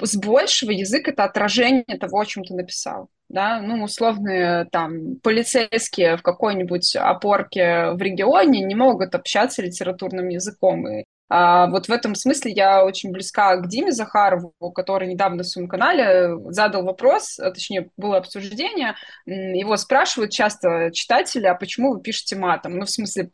с 0.00 0.16
большего 0.16 0.70
язык— 0.70 1.08
это 1.08 1.24
отражение 1.24 1.98
того, 1.98 2.20
о 2.20 2.26
чем 2.26 2.44
ты 2.44 2.54
написал 2.54 3.10
да, 3.32 3.60
ну, 3.62 3.82
условные 3.82 4.66
там 4.66 5.16
полицейские 5.22 6.16
в 6.18 6.22
какой-нибудь 6.22 6.94
опорке 6.96 7.92
в 7.92 8.00
регионе 8.00 8.60
не 8.60 8.74
могут 8.74 9.14
общаться 9.14 9.62
литературным 9.62 10.28
языком. 10.28 10.86
И 10.86 11.04
а, 11.30 11.66
вот 11.68 11.88
в 11.88 11.90
этом 11.90 12.14
смысле 12.14 12.52
я 12.52 12.84
очень 12.84 13.10
близка 13.10 13.56
к 13.56 13.66
Диме 13.66 13.90
Захарову, 13.90 14.52
который 14.74 15.08
недавно 15.08 15.44
в 15.44 15.46
своем 15.46 15.66
канале 15.66 16.36
задал 16.50 16.84
вопрос, 16.84 17.38
а, 17.38 17.50
точнее, 17.50 17.88
было 17.96 18.18
обсуждение, 18.18 18.96
его 19.24 19.78
спрашивают 19.78 20.30
часто 20.30 20.90
читатели, 20.92 21.46
а 21.46 21.54
почему 21.54 21.94
вы 21.94 22.02
пишете 22.02 22.36
матом? 22.36 22.76
Ну, 22.76 22.84
в 22.84 22.90
смысле, 22.90 23.30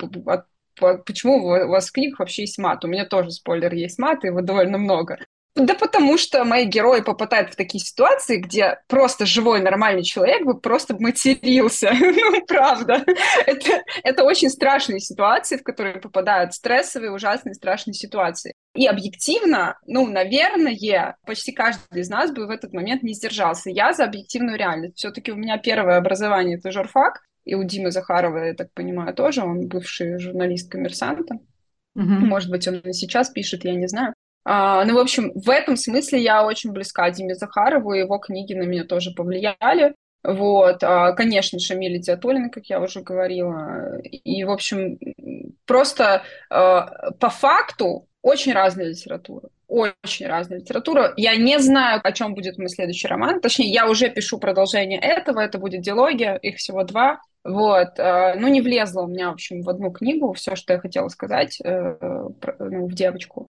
почему 0.76 1.38
у 1.38 1.68
вас 1.68 1.88
в 1.88 1.92
книгах 1.92 2.20
вообще 2.20 2.42
есть 2.42 2.58
мат? 2.58 2.84
У 2.84 2.88
меня 2.88 3.04
тоже, 3.04 3.32
спойлер, 3.32 3.74
есть 3.74 3.98
мат, 3.98 4.22
его 4.22 4.42
довольно 4.42 4.78
много. 4.78 5.18
Да 5.58 5.74
потому 5.74 6.16
что 6.18 6.44
мои 6.44 6.66
герои 6.66 7.00
попадают 7.00 7.52
в 7.52 7.56
такие 7.56 7.82
ситуации, 7.84 8.36
где 8.36 8.78
просто 8.86 9.26
живой 9.26 9.60
нормальный 9.60 10.04
человек 10.04 10.44
бы 10.44 10.58
просто 10.58 10.96
матерился. 10.98 11.90
ну, 12.00 12.46
правда. 12.46 13.04
это, 13.46 13.82
это 14.04 14.22
очень 14.22 14.50
страшные 14.50 15.00
ситуации, 15.00 15.56
в 15.56 15.64
которые 15.64 16.00
попадают 16.00 16.54
стрессовые, 16.54 17.12
ужасные, 17.12 17.54
страшные 17.54 17.94
ситуации. 17.94 18.52
И 18.74 18.86
объективно, 18.86 19.76
ну, 19.86 20.06
наверное, 20.06 21.16
почти 21.26 21.50
каждый 21.50 22.00
из 22.00 22.08
нас 22.08 22.30
бы 22.30 22.46
в 22.46 22.50
этот 22.50 22.72
момент 22.72 23.02
не 23.02 23.14
сдержался. 23.14 23.70
Я 23.70 23.92
за 23.92 24.04
объективную 24.04 24.56
реальность. 24.56 24.98
Все-таки 24.98 25.32
у 25.32 25.36
меня 25.36 25.58
первое 25.58 25.96
образование— 25.96 26.58
это 26.58 26.70
журфак, 26.70 27.22
и 27.44 27.54
у 27.54 27.64
Димы 27.64 27.90
Захарова, 27.90 28.44
я 28.44 28.54
так 28.54 28.72
понимаю, 28.74 29.12
тоже, 29.14 29.42
он 29.42 29.66
бывший 29.66 30.18
журналист 30.18 30.70
коммерсанта. 30.70 31.36
Угу. 31.96 32.04
Может 32.04 32.50
быть, 32.50 32.68
он 32.68 32.78
и 32.78 32.92
сейчас 32.92 33.30
пишет, 33.30 33.64
я 33.64 33.74
не 33.74 33.88
знаю. 33.88 34.14
А, 34.50 34.82
ну, 34.86 34.94
в 34.94 34.98
общем, 34.98 35.30
в 35.34 35.50
этом 35.50 35.76
смысле 35.76 36.22
я 36.22 36.42
очень 36.42 36.72
близка 36.72 37.10
Диме 37.10 37.34
Захарову, 37.34 37.92
его 37.92 38.16
книги 38.16 38.54
на 38.54 38.62
меня 38.62 38.84
тоже 38.84 39.10
повлияли. 39.10 39.94
Вот, 40.24 40.82
а, 40.82 41.12
конечно, 41.12 41.58
Шамиль 41.58 42.00
Диатулина, 42.00 42.48
как 42.48 42.64
я 42.64 42.80
уже 42.80 43.02
говорила. 43.02 44.00
И, 44.00 44.44
в 44.44 44.50
общем, 44.50 44.98
просто 45.66 46.22
а, 46.48 47.10
по 47.20 47.28
факту 47.28 48.08
очень 48.22 48.54
разная 48.54 48.86
литература. 48.86 49.50
Очень 49.66 50.28
разная 50.28 50.60
литература. 50.60 51.12
Я 51.18 51.36
не 51.36 51.58
знаю, 51.58 52.00
о 52.02 52.12
чем 52.12 52.34
будет 52.34 52.56
мой 52.56 52.70
следующий 52.70 53.06
роман. 53.06 53.42
Точнее, 53.42 53.70
я 53.70 53.86
уже 53.86 54.08
пишу 54.08 54.38
продолжение 54.38 54.98
этого. 54.98 55.40
Это 55.40 55.58
будет 55.58 55.82
диалогия, 55.82 56.36
их 56.36 56.56
всего 56.56 56.84
два. 56.84 57.20
Вот, 57.44 57.98
ну 57.98 58.48
не 58.48 58.62
влезло 58.62 59.02
у 59.02 59.06
меня, 59.08 59.28
в 59.28 59.34
общем, 59.34 59.62
в 59.62 59.68
одну 59.70 59.90
книгу 59.90 60.32
все, 60.32 60.56
что 60.56 60.72
я 60.72 60.80
хотела 60.80 61.08
сказать 61.08 61.60
э, 61.62 61.96
ну, 62.58 62.86
в 62.86 62.94
девочку. 62.94 63.46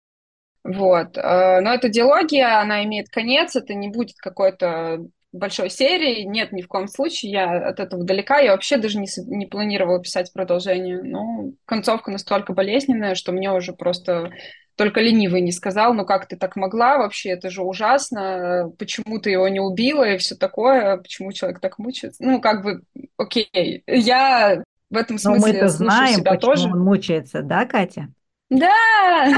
Вот. 0.65 1.17
Э, 1.19 1.61
но 1.61 1.75
эта 1.75 1.89
диалогия, 1.89 2.61
она 2.61 2.85
имеет 2.85 3.09
конец, 3.11 3.55
это 3.55 3.75
не 3.75 3.89
будет 3.91 4.17
какой-то 4.19 5.07
большой 5.35 5.69
серии, 5.69 6.23
нет, 6.23 6.53
ни 6.53 6.63
в 6.63 6.69
коем 6.69 6.87
случае, 6.87 7.33
я 7.33 7.69
от 7.69 7.81
этого 7.81 8.05
далека, 8.05 8.39
я 8.39 8.53
вообще 8.53 8.77
даже 8.77 8.99
не, 8.99 9.09
не 9.27 9.47
планировала 9.47 10.01
писать 10.01 10.33
продолжение, 10.33 11.03
но 11.03 11.51
концовка 11.67 12.11
настолько 12.11 12.53
болезненная, 12.53 13.17
что 13.17 13.33
мне 13.33 13.53
уже 13.53 13.73
просто 13.73 14.31
только 14.77 15.01
ленивый 15.01 15.41
не 15.41 15.53
сказал, 15.53 15.93
ну 15.93 16.05
как 16.05 16.27
ты 16.27 16.37
так 16.37 16.57
могла 16.57 16.99
вообще, 16.99 17.31
это 17.31 17.51
же 17.51 17.63
ужасно, 17.63 18.73
почему 18.79 19.19
ты 19.19 19.31
его 19.31 19.49
не 19.49 19.61
убила 19.61 20.09
и 20.09 20.19
все 20.19 20.37
такое, 20.37 20.97
почему 20.99 21.33
человек 21.33 21.61
так 21.61 21.79
мучается. 21.79 22.23
Ну 22.25 22.41
как 22.41 22.63
бы, 22.63 22.83
окей, 23.17 23.83
я 23.87 24.63
в 24.91 24.97
этом 24.97 25.19
смысле 25.19 25.41
Но 25.41 25.53
мы-то 25.53 25.69
знаем, 25.69 26.21
себя 26.21 26.33
почему 26.33 26.53
тоже. 26.53 26.69
он 26.69 26.81
мучается, 26.81 27.43
да, 27.43 27.67
Катя? 27.67 28.09
Да! 28.55 29.27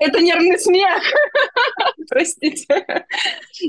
Это 0.00 0.20
нервный 0.20 0.58
смех. 0.58 1.02
Простите. 2.08 2.84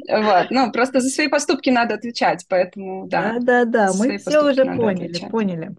Вот. 0.09 0.47
Ну, 0.49 0.71
просто 0.71 0.99
за 0.99 1.09
свои 1.09 1.27
поступки 1.27 1.69
надо 1.69 1.95
отвечать, 1.95 2.45
поэтому 2.49 3.07
да. 3.07 3.35
Да, 3.39 3.39
да, 3.39 3.65
да. 3.65 3.93
Мы 3.97 4.17
все 4.17 4.43
уже 4.43 4.65
поняли, 4.65 5.29
поняли. 5.29 5.71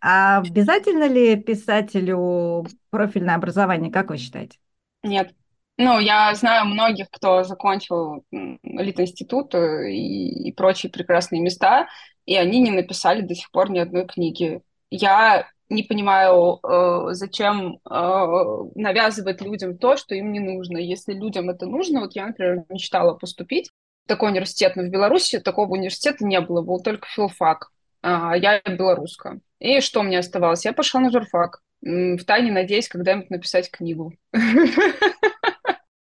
А 0.00 0.38
обязательно 0.38 1.08
ли 1.08 1.36
писателю 1.36 2.66
профильное 2.90 3.34
образование, 3.34 3.92
как 3.92 4.10
вы 4.10 4.16
считаете? 4.16 4.58
Нет. 5.02 5.34
Ну, 5.76 5.98
я 6.00 6.34
знаю 6.34 6.66
многих, 6.66 7.08
кто 7.10 7.44
закончил 7.44 8.24
элит-институт 8.32 9.54
э, 9.54 9.90
и, 9.92 10.48
и 10.48 10.52
прочие 10.52 10.90
прекрасные 10.90 11.40
места, 11.40 11.88
и 12.26 12.34
они 12.36 12.60
не 12.60 12.72
написали 12.72 13.20
до 13.20 13.34
сих 13.34 13.50
пор 13.52 13.70
ни 13.70 13.78
одной 13.78 14.06
книги. 14.06 14.60
Я 14.90 15.48
не 15.68 15.82
понимаю, 15.82 16.60
э, 16.62 17.12
зачем 17.12 17.78
э, 17.88 18.68
навязывать 18.74 19.40
людям 19.40 19.78
то, 19.78 19.96
что 19.96 20.14
им 20.14 20.32
не 20.32 20.40
нужно. 20.40 20.78
Если 20.78 21.12
людям 21.12 21.50
это 21.50 21.66
нужно, 21.66 22.00
вот 22.00 22.14
я, 22.14 22.26
например, 22.26 22.64
мечтала 22.68 23.14
поступить 23.14 23.70
в 24.04 24.08
такой 24.08 24.30
университет, 24.30 24.76
но 24.76 24.82
в 24.82 24.90
Беларуси 24.90 25.40
такого 25.40 25.72
университета 25.72 26.24
не 26.24 26.40
было, 26.40 26.62
был 26.62 26.80
только 26.80 27.06
филфак, 27.08 27.70
а 28.02 28.36
я 28.36 28.60
белорусская. 28.60 29.40
И 29.58 29.80
что 29.80 30.02
мне 30.02 30.18
оставалось? 30.18 30.64
Я 30.64 30.72
пошла 30.72 31.00
на 31.00 31.10
журфак, 31.10 31.60
в 31.82 32.24
тайне 32.24 32.52
надеясь 32.52 32.88
когда-нибудь 32.88 33.30
написать 33.30 33.70
книгу. 33.70 34.14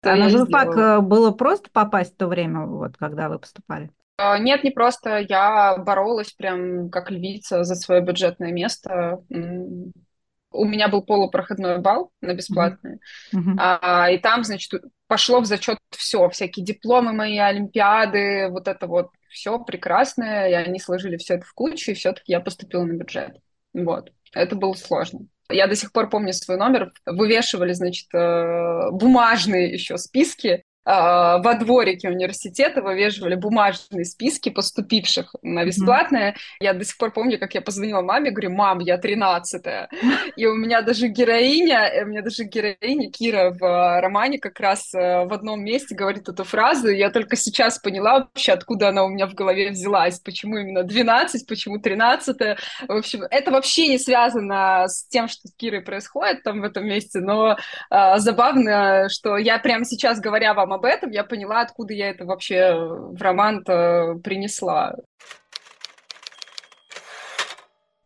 А 0.03 0.15
на 0.15 0.29
журфак 0.29 0.77
э, 0.77 1.01
было 1.01 1.31
просто 1.31 1.69
попасть 1.69 2.13
в 2.13 2.17
то 2.17 2.27
время, 2.27 2.65
вот, 2.65 2.95
когда 2.95 3.27
вы 3.27 3.39
поступали? 3.39 3.91
А, 4.17 4.39
нет, 4.39 4.63
не 4.63 4.71
просто. 4.71 5.19
Я 5.19 5.77
боролась 5.77 6.31
прям 6.31 6.89
как 6.89 7.11
львица 7.11 7.63
за 7.63 7.75
свое 7.75 8.01
бюджетное 8.01 8.51
место. 8.51 9.23
У 10.49 10.65
меня 10.65 10.87
был 10.87 11.03
полупроходной 11.03 11.77
балл 11.79 12.11
на 12.21 12.33
бесплатное. 12.33 12.99
Mm-hmm. 13.33 13.55
А, 13.59 14.09
и 14.09 14.17
там, 14.17 14.43
значит, 14.43 14.81
пошло 15.07 15.39
в 15.39 15.45
зачет 15.45 15.77
все, 15.91 16.29
всякие 16.29 16.65
дипломы 16.65 17.13
мои, 17.13 17.37
олимпиады, 17.37 18.47
вот 18.49 18.67
это 18.67 18.87
вот 18.87 19.11
все 19.29 19.59
прекрасное. 19.59 20.49
И 20.49 20.53
они 20.53 20.79
сложили 20.79 21.17
все 21.17 21.35
это 21.35 21.45
в 21.45 21.53
кучу, 21.53 21.91
и 21.91 21.93
все-таки 21.93 22.31
я 22.31 22.39
поступила 22.39 22.83
на 22.83 22.93
бюджет. 22.93 23.37
Вот. 23.73 24.11
Это 24.33 24.55
было 24.55 24.73
сложно. 24.73 25.27
Я 25.49 25.67
до 25.67 25.75
сих 25.75 25.91
пор 25.91 26.09
помню 26.09 26.33
свой 26.33 26.57
номер. 26.57 26.91
Вывешивали, 27.05 27.73
значит, 27.73 28.07
э, 28.13 28.89
бумажные 28.91 29.71
еще 29.71 29.97
списки 29.97 30.63
во 30.87 31.53
дворике 31.59 32.09
университета 32.09 32.81
вывешивали 32.81 33.35
бумажные 33.35 34.05
списки 34.05 34.49
поступивших 34.49 35.35
на 35.41 35.65
бесплатное. 35.65 36.31
Mm-hmm. 36.31 36.57
Я 36.61 36.73
до 36.73 36.85
сих 36.85 36.97
пор 36.97 37.11
помню, 37.11 37.37
как 37.37 37.53
я 37.53 37.61
позвонила 37.61 38.01
маме, 38.01 38.31
говорю, 38.31 38.51
мам, 38.51 38.79
я 38.79 38.97
тринадцатая. 38.97 39.89
И 40.35 40.45
у 40.45 40.55
меня 40.55 40.81
даже 40.81 41.07
героиня, 41.07 41.89
э, 41.89 42.03
у 42.03 42.07
меня 42.07 42.21
даже 42.21 42.45
героиня 42.45 43.11
Кира 43.11 43.51
в 43.51 43.63
э, 43.63 43.99
романе 43.99 44.39
как 44.39 44.59
раз 44.59 44.93
э, 44.93 45.25
в 45.25 45.33
одном 45.33 45.63
месте 45.63 45.95
говорит 45.95 46.29
эту 46.29 46.43
фразу. 46.43 46.87
Я 46.87 47.09
только 47.09 47.35
сейчас 47.35 47.79
поняла 47.79 48.19
вообще, 48.19 48.53
откуда 48.53 48.89
она 48.89 49.03
у 49.03 49.09
меня 49.09 49.27
в 49.27 49.33
голове 49.33 49.71
взялась, 49.71 50.19
почему 50.19 50.57
именно 50.57 50.83
12, 50.83 51.47
почему 51.47 51.79
13. 51.79 52.37
В 52.87 52.91
общем, 52.91 53.23
это 53.29 53.51
вообще 53.51 53.87
не 53.87 53.99
связано 53.99 54.87
с 54.87 55.05
тем, 55.07 55.27
что 55.27 55.47
с 55.47 55.53
Кирой 55.55 55.81
происходит 55.81 56.43
там 56.43 56.61
в 56.61 56.63
этом 56.63 56.85
месте, 56.85 57.19
но 57.19 57.57
а, 57.89 58.17
забавно, 58.19 59.07
что 59.09 59.37
я 59.37 59.59
прямо 59.59 59.85
сейчас, 59.85 60.19
говоря 60.19 60.53
вам 60.53 60.73
об 60.77 60.85
этом 60.85 61.11
я 61.11 61.23
поняла, 61.23 61.61
откуда 61.61 61.93
я 61.93 62.09
это 62.09 62.25
вообще 62.25 62.73
в 62.75 63.21
роман 63.21 63.63
принесла. 63.63 64.95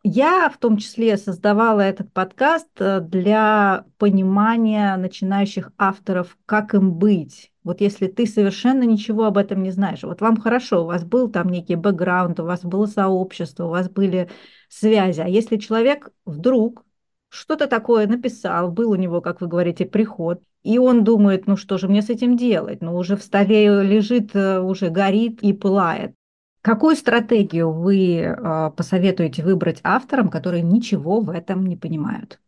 Я 0.03 0.49
в 0.49 0.57
том 0.57 0.77
числе 0.77 1.15
создавала 1.15 1.81
этот 1.81 2.11
подкаст 2.11 2.69
э, 2.79 3.01
для 3.01 3.85
понимания 3.99 4.97
начинающих 4.97 5.71
авторов, 5.77 6.39
как 6.47 6.73
им 6.73 6.93
быть. 6.93 7.51
Вот 7.63 7.81
если 7.81 8.07
ты 8.07 8.25
совершенно 8.25 8.81
ничего 8.81 9.25
об 9.25 9.37
этом 9.37 9.61
не 9.61 9.69
знаешь, 9.69 10.01
вот 10.01 10.21
вам 10.21 10.37
хорошо, 10.37 10.83
у 10.83 10.87
вас 10.87 11.03
был 11.03 11.29
там 11.29 11.49
некий 11.49 11.75
бэкграунд, 11.75 12.39
у 12.39 12.45
вас 12.45 12.61
было 12.63 12.87
сообщество, 12.87 13.65
у 13.65 13.69
вас 13.69 13.91
были 13.91 14.27
связи, 14.69 15.21
а 15.21 15.27
если 15.27 15.57
человек 15.57 16.09
вдруг 16.25 16.83
что-то 17.31 17.67
такое 17.67 18.07
написал, 18.07 18.71
был 18.71 18.91
у 18.91 18.95
него, 18.95 19.21
как 19.21 19.39
вы 19.39 19.47
говорите, 19.47 19.85
приход, 19.85 20.41
и 20.63 20.77
он 20.77 21.05
думает, 21.05 21.47
ну 21.47 21.55
что 21.55 21.77
же 21.77 21.87
мне 21.87 22.01
с 22.01 22.09
этим 22.09 22.35
делать? 22.35 22.81
Ну 22.81 22.95
уже 22.95 23.15
в 23.15 23.23
столе 23.23 23.83
лежит, 23.83 24.35
э, 24.35 24.59
уже 24.59 24.89
горит 24.89 25.41
и 25.41 25.53
пылает. 25.53 26.13
Какую 26.61 26.97
стратегию 26.97 27.71
вы 27.71 28.17
э, 28.17 28.71
посоветуете 28.75 29.43
выбрать 29.43 29.79
авторам, 29.83 30.29
которые 30.29 30.61
ничего 30.61 31.21
в 31.21 31.29
этом 31.29 31.65
не 31.65 31.77
понимают? 31.77 32.39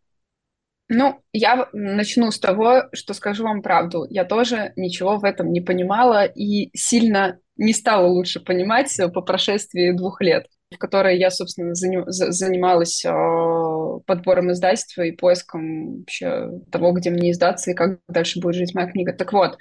Ну, 0.89 1.22
я 1.32 1.69
начну 1.72 2.30
с 2.30 2.38
того, 2.38 2.84
что 2.91 3.13
скажу 3.13 3.46
вам 3.46 3.62
правду. 3.62 4.06
Я 4.10 4.26
тоже 4.26 4.74
ничего 4.76 5.17
в 5.17 5.24
этом 5.24 5.52
не 5.54 5.62
понимала 5.62 6.26
и 6.26 6.69
сильно 6.78 7.39
не 7.56 7.72
стала 7.72 8.08
лучше 8.08 8.41
понимать 8.41 8.96
по 9.13 9.22
прошествии 9.22 9.91
двух 9.91 10.19
лет 10.19 10.48
в 10.73 10.77
которой 10.77 11.17
я, 11.17 11.29
собственно, 11.29 11.73
занималась 11.73 13.03
а, 13.05 13.99
подбором 14.05 14.51
издательства 14.51 15.03
и 15.03 15.12
поиском 15.12 15.99
вообще 15.99 16.49
того, 16.71 16.91
где 16.91 17.09
мне 17.09 17.31
издаться 17.31 17.71
и 17.71 17.75
как 17.75 17.99
дальше 18.07 18.39
будет 18.39 18.55
жить 18.55 18.73
моя 18.73 18.88
книга. 18.88 19.13
Так 19.13 19.33
вот, 19.33 19.57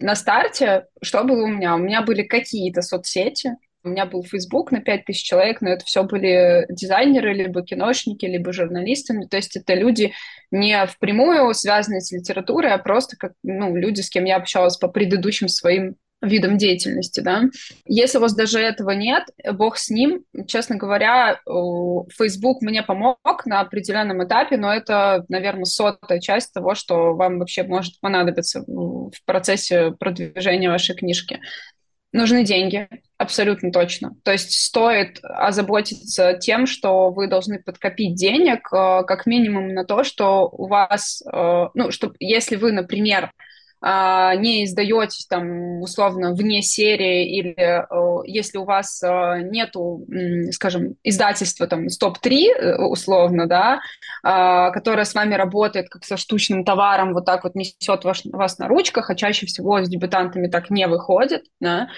на 0.00 0.14
старте 0.14 0.86
что 1.02 1.24
было 1.24 1.44
у 1.44 1.48
меня? 1.48 1.74
У 1.74 1.78
меня 1.78 2.02
были 2.02 2.22
какие-то 2.22 2.82
соцсети, 2.82 3.50
у 3.84 3.90
меня 3.90 4.06
был 4.06 4.24
Facebook 4.24 4.72
на 4.72 4.80
5000 4.80 5.22
человек, 5.22 5.60
но 5.60 5.68
это 5.68 5.84
все 5.84 6.04
были 6.04 6.64
дизайнеры, 6.70 7.34
либо 7.34 7.62
киношники, 7.62 8.24
либо 8.24 8.52
журналисты. 8.52 9.14
То 9.28 9.36
есть 9.36 9.56
это 9.56 9.74
люди 9.74 10.12
не 10.50 10.86
впрямую 10.86 11.52
связанные 11.52 12.00
с 12.00 12.10
литературой, 12.10 12.72
а 12.72 12.78
просто 12.78 13.16
как 13.18 13.32
ну, 13.42 13.76
люди, 13.76 14.00
с 14.00 14.08
кем 14.08 14.24
я 14.24 14.36
общалась 14.36 14.78
по 14.78 14.88
предыдущим 14.88 15.48
своим 15.48 15.96
видом 16.24 16.58
деятельности, 16.58 17.20
да. 17.20 17.44
Если 17.86 18.18
у 18.18 18.20
вас 18.20 18.34
даже 18.34 18.58
этого 18.58 18.90
нет, 18.90 19.24
бог 19.52 19.76
с 19.76 19.90
ним. 19.90 20.24
Честно 20.46 20.76
говоря, 20.76 21.40
Facebook 22.16 22.62
мне 22.62 22.82
помог 22.82 23.18
на 23.46 23.60
определенном 23.60 24.24
этапе, 24.24 24.56
но 24.56 24.72
это, 24.72 25.24
наверное, 25.28 25.64
сотая 25.64 26.20
часть 26.20 26.52
того, 26.52 26.74
что 26.74 27.14
вам 27.14 27.38
вообще 27.38 27.62
может 27.62 28.00
понадобиться 28.00 28.64
в 28.66 29.12
процессе 29.24 29.92
продвижения 29.92 30.70
вашей 30.70 30.94
книжки. 30.94 31.40
Нужны 32.12 32.44
деньги, 32.44 32.88
абсолютно 33.18 33.72
точно. 33.72 34.12
То 34.22 34.30
есть 34.30 34.52
стоит 34.52 35.18
озаботиться 35.22 36.34
тем, 36.34 36.66
что 36.66 37.10
вы 37.10 37.26
должны 37.26 37.58
подкопить 37.58 38.14
денег, 38.14 38.68
э, 38.72 39.02
как 39.04 39.26
минимум 39.26 39.74
на 39.74 39.84
то, 39.84 40.04
что 40.04 40.48
у 40.48 40.68
вас, 40.68 41.24
э, 41.26 41.64
ну, 41.74 41.90
что 41.90 42.12
если 42.20 42.54
вы, 42.54 42.70
например, 42.70 43.32
не 43.84 44.64
издаетесь 44.64 45.26
там 45.26 45.80
условно 45.82 46.34
вне 46.34 46.62
серии 46.62 47.38
или 47.38 47.84
если 48.26 48.58
у 48.58 48.64
вас 48.64 49.02
а, 49.02 49.38
нету, 49.40 50.06
скажем, 50.50 50.96
издательства 51.02 51.66
там 51.66 51.88
стоп-3 51.88 52.30
э, 52.30 52.76
условно, 52.84 53.46
да, 53.46 53.80
а, 54.22 54.70
которое 54.70 55.04
с 55.04 55.14
вами 55.14 55.34
работает 55.34 55.88
как 55.88 56.04
со 56.04 56.16
штучным 56.16 56.64
товаром, 56.64 57.14
вот 57.14 57.24
так 57.24 57.44
вот 57.44 57.54
несет 57.54 58.04
ваш, 58.04 58.22
вас 58.24 58.58
на 58.58 58.68
ручках, 58.68 59.10
а 59.10 59.14
чаще 59.14 59.46
всего 59.46 59.82
с 59.82 59.88
дебютантами 59.88 60.48
так 60.48 60.70
не 60.70 60.86
выходит, 60.86 61.44
да, 61.60 61.88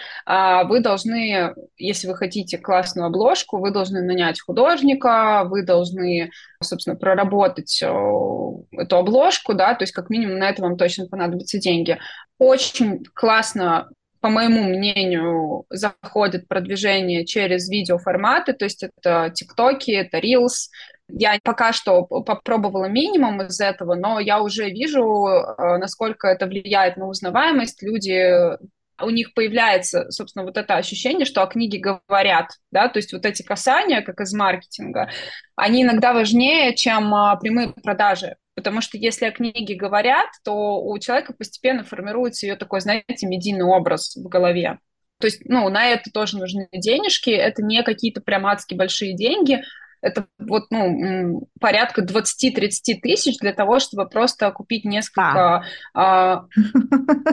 вы 0.65 0.81
должны, 0.81 1.55
если 1.77 2.09
вы 2.09 2.15
хотите 2.17 2.59
классную 2.59 3.07
обложку, 3.07 3.59
вы 3.59 3.71
должны 3.71 4.03
нанять 4.03 4.41
художника, 4.41 5.45
вы 5.47 5.63
должны, 5.63 6.31
собственно, 6.63 6.97
проработать 6.97 7.81
эту 7.83 8.97
обложку, 8.97 9.55
да, 9.55 9.75
то 9.75 9.85
есть 9.85 9.93
как 9.93 10.11
минимум 10.11 10.39
на 10.39 10.51
это 10.51 10.63
вам 10.63 10.77
точно 10.77 11.07
понадобятся 11.07 11.59
деньги 11.59 11.77
деньги. 11.77 11.99
Очень 12.39 13.05
классно 13.15 13.89
по 14.23 14.31
моему 14.31 14.65
мнению, 14.65 15.67
заходит 15.71 16.49
продвижение 16.49 17.25
через 17.25 17.69
видеоформаты, 17.69 18.55
то 18.55 18.65
есть 18.65 18.83
это 18.83 19.31
ТикТоки, 19.33 19.93
это 19.93 20.19
Reels. 20.19 20.71
Я 21.09 21.39
пока 21.45 21.73
что 21.73 22.03
попробовала 22.03 22.87
минимум 22.87 23.43
из 23.43 23.61
этого, 23.61 23.95
но 23.95 24.19
я 24.19 24.41
уже 24.43 24.69
вижу, 24.69 25.27
э, 25.29 25.79
насколько 25.79 26.27
это 26.27 26.47
влияет 26.47 26.97
на 26.97 27.07
узнаваемость. 27.07 27.85
Люди 27.85 28.57
у 29.01 29.11
них 29.11 29.35
появляется, 29.35 30.11
собственно, 30.11 30.45
вот 30.45 30.57
это 30.57 30.77
ощущение, 30.77 31.25
что 31.25 31.43
о 31.43 31.47
книге 31.47 31.79
говорят, 31.79 32.51
да, 32.71 32.89
то 32.89 32.99
есть 32.99 33.13
вот 33.13 33.25
эти 33.27 33.43
касания, 33.43 34.03
как 34.03 34.21
из 34.21 34.33
маркетинга, 34.33 35.11
они 35.55 35.83
иногда 35.83 36.13
важнее, 36.13 36.75
чем 36.75 37.15
а, 37.15 37.37
прямые 37.37 37.73
продажи, 37.83 38.37
Потому 38.57 38.81
что 38.81 38.97
если 38.97 39.27
о 39.27 39.33
книге 39.33 39.75
говорят, 39.75 40.29
то 40.43 40.83
у 40.83 40.99
человека 40.99 41.35
постепенно 41.35 41.85
формируется 41.85 42.47
ее 42.47 42.57
такой, 42.57 42.81
знаете, 42.81 43.27
медийный 43.27 43.67
образ 43.67 44.17
в 44.17 44.27
голове. 44.29 44.79
То 45.21 45.27
есть, 45.27 45.43
ну, 45.45 45.69
на 45.69 45.87
это 45.87 46.11
тоже 46.11 46.39
нужны 46.39 46.67
денежки. 46.73 47.29
Это 47.29 47.63
не 47.63 47.83
какие-то 47.83 48.23
прям 48.23 48.47
адски 48.47 48.75
большие 48.75 49.15
деньги. 49.15 49.63
Это 50.03 50.27
вот, 50.39 50.65
ну, 50.71 51.49
порядка 51.61 52.03
20-30 52.03 53.01
тысяч 53.03 53.39
для 53.39 53.53
того, 53.53 53.79
чтобы 53.79 54.09
просто 54.09 54.51
купить 54.51 54.85
несколько... 54.85 55.65
А. 55.95 56.45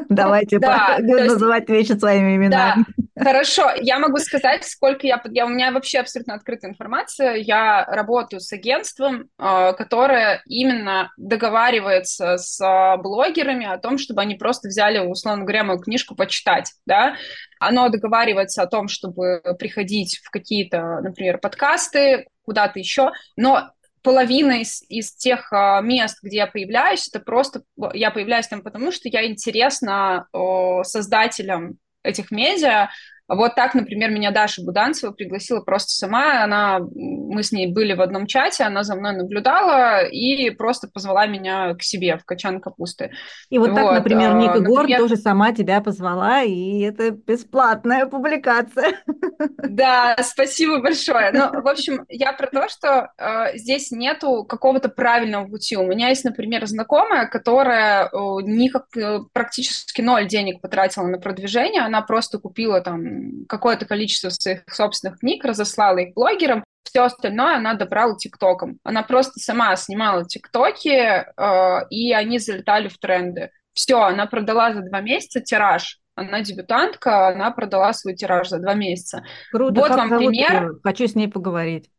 Давайте 0.10 0.60
называть 0.60 1.69
вещи 1.69 1.93
своими 1.93 2.36
именами. 2.36 2.86
Хорошо, 3.19 3.69
я 3.80 3.99
могу 3.99 4.17
сказать, 4.17 4.63
сколько 4.63 5.06
я, 5.06 5.21
я... 5.30 5.45
У 5.45 5.49
меня 5.49 5.71
вообще 5.71 5.99
абсолютно 5.99 6.34
открытая 6.34 6.71
информация. 6.71 7.36
Я 7.36 7.86
работаю 7.86 8.39
с 8.39 8.52
агентством, 8.52 9.30
а, 9.38 9.73
которое 9.73 10.41
именно 10.47 11.12
договаривается 11.17 12.38
с 12.38 12.60
а, 12.60 12.97
блогерами 12.97 13.67
о 13.67 13.78
том, 13.78 13.99
чтобы 13.99 14.21
они 14.21 14.36
просто 14.36 14.67
взяли, 14.67 14.97
условно 14.97 15.43
говоря, 15.43 15.63
мою 15.63 15.80
книжку 15.80 16.15
почитать, 16.15 16.73
да. 16.88 17.15
Оно 17.60 17.88
договаривается 17.89 18.63
о 18.63 18.67
том, 18.67 18.88
чтобы 18.88 19.41
приходить 19.60 20.19
в 20.23 20.32
какие-то, 20.32 20.99
например, 21.02 21.38
подкасты, 21.38 22.26
куда-то 22.44 22.80
еще, 22.80 23.12
но 23.36 23.72
половина 24.04 24.62
из, 24.62 24.84
из 24.90 25.14
тех 25.16 25.52
uh, 25.52 25.82
мест, 25.82 26.20
где 26.22 26.38
я 26.38 26.48
появляюсь, 26.48 27.08
это 27.08 27.20
просто 27.20 27.64
я 27.94 28.12
появляюсь 28.12 28.48
там 28.48 28.62
потому, 28.62 28.92
что 28.92 29.10
я 29.10 29.26
интересна 29.26 30.28
uh, 30.34 30.84
создателям 30.84 31.78
этих 32.04 32.32
медиа, 32.32 32.90
вот 33.30 33.56
так, 33.56 33.74
например, 33.74 34.12
меня 34.12 34.32
Даша 34.32 34.62
Буданцева 34.64 35.12
пригласила 35.12 35.62
просто 35.62 35.92
сама. 35.92 36.44
Она, 36.44 36.80
мы 36.80 37.42
с 37.42 37.52
ней 37.52 37.72
были 37.72 37.94
в 37.94 38.02
одном 38.02 38.28
чате, 38.28 38.64
она 38.64 38.84
за 38.84 38.96
мной 38.96 39.16
наблюдала 39.16 40.04
и 40.06 40.50
просто 40.50 40.90
позвала 40.94 41.26
меня 41.26 41.74
к 41.76 41.84
себе 41.84 42.18
в 42.18 42.26
качан 42.26 42.60
капусты. 42.60 43.12
И 43.50 43.58
вот, 43.58 43.70
вот 43.70 43.76
так, 43.76 43.94
например, 43.94 44.32
а, 44.32 44.34
Ника 44.34 44.60
Гор 44.60 44.82
например... 44.82 45.00
тоже 45.00 45.16
сама 45.16 45.54
тебя 45.54 45.80
позвала, 45.82 46.44
и 46.44 46.82
это 46.82 47.12
бесплатная 47.12 48.08
публикация. 48.08 49.00
Да, 49.58 50.16
спасибо 50.22 50.82
большое. 50.82 51.32
Ну, 51.32 51.62
в 51.62 51.68
общем, 51.68 52.06
я 52.10 52.34
про 52.34 52.48
то, 52.48 52.68
что 52.68 53.10
э, 53.18 53.58
здесь 53.58 53.92
нету 53.92 54.44
какого-то 54.44 54.90
правильного 54.90 55.48
пути. 55.48 55.78
У 55.78 55.86
меня 55.86 56.10
есть, 56.10 56.26
например, 56.26 56.66
знакомая, 56.66 57.28
которая 57.28 58.06
э, 58.06 58.10
никак, 58.44 58.86
э, 58.98 59.20
практически 59.32 60.02
ноль 60.02 60.28
денег 60.28 60.62
потратила 60.62 61.08
на 61.08 61.18
продвижение, 61.20 61.82
она 61.82 62.02
просто 62.02 62.38
купила 62.40 62.82
там 62.82 63.12
какое-то 63.47 63.86
количество 63.86 64.30
своих 64.30 64.63
собственных 64.69 65.19
книг, 65.19 65.43
разослала 65.45 65.97
их 65.97 66.13
блогерам, 66.13 66.63
все 66.84 67.04
остальное 67.04 67.58
она 67.58 67.73
добрала 67.73 68.15
ТикТоком. 68.15 68.80
Она 68.84 69.04
просто 69.04 69.39
сама 69.39 69.76
снимала 69.76 70.26
ТикТоки, 70.26 70.89
э, 70.89 71.88
и 71.89 72.13
они 72.13 72.39
залетали 72.39 72.88
в 72.88 72.97
тренды. 72.97 73.49
Все, 73.73 73.99
она 73.99 74.28
продала 74.28 74.73
за 74.73 74.82
два 74.82 75.02
месяца 75.02 75.41
тираж. 75.41 75.99
Она 76.15 76.41
дебютантка, 76.41 77.30
она 77.30 77.49
продала 77.52 77.91
свой 77.93 78.15
тираж 78.15 78.49
за 78.49 78.60
два 78.60 78.76
месяца. 78.76 79.26
Круто, 79.52 79.82
вот 79.82 79.89
вам 79.89 80.10
пример. 80.10 80.63
Ее? 80.63 80.80
Хочу 80.84 81.08
с 81.08 81.15
ней 81.15 81.28
поговорить. 81.28 81.89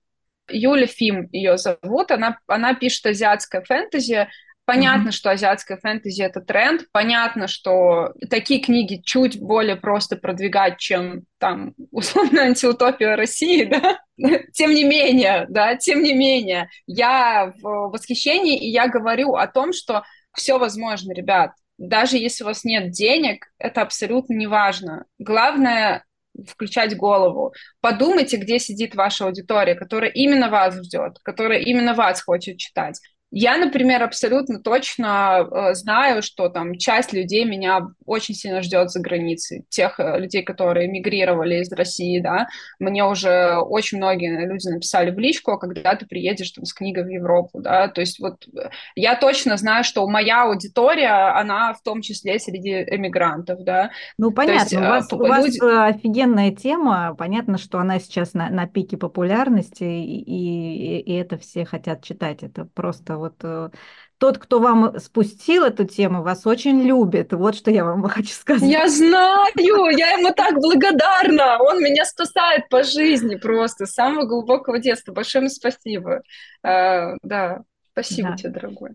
Юля 0.49 0.87
Фим 0.87 1.29
ее 1.33 1.57
зовут. 1.57 2.13
Она, 2.13 2.39
она 2.47 2.75
пишет 2.75 3.07
азиатское 3.07 3.63
фэнтези. 3.63 4.29
Понятно, 4.67 5.09
mm-hmm. 5.09 5.13
что 5.13 5.31
азиатская 5.31 5.77
фэнтези 5.77 6.23
это 6.23 6.41
тренд. 6.41 6.87
Понятно, 6.91 7.49
что 7.49 8.15
такие 8.31 8.61
книги 8.61 9.03
чуть 9.05 9.39
более 9.39 9.77
просто 9.77 10.17
продвигать, 10.17 10.79
чем 10.79 11.25
там 11.39 11.75
условно 11.91 12.43
антиутопия 12.45 13.15
России, 13.15 13.65
да. 13.65 13.99
Тем 14.53 14.71
не 14.71 14.85
менее, 14.85 15.47
да, 15.49 15.77
тем 15.77 16.01
не 16.03 16.15
менее, 16.15 16.71
я 16.87 17.53
в 17.61 17.91
восхищении 17.91 18.57
и 18.57 18.69
я 18.69 18.89
говорю 18.89 19.35
о 19.35 19.47
том, 19.49 19.73
что 19.73 20.05
все 20.33 20.59
возможно, 20.59 21.13
ребят. 21.13 21.53
Даже 21.79 22.17
если 22.17 22.45
у 22.45 22.47
вас 22.47 22.65
нет 22.65 22.93
денег, 22.93 23.47
это 23.59 23.83
абсолютно 23.83 24.35
не 24.35 24.47
важно. 24.47 25.05
Главное 25.19 26.05
включать 26.49 26.97
голову. 26.97 27.55
Подумайте, 27.81 28.37
где 28.37 28.59
сидит 28.59 28.95
ваша 28.95 29.27
аудитория, 29.27 29.75
которая 29.75 30.11
именно 30.11 30.49
вас 30.49 30.75
ждет, 30.75 31.19
которая 31.23 31.61
именно 31.61 31.95
вас 31.95 32.23
хочет 32.23 32.59
читать. 32.59 33.01
Я, 33.37 33.57
например, 33.57 34.01
абсолютно 34.05 34.61
точно 34.61 35.41
э, 35.41 35.75
знаю, 35.75 36.23
что 36.23 36.49
там 36.49 36.77
часть 36.79 37.13
людей 37.13 37.45
меня 37.45 37.89
очень 38.07 38.33
сильно 38.33 38.63
ждет 38.63 38.91
за 38.91 39.01
границей. 39.01 39.65
Тех 39.71 39.99
э, 39.99 40.21
людей, 40.21 40.45
которые 40.45 40.87
эмигрировали 40.87 41.57
из 41.57 41.73
России, 41.73 42.21
да. 42.21 42.47
Мне 42.79 43.05
уже 43.05 43.57
очень 43.57 43.99
многие 43.99 44.47
люди 44.47 44.69
написали 44.69 45.11
в 45.11 45.19
личку, 45.19 45.59
когда 45.59 45.97
ты 45.97 46.07
приедешь 46.07 46.53
там 46.53 46.65
с 46.65 46.73
книгой 46.73 47.03
в 47.03 47.09
Европу, 47.09 47.61
да. 47.61 47.89
То 47.89 48.03
есть 48.03 48.21
вот 48.21 48.47
э, 48.47 48.71
я 48.95 49.17
точно 49.17 49.57
знаю, 49.57 49.83
что 49.83 50.07
моя 50.07 50.45
аудитория, 50.45 51.37
она 51.37 51.73
в 51.75 51.83
том 51.83 52.03
числе 52.03 52.39
среди 52.39 52.85
эмигрантов, 52.85 53.65
да. 53.65 53.91
Ну, 54.17 54.31
понятно. 54.31 54.63
есть, 54.63 54.77
у 54.77 54.79
вас, 54.79 55.13
у 55.13 55.17
вас 55.19 55.45
люди... 55.45 55.59
офигенная 55.61 56.53
тема. 56.53 57.17
Понятно, 57.19 57.59
что 57.59 57.81
она 57.81 57.99
сейчас 57.99 58.33
на, 58.35 58.49
на 58.49 58.69
пике 58.69 58.97
популярности, 58.97 59.83
и, 59.83 60.21
и, 60.21 61.01
и 61.01 61.15
это 61.17 61.37
все 61.37 61.65
хотят 61.65 62.05
читать. 62.05 62.45
Это 62.45 62.69
просто 62.75 63.24
вот 63.25 63.35
э, 63.43 63.71
тот, 64.19 64.39
кто 64.39 64.61
вам 64.61 64.99
спустил 65.01 65.65
эту 65.65 65.85
тему, 65.85 66.23
вас 66.23 66.47
очень 66.47 66.83
любит. 66.83 67.33
Вот 67.33 67.55
что 67.55 67.71
я 67.71 67.85
вам 67.85 68.03
хочу 68.09 68.33
сказать. 68.33 68.69
Я 68.69 68.89
знаю, 68.89 69.47
я 69.57 70.13
ему 70.13 70.33
так 70.35 70.55
благодарна. 70.55 71.59
Он 71.61 71.83
меня 71.83 72.05
спасает 72.05 72.69
по 72.69 72.83
жизни 72.83 73.37
просто, 73.37 73.87
с 73.87 73.93
самого 73.93 74.27
глубокого 74.27 74.79
детства. 74.79 75.13
Большое 75.13 75.45
ему 75.45 75.51
спасибо. 75.51 76.23
А, 76.63 77.15
да, 77.23 77.63
спасибо 77.93 78.31
да. 78.31 78.37
тебе, 78.37 78.51
дорогой. 78.51 78.91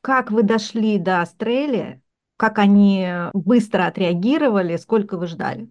Как 0.00 0.30
вы 0.30 0.42
дошли 0.42 0.98
до 0.98 1.22
Австралии? 1.22 2.00
Как 2.36 2.58
они 2.58 3.08
быстро 3.32 3.86
отреагировали? 3.86 4.76
Сколько 4.76 5.16
вы 5.16 5.26
ждали? 5.26 5.68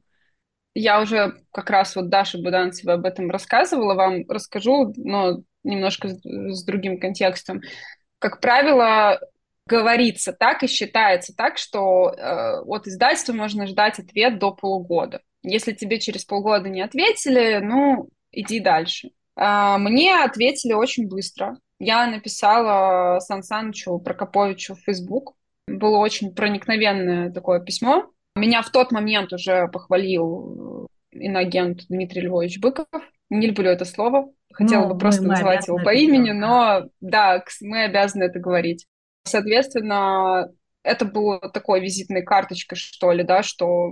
Я 0.73 0.99
уже 0.99 1.34
как 1.51 1.69
раз 1.69 1.95
вот 1.95 2.10
Даша 2.10 2.38
Буданцева 2.38 2.93
об 2.95 3.06
этом 3.06 3.32
рассказывала, 3.32 3.93
вам 3.93 4.28
расскажу, 4.28 4.93
но 4.97 5.41
немножко 5.65 6.10
с 6.10 6.63
другим 6.63 6.99
контекстом. 6.99 7.62
Как 8.19 8.39
правило, 8.39 9.19
говорится 9.67 10.32
так 10.32 10.63
и 10.63 10.67
считается 10.67 11.34
так, 11.36 11.58
что 11.58 12.12
э, 12.12 12.62
от 12.62 12.88
издательства 12.88 13.34
можно 13.34 13.67
ждать 13.67 13.99
ответ 13.99 14.39
до 14.39 14.51
полугода. 14.51 15.21
Если 15.43 15.73
тебе 15.73 15.99
через 15.99 16.25
полгода 16.25 16.69
не 16.69 16.82
ответили, 16.82 17.60
ну, 17.62 18.10
иди 18.32 18.60
дальше. 18.60 19.10
Э, 19.36 19.78
мне 19.78 20.23
ответили 20.23 20.73
очень 20.73 21.08
быстро. 21.08 21.58
Я 21.80 22.08
написала 22.08 23.19
Сан 23.19 23.43
Санычу 23.43 23.99
Прокоповичу 23.99 24.75
в 24.75 24.82
Facebook. 24.82 25.34
Было 25.67 25.97
очень 25.97 26.34
проникновенное 26.34 27.32
такое 27.32 27.60
письмо. 27.60 28.12
Меня 28.36 28.62
в 28.62 28.69
тот 28.69 28.91
момент 28.91 29.34
уже 29.34 29.67
похвалил 29.67 30.88
иноагент 31.12 31.88
Дмитрий 31.88 32.21
Львович 32.21 32.60
Быков. 32.60 32.88
Не 33.29 33.47
люблю 33.47 33.69
это 33.69 33.85
слово, 33.85 34.31
Хотела 34.55 34.83
ну, 34.83 34.93
бы 34.93 34.97
просто 34.97 35.23
мы, 35.23 35.29
называть 35.29 35.67
его 35.67 35.77
по 35.79 35.93
имени, 35.93 36.27
делать. 36.27 36.39
но 36.39 36.83
да, 37.01 37.43
мы 37.61 37.83
обязаны 37.83 38.23
это 38.23 38.39
говорить. 38.39 38.85
Соответственно, 39.25 40.49
это 40.81 41.03
было 41.03 41.39
такой 41.51 41.81
визитной 41.81 42.23
карточкой, 42.23 42.77
что 42.77 43.11
ли, 43.11 43.23
да, 43.23 43.43
что 43.43 43.91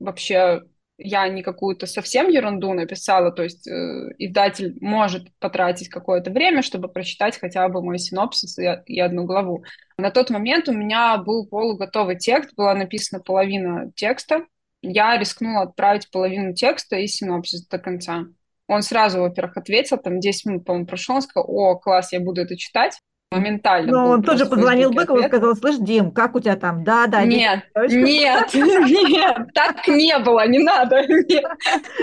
вообще 0.00 0.62
я 0.98 1.28
не 1.28 1.42
какую-то 1.42 1.86
совсем 1.86 2.28
ерунду 2.28 2.72
написала, 2.72 3.30
то 3.30 3.42
есть 3.42 3.66
э, 3.68 4.10
издатель 4.18 4.76
может 4.80 5.28
потратить 5.38 5.88
какое-то 5.88 6.30
время, 6.30 6.62
чтобы 6.62 6.88
прочитать 6.88 7.38
хотя 7.38 7.68
бы 7.68 7.82
мой 7.82 7.98
синопсис 7.98 8.58
и, 8.58 8.82
и 8.86 9.00
одну 9.00 9.24
главу. 9.24 9.64
На 9.96 10.10
тот 10.10 10.30
момент 10.30 10.68
у 10.68 10.72
меня 10.72 11.16
был 11.18 11.46
полуготовый 11.46 12.18
текст, 12.18 12.54
была 12.56 12.74
написана 12.74 13.22
половина 13.22 13.92
текста. 13.94 14.44
Я 14.82 15.16
рискнула 15.16 15.62
отправить 15.62 16.10
половину 16.10 16.52
текста 16.52 16.96
и 16.96 17.06
синопсис 17.06 17.66
до 17.66 17.78
конца. 17.78 18.24
Он 18.70 18.82
сразу, 18.82 19.18
во-первых, 19.20 19.56
ответил, 19.56 19.98
там 19.98 20.20
10 20.20 20.46
минут, 20.46 20.64
по-моему, 20.64 20.86
прошло, 20.86 21.16
он 21.16 21.22
сказал, 21.22 21.44
о, 21.50 21.74
класс, 21.74 22.12
я 22.12 22.20
буду 22.20 22.40
это 22.40 22.56
читать. 22.56 23.00
Моментально. 23.32 23.90
Ну, 23.90 24.08
он 24.10 24.22
тоже 24.22 24.46
позвонил 24.46 24.92
Быкову 24.92 25.18
и 25.18 25.26
сказал, 25.26 25.56
слышь, 25.56 25.78
Дим, 25.78 26.12
как 26.12 26.36
у 26.36 26.40
тебя 26.40 26.54
там? 26.54 26.84
Да, 26.84 27.08
да. 27.08 27.24
Нет, 27.24 27.64
нет, 27.88 28.48
нет, 28.54 29.36
так 29.54 29.88
не 29.88 30.16
было, 30.20 30.46
не 30.46 30.60
надо. 30.60 31.04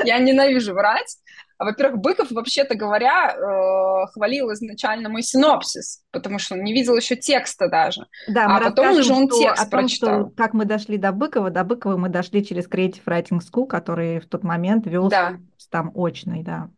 Я 0.03 0.19
ненавижу 0.19 0.73
врать. 0.73 1.17
А, 1.59 1.65
во-первых, 1.65 1.99
Быков, 2.01 2.31
вообще-то 2.31 2.75
говоря, 2.75 3.35
э, 3.35 4.07
хвалил 4.13 4.53
изначально 4.53 5.09
мой 5.09 5.23
синопсис, 5.23 6.03
потому 6.11 6.37
что 6.37 6.53
он 6.53 6.63
не 6.63 6.71
видел 6.71 6.95
еще 6.95 7.15
текста 7.15 7.67
даже. 7.67 8.05
Да, 8.27 8.45
а 8.45 8.59
потом 8.59 8.91
уже 8.91 9.11
он 9.11 9.27
что, 9.27 9.39
текст 9.39 9.59
о 9.59 9.69
том, 9.69 9.79
прочитал. 9.79 10.25
Что, 10.27 10.35
как 10.35 10.53
мы 10.53 10.65
дошли 10.65 10.97
до 10.97 11.11
Быкова, 11.11 11.49
до 11.49 11.63
Быкова 11.63 11.97
мы 11.97 12.09
дошли 12.09 12.45
через 12.45 12.69
Creative 12.69 13.03
Writing 13.05 13.39
School, 13.39 13.65
который 13.65 14.19
в 14.19 14.27
тот 14.27 14.43
момент 14.43 14.85
вел 14.85 15.09
да. 15.09 15.37
там 15.71 15.91
очный, 15.95 16.43
да. 16.43 16.69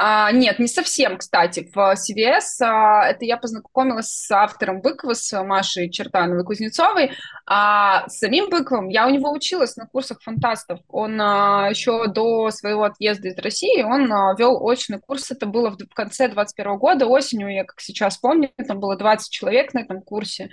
А, 0.00 0.30
нет, 0.30 0.60
не 0.60 0.68
совсем, 0.68 1.18
кстати. 1.18 1.68
В 1.74 1.94
CVS 1.94 2.62
а, 2.62 3.04
это 3.08 3.24
я 3.24 3.36
познакомилась 3.36 4.06
с 4.06 4.30
автором 4.30 4.80
Быкова, 4.80 5.14
с 5.14 5.42
Машей 5.42 5.90
Чертановой-Кузнецовой. 5.90 7.10
А 7.46 8.08
с 8.08 8.18
самим 8.18 8.48
Быковым 8.48 8.90
я 8.90 9.08
у 9.08 9.10
него 9.10 9.32
училась 9.32 9.76
на 9.76 9.86
курсах 9.86 10.22
фантастов. 10.22 10.78
Он 10.86 11.20
а, 11.20 11.68
еще 11.68 12.06
до 12.06 12.48
своего 12.52 12.84
отъезда 12.84 13.26
из 13.26 13.38
России, 13.38 13.82
он 13.82 14.12
а, 14.12 14.36
вел 14.38 14.62
очный 14.62 15.00
курс. 15.00 15.32
Это 15.32 15.46
было 15.46 15.70
в 15.70 15.94
конце 15.94 16.28
21 16.28 16.78
года, 16.78 17.06
осенью, 17.06 17.52
я 17.52 17.64
как 17.64 17.80
сейчас 17.80 18.18
помню, 18.18 18.52
там 18.68 18.78
было 18.78 18.96
20 18.96 19.32
человек 19.32 19.74
на 19.74 19.80
этом 19.80 20.00
курсе. 20.02 20.48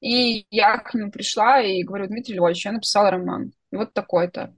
И 0.00 0.44
я 0.50 0.78
к 0.78 0.92
нему 0.94 1.12
пришла 1.12 1.60
и 1.60 1.84
говорю, 1.84 2.08
Дмитрий 2.08 2.34
Львович, 2.34 2.64
я 2.64 2.72
написала 2.72 3.12
роман. 3.12 3.52
Вот 3.70 3.94
такой-то. 3.94 4.52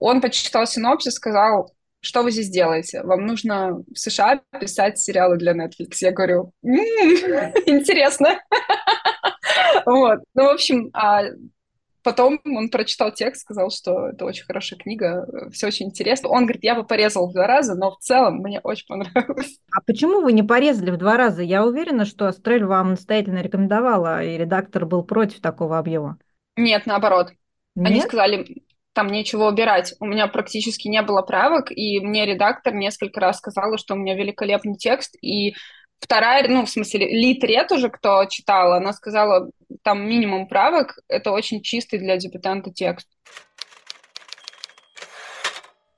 Он 0.00 0.20
почитал 0.20 0.66
синопсис, 0.66 1.14
сказал, 1.14 1.72
что 2.00 2.22
вы 2.22 2.30
здесь 2.30 2.48
делаете? 2.48 3.02
Вам 3.02 3.26
нужно 3.26 3.82
в 3.92 3.98
США 3.98 4.40
писать 4.58 4.98
сериалы 4.98 5.36
для 5.36 5.52
Netflix. 5.52 5.96
Я 6.00 6.12
говорю, 6.12 6.52
интересно. 6.62 8.40
Вот. 9.86 10.20
Ну, 10.34 10.44
в 10.44 10.48
общем, 10.48 10.90
а 10.92 11.22
потом 12.02 12.40
он 12.44 12.68
прочитал 12.70 13.12
текст, 13.12 13.42
сказал, 13.42 13.70
что 13.70 14.08
это 14.08 14.24
очень 14.24 14.44
хорошая 14.44 14.78
книга, 14.78 15.26
все 15.52 15.68
очень 15.68 15.86
интересно. 15.86 16.28
Он 16.28 16.44
говорит, 16.44 16.64
я 16.64 16.74
бы 16.74 16.84
порезал 16.84 17.28
в 17.28 17.32
два 17.32 17.46
раза, 17.46 17.74
но 17.74 17.92
в 17.92 17.98
целом 17.98 18.38
мне 18.38 18.60
очень 18.60 18.86
понравилось. 18.86 19.58
А 19.72 19.80
почему 19.82 20.20
вы 20.20 20.32
не 20.32 20.42
порезали 20.42 20.90
в 20.90 20.96
два 20.96 21.16
раза? 21.16 21.42
Я 21.42 21.64
уверена, 21.64 22.04
что 22.04 22.26
Астрель 22.26 22.64
вам 22.64 22.90
настоятельно 22.90 23.40
рекомендовала, 23.42 24.22
и 24.22 24.36
редактор 24.36 24.86
был 24.86 25.02
против 25.02 25.40
такого 25.40 25.78
объема. 25.78 26.18
Нет, 26.56 26.86
наоборот. 26.86 27.32
Нет? 27.74 27.90
Они 27.90 28.00
сказали, 28.00 28.62
там 28.92 29.08
нечего 29.08 29.48
убирать. 29.48 29.94
У 30.00 30.06
меня 30.06 30.26
практически 30.26 30.88
не 30.88 31.02
было 31.02 31.22
правок, 31.22 31.70
и 31.70 32.00
мне 32.00 32.26
редактор 32.26 32.74
несколько 32.74 33.20
раз 33.20 33.38
сказала, 33.38 33.78
что 33.78 33.94
у 33.94 33.96
меня 33.96 34.14
великолепный 34.14 34.76
текст, 34.76 35.16
и 35.22 35.54
вторая, 36.00 36.46
ну, 36.48 36.64
в 36.64 36.70
смысле, 36.70 37.06
лид-ред 37.08 37.70
уже, 37.72 37.88
кто 37.88 38.24
читал, 38.24 38.72
она 38.72 38.92
сказала, 38.92 39.50
там 39.82 40.06
минимум 40.06 40.48
правок, 40.48 40.98
это 41.08 41.30
очень 41.30 41.62
чистый 41.62 41.98
для 41.98 42.16
дебютанта 42.16 42.72
текст. 42.72 43.08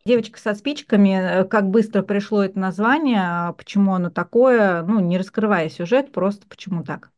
Девочка 0.04 0.40
со 0.40 0.54
спичками, 0.54 1.42
э, 1.42 1.44
как 1.44 1.70
быстро 1.70 2.02
пришло 2.02 2.42
это 2.42 2.58
название, 2.58 3.20
а 3.22 3.52
почему 3.52 3.94
оно 3.94 4.10
такое, 4.10 4.82
ну, 4.82 4.98
не 4.98 5.16
раскрывая 5.16 5.68
сюжет, 5.68 6.10
просто 6.10 6.44
почему 6.48 6.82
так? 6.82 7.10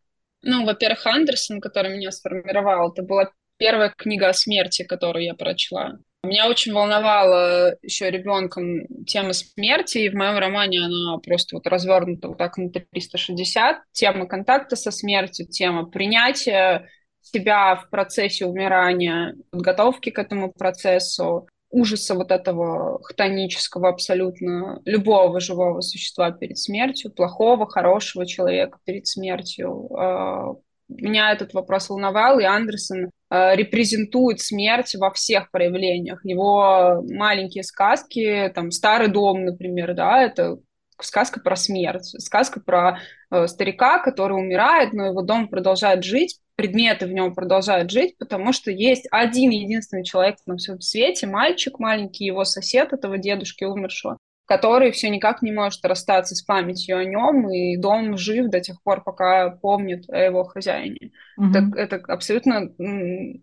Ну, 0.42 0.66
во-первых, 0.66 1.06
Андерсон, 1.06 1.62
который 1.62 1.96
меня 1.96 2.10
сформировал, 2.10 2.92
это 2.92 3.02
была 3.02 3.30
первая 3.58 3.92
книга 3.96 4.28
о 4.28 4.32
смерти, 4.32 4.84
которую 4.84 5.24
я 5.24 5.34
прочла. 5.34 5.98
Меня 6.24 6.48
очень 6.48 6.72
волновала 6.72 7.76
еще 7.82 8.10
ребенком 8.10 8.86
тема 9.06 9.34
смерти, 9.34 9.98
и 9.98 10.08
в 10.08 10.14
моем 10.14 10.38
романе 10.38 10.80
она 10.80 11.18
просто 11.18 11.56
вот 11.56 11.66
развернута 11.66 12.28
вот 12.28 12.38
так 12.38 12.56
на 12.56 12.70
360. 12.70 13.76
Тема 13.92 14.26
контакта 14.26 14.74
со 14.74 14.90
смертью, 14.90 15.46
тема 15.46 15.84
принятия 15.84 16.88
себя 17.20 17.76
в 17.76 17.90
процессе 17.90 18.46
умирания, 18.46 19.36
подготовки 19.50 20.10
к 20.10 20.18
этому 20.18 20.50
процессу, 20.52 21.46
ужаса 21.70 22.14
вот 22.14 22.30
этого 22.30 23.02
хтонического 23.02 23.88
абсолютно 23.90 24.80
любого 24.84 25.40
живого 25.40 25.80
существа 25.80 26.30
перед 26.30 26.56
смертью, 26.56 27.10
плохого, 27.10 27.66
хорошего 27.68 28.26
человека 28.26 28.78
перед 28.84 29.06
смертью, 29.06 29.90
а, 29.94 30.54
меня 30.88 31.32
этот 31.32 31.54
вопрос 31.54 31.88
волновал, 31.88 32.38
и 32.38 32.44
Андерсон 32.44 33.10
репрезентует 33.54 34.40
смерть 34.40 34.94
во 34.94 35.10
всех 35.12 35.50
проявлениях. 35.50 36.24
Его 36.24 37.02
маленькие 37.08 37.64
сказки, 37.64 38.50
там 38.54 38.70
«Старый 38.70 39.08
дом», 39.08 39.44
например, 39.44 39.94
да, 39.94 40.22
это 40.22 40.58
сказка 41.00 41.40
про 41.40 41.56
смерть, 41.56 42.14
сказка 42.22 42.60
про 42.60 42.98
э, 43.30 43.46
старика, 43.46 43.98
который 43.98 44.34
умирает, 44.34 44.92
но 44.92 45.06
его 45.06 45.22
дом 45.22 45.48
продолжает 45.48 46.04
жить, 46.04 46.38
предметы 46.56 47.06
в 47.06 47.12
нем 47.12 47.34
продолжают 47.34 47.90
жить, 47.90 48.16
потому 48.18 48.52
что 48.52 48.70
есть 48.70 49.06
один 49.10 49.50
единственный 49.50 50.04
человек 50.04 50.36
на 50.46 50.56
всем 50.56 50.80
свете, 50.80 51.26
мальчик 51.26 51.78
маленький, 51.78 52.24
его 52.24 52.44
сосед 52.44 52.92
этого 52.92 53.18
дедушки 53.18 53.64
умершего, 53.64 54.18
который 54.46 54.90
все 54.90 55.08
никак 55.08 55.42
не 55.42 55.52
может 55.52 55.84
расстаться 55.84 56.34
с 56.34 56.42
памятью 56.42 56.98
о 56.98 57.04
нем, 57.04 57.50
и 57.50 57.76
дом 57.76 58.16
жив 58.18 58.50
до 58.50 58.60
тех 58.60 58.82
пор, 58.82 59.02
пока 59.02 59.50
помнит 59.50 60.08
о 60.08 60.18
его 60.18 60.44
хозяине. 60.44 61.12
Mm-hmm. 61.40 61.74
Это, 61.76 61.96
это 61.96 62.12
абсолютно 62.12 62.70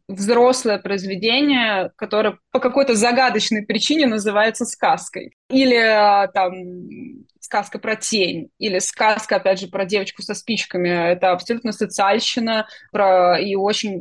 взрослое 0.08 0.78
произведение, 0.78 1.91
которое 1.95 2.38
по 2.52 2.60
какой-то 2.60 2.95
загадочной 2.95 3.66
причине 3.66 4.06
называется 4.06 4.66
сказкой. 4.66 5.36
Или 5.52 5.76
а, 5.76 6.28
там 6.28 6.54
сказка 7.41 7.80
про 7.80 7.95
тень, 7.95 8.49
или 8.60 8.80
сказка, 8.80 9.36
опять 9.36 9.60
же, 9.60 9.68
про 9.68 9.86
девочку 9.86 10.22
со 10.22 10.34
спичками. 10.34 10.89
Это 10.89 11.32
абсолютно 11.32 11.74
социальщина 11.74 12.68
про 12.91 13.38
и 13.39 13.56
очень 13.56 13.97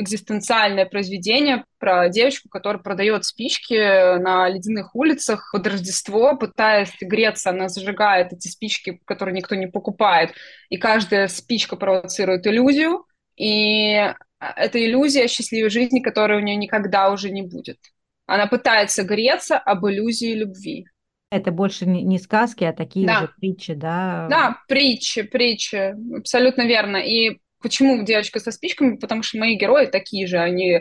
экзистенциальное 0.00 0.86
произведение 0.86 1.64
про 1.78 2.08
девочку, 2.08 2.48
которая 2.48 2.82
продает 2.82 3.24
спички 3.24 4.18
на 4.18 4.48
ледяных 4.48 4.94
улицах 4.94 5.50
под 5.52 5.66
Рождество, 5.66 6.36
пытаясь 6.36 6.92
греться, 7.00 7.50
она 7.50 7.68
зажигает 7.68 8.32
эти 8.32 8.48
спички, 8.48 9.00
которые 9.04 9.34
никто 9.34 9.54
не 9.56 9.66
покупает, 9.66 10.32
и 10.70 10.78
каждая 10.78 11.28
спичка 11.28 11.76
провоцирует 11.76 12.46
иллюзию, 12.46 13.04
и 13.36 14.12
это 14.38 14.82
иллюзия 14.82 15.28
счастливой 15.28 15.70
жизни, 15.70 16.00
которой 16.00 16.38
у 16.38 16.42
нее 16.42 16.56
никогда 16.56 17.10
уже 17.10 17.30
не 17.30 17.42
будет. 17.42 17.78
Она 18.26 18.46
пытается 18.46 19.02
греться 19.02 19.58
об 19.58 19.86
иллюзии 19.86 20.34
любви. 20.34 20.86
Это 21.30 21.50
больше 21.50 21.86
не 21.86 22.18
сказки, 22.18 22.64
а 22.64 22.72
такие 22.72 23.06
да. 23.06 23.20
же 23.20 23.30
притчи, 23.38 23.74
да? 23.74 24.26
Да, 24.30 24.58
притчи, 24.68 25.22
притчи, 25.22 25.94
абсолютно 26.16 26.62
верно. 26.66 26.98
И 26.98 27.40
Почему 27.62 28.04
девочка 28.04 28.38
со 28.38 28.52
спичками? 28.52 28.96
Потому 28.96 29.22
что 29.22 29.38
мои 29.38 29.56
герои 29.56 29.86
такие 29.86 30.26
же, 30.26 30.38
они 30.38 30.72
э, 30.74 30.80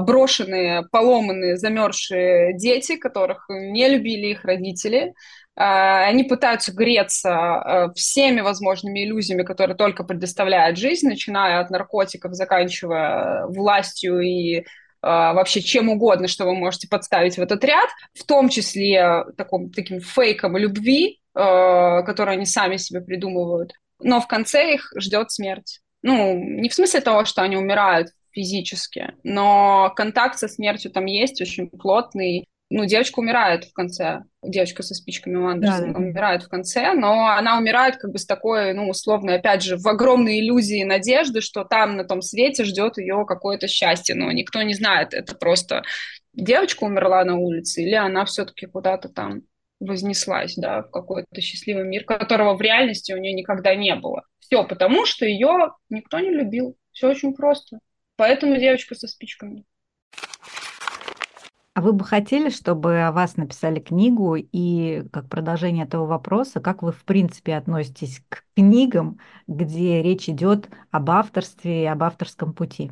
брошенные, 0.00 0.82
поломанные, 0.90 1.56
замерзшие 1.56 2.56
дети, 2.56 2.96
которых 2.96 3.44
не 3.48 3.88
любили 3.88 4.28
их 4.28 4.44
родители. 4.44 5.12
Э, 5.56 6.06
они 6.06 6.24
пытаются 6.24 6.72
греться 6.72 7.30
э, 7.30 7.88
всеми 7.94 8.40
возможными 8.40 9.04
иллюзиями, 9.04 9.42
которые 9.42 9.76
только 9.76 10.02
предоставляет 10.02 10.78
жизнь, 10.78 11.06
начиная 11.06 11.60
от 11.60 11.70
наркотиков, 11.70 12.34
заканчивая 12.34 13.46
властью 13.46 14.20
и 14.20 14.64
вообще 15.02 15.62
чем 15.62 15.88
угодно, 15.88 16.28
что 16.28 16.44
вы 16.44 16.54
можете 16.54 16.88
подставить 16.88 17.36
в 17.36 17.40
этот 17.40 17.64
ряд, 17.64 17.88
в 18.12 18.24
том 18.24 18.48
числе 18.48 19.24
таком, 19.36 19.70
таким 19.70 20.00
фейком 20.00 20.56
любви, 20.56 21.20
а, 21.34 22.02
который 22.02 22.34
они 22.34 22.46
сами 22.46 22.76
себе 22.76 23.00
придумывают. 23.00 23.72
Но 24.00 24.20
в 24.20 24.26
конце 24.26 24.74
их 24.74 24.92
ждет 24.96 25.30
смерть. 25.30 25.80
Ну, 26.02 26.34
не 26.34 26.68
в 26.68 26.74
смысле 26.74 27.00
того, 27.00 27.24
что 27.24 27.42
они 27.42 27.56
умирают 27.56 28.08
физически, 28.32 29.14
но 29.22 29.92
контакт 29.96 30.38
со 30.38 30.48
смертью 30.48 30.90
там 30.90 31.06
есть 31.06 31.40
очень 31.40 31.68
плотный, 31.68 32.46
ну, 32.70 32.86
девочка 32.86 33.18
умирает 33.18 33.64
в 33.64 33.72
конце, 33.72 34.22
девочка 34.42 34.84
со 34.84 34.94
спичками 34.94 35.36
у 35.36 35.48
Андерсона 35.48 35.88
да, 35.88 35.92
да. 35.92 35.98
умирает 35.98 36.42
в 36.44 36.48
конце, 36.48 36.94
но 36.94 37.26
она 37.26 37.58
умирает 37.58 37.96
как 37.96 38.12
бы 38.12 38.18
с 38.18 38.24
такой, 38.24 38.72
ну, 38.72 38.88
условно, 38.88 39.34
опять 39.34 39.62
же, 39.62 39.76
в 39.76 39.86
огромной 39.88 40.38
иллюзии 40.38 40.84
надежды, 40.84 41.40
что 41.40 41.64
там 41.64 41.96
на 41.96 42.04
том 42.04 42.22
свете 42.22 42.64
ждет 42.64 42.96
ее 42.96 43.24
какое-то 43.26 43.66
счастье, 43.66 44.14
но 44.14 44.30
никто 44.30 44.62
не 44.62 44.74
знает, 44.74 45.14
это 45.14 45.34
просто 45.34 45.82
девочка 46.32 46.84
умерла 46.84 47.24
на 47.24 47.36
улице 47.36 47.82
или 47.82 47.94
она 47.94 48.24
все-таки 48.24 48.66
куда-то 48.66 49.08
там 49.08 49.42
вознеслась, 49.80 50.54
да, 50.56 50.82
в 50.82 50.90
какой-то 50.90 51.40
счастливый 51.40 51.84
мир, 51.84 52.04
которого 52.04 52.54
в 52.54 52.60
реальности 52.60 53.12
у 53.12 53.16
нее 53.16 53.32
никогда 53.32 53.74
не 53.74 53.94
было. 53.96 54.22
Все 54.38 54.64
потому, 54.64 55.06
что 55.06 55.24
ее 55.24 55.72
никто 55.88 56.20
не 56.20 56.30
любил. 56.30 56.76
Все 56.92 57.08
очень 57.08 57.34
просто. 57.34 57.78
Поэтому 58.16 58.58
девочка 58.58 58.94
со 58.94 59.08
спичками. 59.08 59.64
А 61.74 61.82
вы 61.82 61.92
бы 61.92 62.04
хотели, 62.04 62.50
чтобы 62.50 63.00
о 63.00 63.12
вас 63.12 63.36
написали 63.36 63.78
книгу 63.78 64.34
и 64.36 65.04
как 65.12 65.28
продолжение 65.28 65.84
этого 65.84 66.04
вопроса, 66.04 66.60
как 66.60 66.82
вы 66.82 66.90
в 66.90 67.04
принципе 67.04 67.54
относитесь 67.54 68.22
к 68.28 68.44
книгам, 68.56 69.20
где 69.46 70.02
речь 70.02 70.28
идет 70.28 70.68
об 70.90 71.10
авторстве 71.10 71.84
и 71.84 71.86
об 71.86 72.02
авторском 72.02 72.54
пути? 72.54 72.90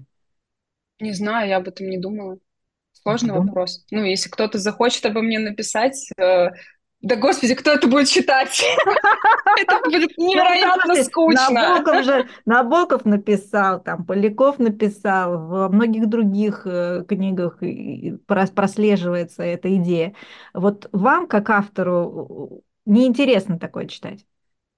Не 1.00 1.12
знаю, 1.12 1.48
я 1.48 1.56
об 1.56 1.66
этом 1.66 1.88
не 1.88 1.98
думала. 1.98 2.38
Сложный 2.92 3.34
вопрос. 3.34 3.84
Ну, 3.90 4.04
если 4.04 4.28
кто-то 4.28 4.58
захочет 4.58 5.06
обо 5.06 5.22
мне 5.22 5.38
написать, 5.38 6.10
э, 6.16 6.48
да 7.00 7.14
господи, 7.14 7.54
кто 7.54 7.72
это 7.72 7.86
будет 7.86 8.08
читать? 8.08 8.60
Это 9.60 9.80
будет 9.84 10.10
ну, 10.16 10.28
невероятно 10.28 10.96
скучно. 11.04 11.50
Набоков 11.50 12.04
же 12.04 12.28
Набоков 12.44 13.04
написал, 13.04 13.80
там 13.80 14.04
Поляков 14.04 14.58
написал, 14.58 15.46
во 15.46 15.68
многих 15.68 16.08
других 16.08 16.62
э, 16.66 17.04
книгах 17.08 17.60
прослеживается 18.26 19.42
эта 19.44 19.74
идея. 19.76 20.14
Вот 20.54 20.88
вам, 20.92 21.28
как 21.28 21.50
автору, 21.50 22.62
неинтересно 22.84 23.58
такое 23.58 23.86
читать? 23.86 24.26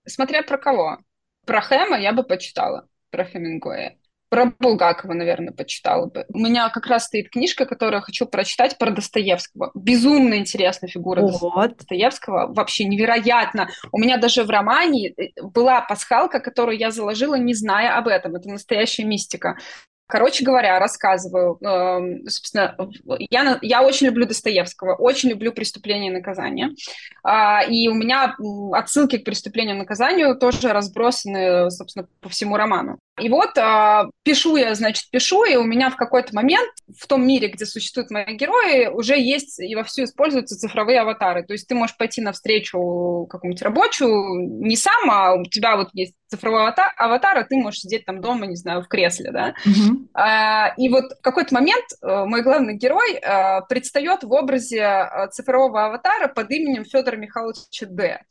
Смотря 0.06 0.42
про 0.42 0.58
кого. 0.58 0.98
Про 1.46 1.62
Хэма 1.62 1.98
я 1.98 2.12
бы 2.12 2.22
почитала, 2.22 2.86
про 3.10 3.24
Хемингуэя. 3.24 3.96
Про 4.30 4.52
Булгакова, 4.58 5.12
наверное, 5.12 5.52
почитала 5.52 6.06
бы. 6.06 6.24
У 6.28 6.38
меня 6.38 6.68
как 6.70 6.86
раз 6.86 7.06
стоит 7.06 7.30
книжка, 7.30 7.66
которую 7.66 7.96
я 7.96 8.00
хочу 8.00 8.26
прочитать 8.26 8.78
про 8.78 8.90
Достоевского. 8.90 9.72
Безумно 9.74 10.34
интересная 10.34 10.88
фигура 10.88 11.22
вот. 11.22 11.76
Достоевского. 11.76 12.46
Вообще 12.54 12.84
невероятно. 12.84 13.68
У 13.90 13.98
меня 13.98 14.18
даже 14.18 14.44
в 14.44 14.50
романе 14.50 15.10
э, 15.10 15.42
была 15.42 15.80
пасхалка, 15.80 16.38
которую 16.38 16.78
я 16.78 16.92
заложила, 16.92 17.34
не 17.34 17.54
зная 17.54 17.98
об 17.98 18.06
этом. 18.06 18.36
Это 18.36 18.48
настоящая 18.48 19.04
мистика. 19.04 19.56
Короче 20.10 20.44
говоря, 20.44 20.78
рассказываю. 20.78 21.58
Э, 21.60 22.28
собственно, 22.28 22.76
я, 23.30 23.58
я 23.62 23.82
очень 23.82 24.08
люблю 24.08 24.26
Достоевского, 24.26 24.94
очень 24.94 25.30
люблю 25.30 25.52
«Преступление 25.52 26.10
и 26.10 26.14
наказание». 26.14 26.70
Э, 27.26 27.66
и 27.68 27.88
у 27.88 27.94
меня 27.94 28.36
отсылки 28.72 29.18
к 29.18 29.24
«Преступлению 29.24 29.76
и 29.76 29.78
наказанию» 29.78 30.36
тоже 30.36 30.72
разбросаны, 30.72 31.70
собственно, 31.70 32.06
по 32.20 32.28
всему 32.28 32.56
роману. 32.56 32.98
И 33.20 33.28
вот 33.28 33.56
э, 33.56 34.04
пишу 34.22 34.56
я, 34.56 34.74
значит, 34.74 35.10
пишу, 35.10 35.44
и 35.44 35.56
у 35.56 35.64
меня 35.64 35.90
в 35.90 35.96
какой-то 35.96 36.34
момент 36.34 36.70
в 36.98 37.06
том 37.06 37.26
мире, 37.26 37.48
где 37.48 37.66
существуют 37.66 38.10
мои 38.10 38.34
герои, 38.34 38.86
уже 38.86 39.18
есть 39.18 39.60
и 39.60 39.74
вовсю 39.74 40.04
используются 40.04 40.56
цифровые 40.56 41.00
аватары. 41.00 41.44
То 41.44 41.52
есть 41.52 41.68
ты 41.68 41.74
можешь 41.74 41.96
пойти 41.96 42.20
навстречу 42.20 43.26
какому-нибудь 43.30 43.62
рабочему 43.62 44.66
не 44.66 44.76
сам, 44.76 45.10
а 45.10 45.34
у 45.34 45.44
тебя 45.44 45.76
вот 45.76 45.90
есть 45.92 46.14
цифровой 46.28 46.62
аватар, 46.62 46.92
аватар 46.96 47.38
а 47.38 47.44
ты 47.44 47.56
можешь 47.56 47.80
сидеть 47.80 48.06
там 48.06 48.20
дома, 48.20 48.46
не 48.46 48.56
знаю, 48.56 48.82
в 48.82 48.88
кресле, 48.88 49.30
да. 49.32 49.54
Mm-hmm. 49.66 49.99
А, 50.14 50.74
и 50.76 50.88
вот 50.88 51.12
в 51.18 51.22
какой-то 51.22 51.54
момент 51.54 51.84
э, 52.02 52.24
мой 52.24 52.42
главный 52.42 52.74
герой 52.74 53.18
а, 53.18 53.60
предстает 53.62 54.22
в 54.22 54.32
образе 54.32 54.80
э, 54.80 55.28
цифрового 55.30 55.86
аватара 55.86 56.28
под 56.28 56.50
именем 56.50 56.84
Федора 56.84 57.16
Михайловича 57.16 57.86
Д. 57.86 58.22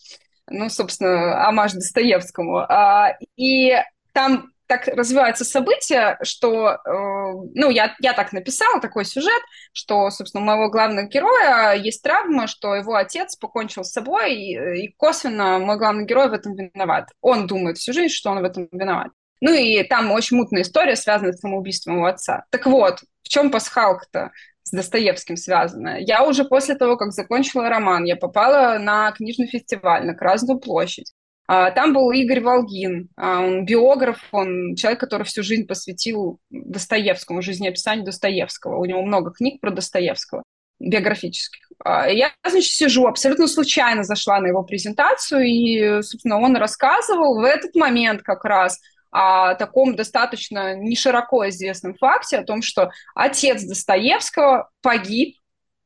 Ну, 0.47 0.69
собственно, 0.69 1.47
амаш 1.47 1.73
Достоевскому. 1.73 2.59
А, 2.59 3.17
и 3.35 3.75
там 4.13 4.51
так 4.69 4.87
развиваются 4.87 5.45
события, 5.45 6.19
что, 6.21 6.69
э, 6.69 6.77
ну, 6.85 7.71
я, 7.71 7.95
я 7.99 8.13
так 8.13 8.31
написала, 8.33 8.79
такой 8.79 9.03
сюжет, 9.03 9.41
что, 9.73 10.11
собственно, 10.11 10.43
у 10.43 10.45
моего 10.45 10.69
главного 10.69 11.07
героя 11.07 11.73
есть 11.73 12.03
травма, 12.03 12.45
что 12.45 12.75
его 12.75 12.95
отец 12.95 13.35
покончил 13.35 13.83
с 13.83 13.91
собой, 13.91 14.35
и, 14.35 14.83
и 14.83 14.93
косвенно 14.95 15.57
мой 15.57 15.79
главный 15.79 16.05
герой 16.05 16.29
в 16.29 16.33
этом 16.33 16.53
виноват. 16.55 17.09
Он 17.19 17.47
думает 17.47 17.77
всю 17.77 17.93
жизнь, 17.93 18.13
что 18.13 18.29
он 18.29 18.41
в 18.41 18.43
этом 18.43 18.69
виноват. 18.71 19.09
Ну 19.41 19.53
и 19.53 19.83
там 19.83 20.11
очень 20.11 20.37
мутная 20.37 20.63
история, 20.63 20.95
связанная 20.95 21.33
с 21.33 21.39
самоубийством 21.39 21.95
его 21.95 22.05
отца. 22.05 22.45
Так 22.49 22.65
вот, 22.65 22.99
в 23.23 23.29
чем 23.29 23.51
пасхалка-то? 23.51 24.31
с 24.69 24.71
Достоевским 24.71 25.35
связано. 25.35 25.97
Я 25.99 26.23
уже 26.23 26.45
после 26.45 26.75
того, 26.75 26.95
как 26.95 27.11
закончила 27.11 27.69
роман, 27.69 28.03
я 28.03 28.15
попала 28.15 28.77
на 28.77 29.11
книжный 29.11 29.47
фестиваль, 29.47 30.05
на 30.05 30.13
Красную 30.13 30.59
площадь. 30.59 31.11
А, 31.47 31.71
там 31.71 31.93
был 31.93 32.11
Игорь 32.11 32.41
Волгин, 32.41 33.09
а, 33.17 33.39
он 33.39 33.65
биограф, 33.65 34.19
он 34.31 34.75
человек, 34.75 34.99
который 34.99 35.23
всю 35.23 35.41
жизнь 35.41 35.65
посвятил 35.65 36.39
Достоевскому, 36.51 37.41
жизнеописанию 37.41 38.05
Достоевского. 38.05 38.77
У 38.77 38.85
него 38.85 39.01
много 39.01 39.31
книг 39.31 39.59
про 39.59 39.71
Достоевского, 39.71 40.43
биографических. 40.79 41.67
А, 41.83 42.07
я, 42.07 42.31
значит, 42.47 42.71
сижу, 42.71 43.07
абсолютно 43.07 43.47
случайно 43.47 44.03
зашла 44.03 44.39
на 44.39 44.47
его 44.47 44.61
презентацию, 44.61 45.41
и, 45.41 46.03
собственно, 46.03 46.39
он 46.39 46.55
рассказывал 46.55 47.39
в 47.39 47.43
этот 47.43 47.73
момент 47.73 48.21
как 48.21 48.45
раз 48.45 48.79
о 49.11 49.55
таком 49.55 49.95
достаточно 49.95 50.75
не 50.75 50.95
широко 50.95 51.47
известном 51.49 51.95
факте, 51.95 52.37
о 52.37 52.45
том, 52.45 52.61
что 52.61 52.91
отец 53.15 53.63
Достоевского 53.63 54.69
погиб 54.81 55.35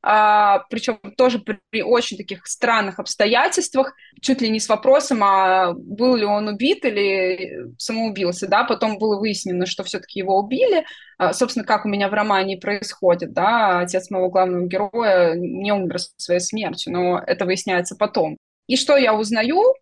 а, 0.05 0.59
причем 0.69 0.99
тоже 1.15 1.39
при 1.39 1.82
очень 1.82 2.17
таких 2.17 2.45
странных 2.45 2.99
обстоятельствах, 2.99 3.93
чуть 4.21 4.41
ли 4.41 4.49
не 4.49 4.59
с 4.59 4.67
вопросом, 4.67 5.24
а 5.24 5.71
был 5.71 6.17
ли 6.17 6.26
он 6.26 6.49
убит 6.49 6.84
или 6.84 7.71
самоубился, 7.78 8.49
да, 8.49 8.65
потом 8.65 8.97
было 8.97 9.17
выяснено, 9.17 9.65
что 9.65 9.86
все-таки 9.86 10.19
его 10.19 10.38
убили, 10.38 10.86
а, 11.17 11.32
собственно, 11.32 11.65
как 11.65 11.86
у 11.86 11.88
меня 11.88 12.09
в 12.09 12.13
романе 12.13 12.57
происходит, 12.57 13.32
да, 13.32 13.80
отец 13.80 14.09
моего 14.09 14.30
главного 14.30 14.67
героя 14.67 15.36
не 15.36 15.71
умер 15.71 15.99
своей 16.17 16.41
смертью, 16.41 16.91
но 16.91 17.19
это 17.19 17.45
выясняется 17.45 17.95
потом. 17.95 18.36
И 18.67 18.76
что 18.76 18.97
я 18.97 19.13
узнаю? 19.13 19.74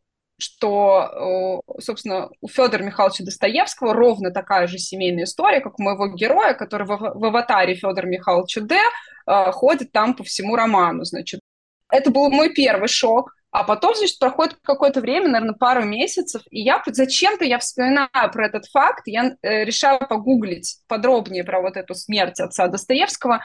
Что, 0.41 1.61
собственно, 1.79 2.29
у 2.41 2.47
Федора 2.47 2.83
Михайловича 2.83 3.23
Достоевского 3.23 3.93
ровно 3.93 4.31
такая 4.31 4.67
же 4.67 4.77
семейная 4.77 5.25
история, 5.25 5.61
как 5.61 5.79
у 5.79 5.83
моего 5.83 6.07
героя, 6.07 6.53
который 6.53 6.87
в, 6.87 6.97
в 6.97 7.25
аватаре 7.25 7.75
Федора 7.75 8.07
Михайловича 8.07 8.61
Д 8.61 8.75
э, 8.75 9.51
ходит 9.51 9.91
там 9.91 10.15
по 10.15 10.23
всему 10.23 10.55
роману, 10.55 11.03
значит. 11.03 11.41
Это 11.89 12.09
был 12.09 12.29
мой 12.29 12.53
первый 12.53 12.87
шок. 12.87 13.33
А 13.51 13.65
потом, 13.65 13.93
значит, 13.95 14.17
проходит 14.17 14.55
какое-то 14.63 15.01
время, 15.01 15.27
наверное, 15.27 15.53
пару 15.53 15.83
месяцев, 15.83 16.41
и 16.51 16.61
я 16.61 16.81
зачем-то 16.85 17.43
я 17.43 17.59
вспоминаю 17.59 18.31
про 18.31 18.45
этот 18.45 18.65
факт, 18.67 19.03
я 19.07 19.35
э, 19.41 19.65
решаю 19.65 19.99
погуглить 20.07 20.77
подробнее 20.87 21.43
про 21.43 21.61
вот 21.61 21.75
эту 21.75 21.93
смерть 21.93 22.39
отца 22.39 22.67
Достоевского, 22.67 23.43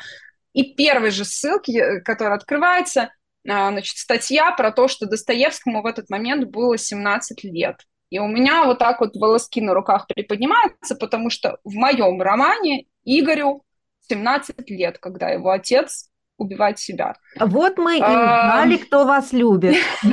и 0.52 0.74
первой 0.74 1.10
же 1.10 1.24
ссылки, 1.24 1.76
э, 1.76 2.00
которая 2.02 2.36
открывается, 2.36 3.10
значит, 3.46 3.96
статья 3.96 4.52
про 4.52 4.72
то, 4.72 4.88
что 4.88 5.06
Достоевскому 5.06 5.82
в 5.82 5.86
этот 5.86 6.10
момент 6.10 6.48
было 6.48 6.76
17 6.76 7.44
лет. 7.44 7.76
И 8.10 8.18
у 8.18 8.26
меня 8.26 8.64
вот 8.64 8.78
так 8.78 9.00
вот 9.00 9.16
волоски 9.16 9.60
на 9.60 9.74
руках 9.74 10.06
приподнимаются, 10.06 10.94
потому 10.94 11.30
что 11.30 11.58
в 11.64 11.74
моем 11.74 12.22
романе 12.22 12.86
Игорю 13.04 13.64
17 14.08 14.70
лет, 14.70 14.98
когда 14.98 15.30
его 15.30 15.50
отец 15.50 16.08
убивать 16.38 16.78
себя. 16.78 17.14
Вот 17.38 17.78
мы 17.78 17.98
и 17.98 18.02
узнали, 18.02 18.76
кто 18.76 19.04
вас 19.04 19.32
любит. 19.32 19.76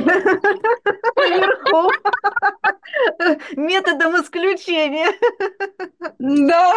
Методом 3.56 4.22
исключения. 4.22 5.08
Да. 6.18 6.72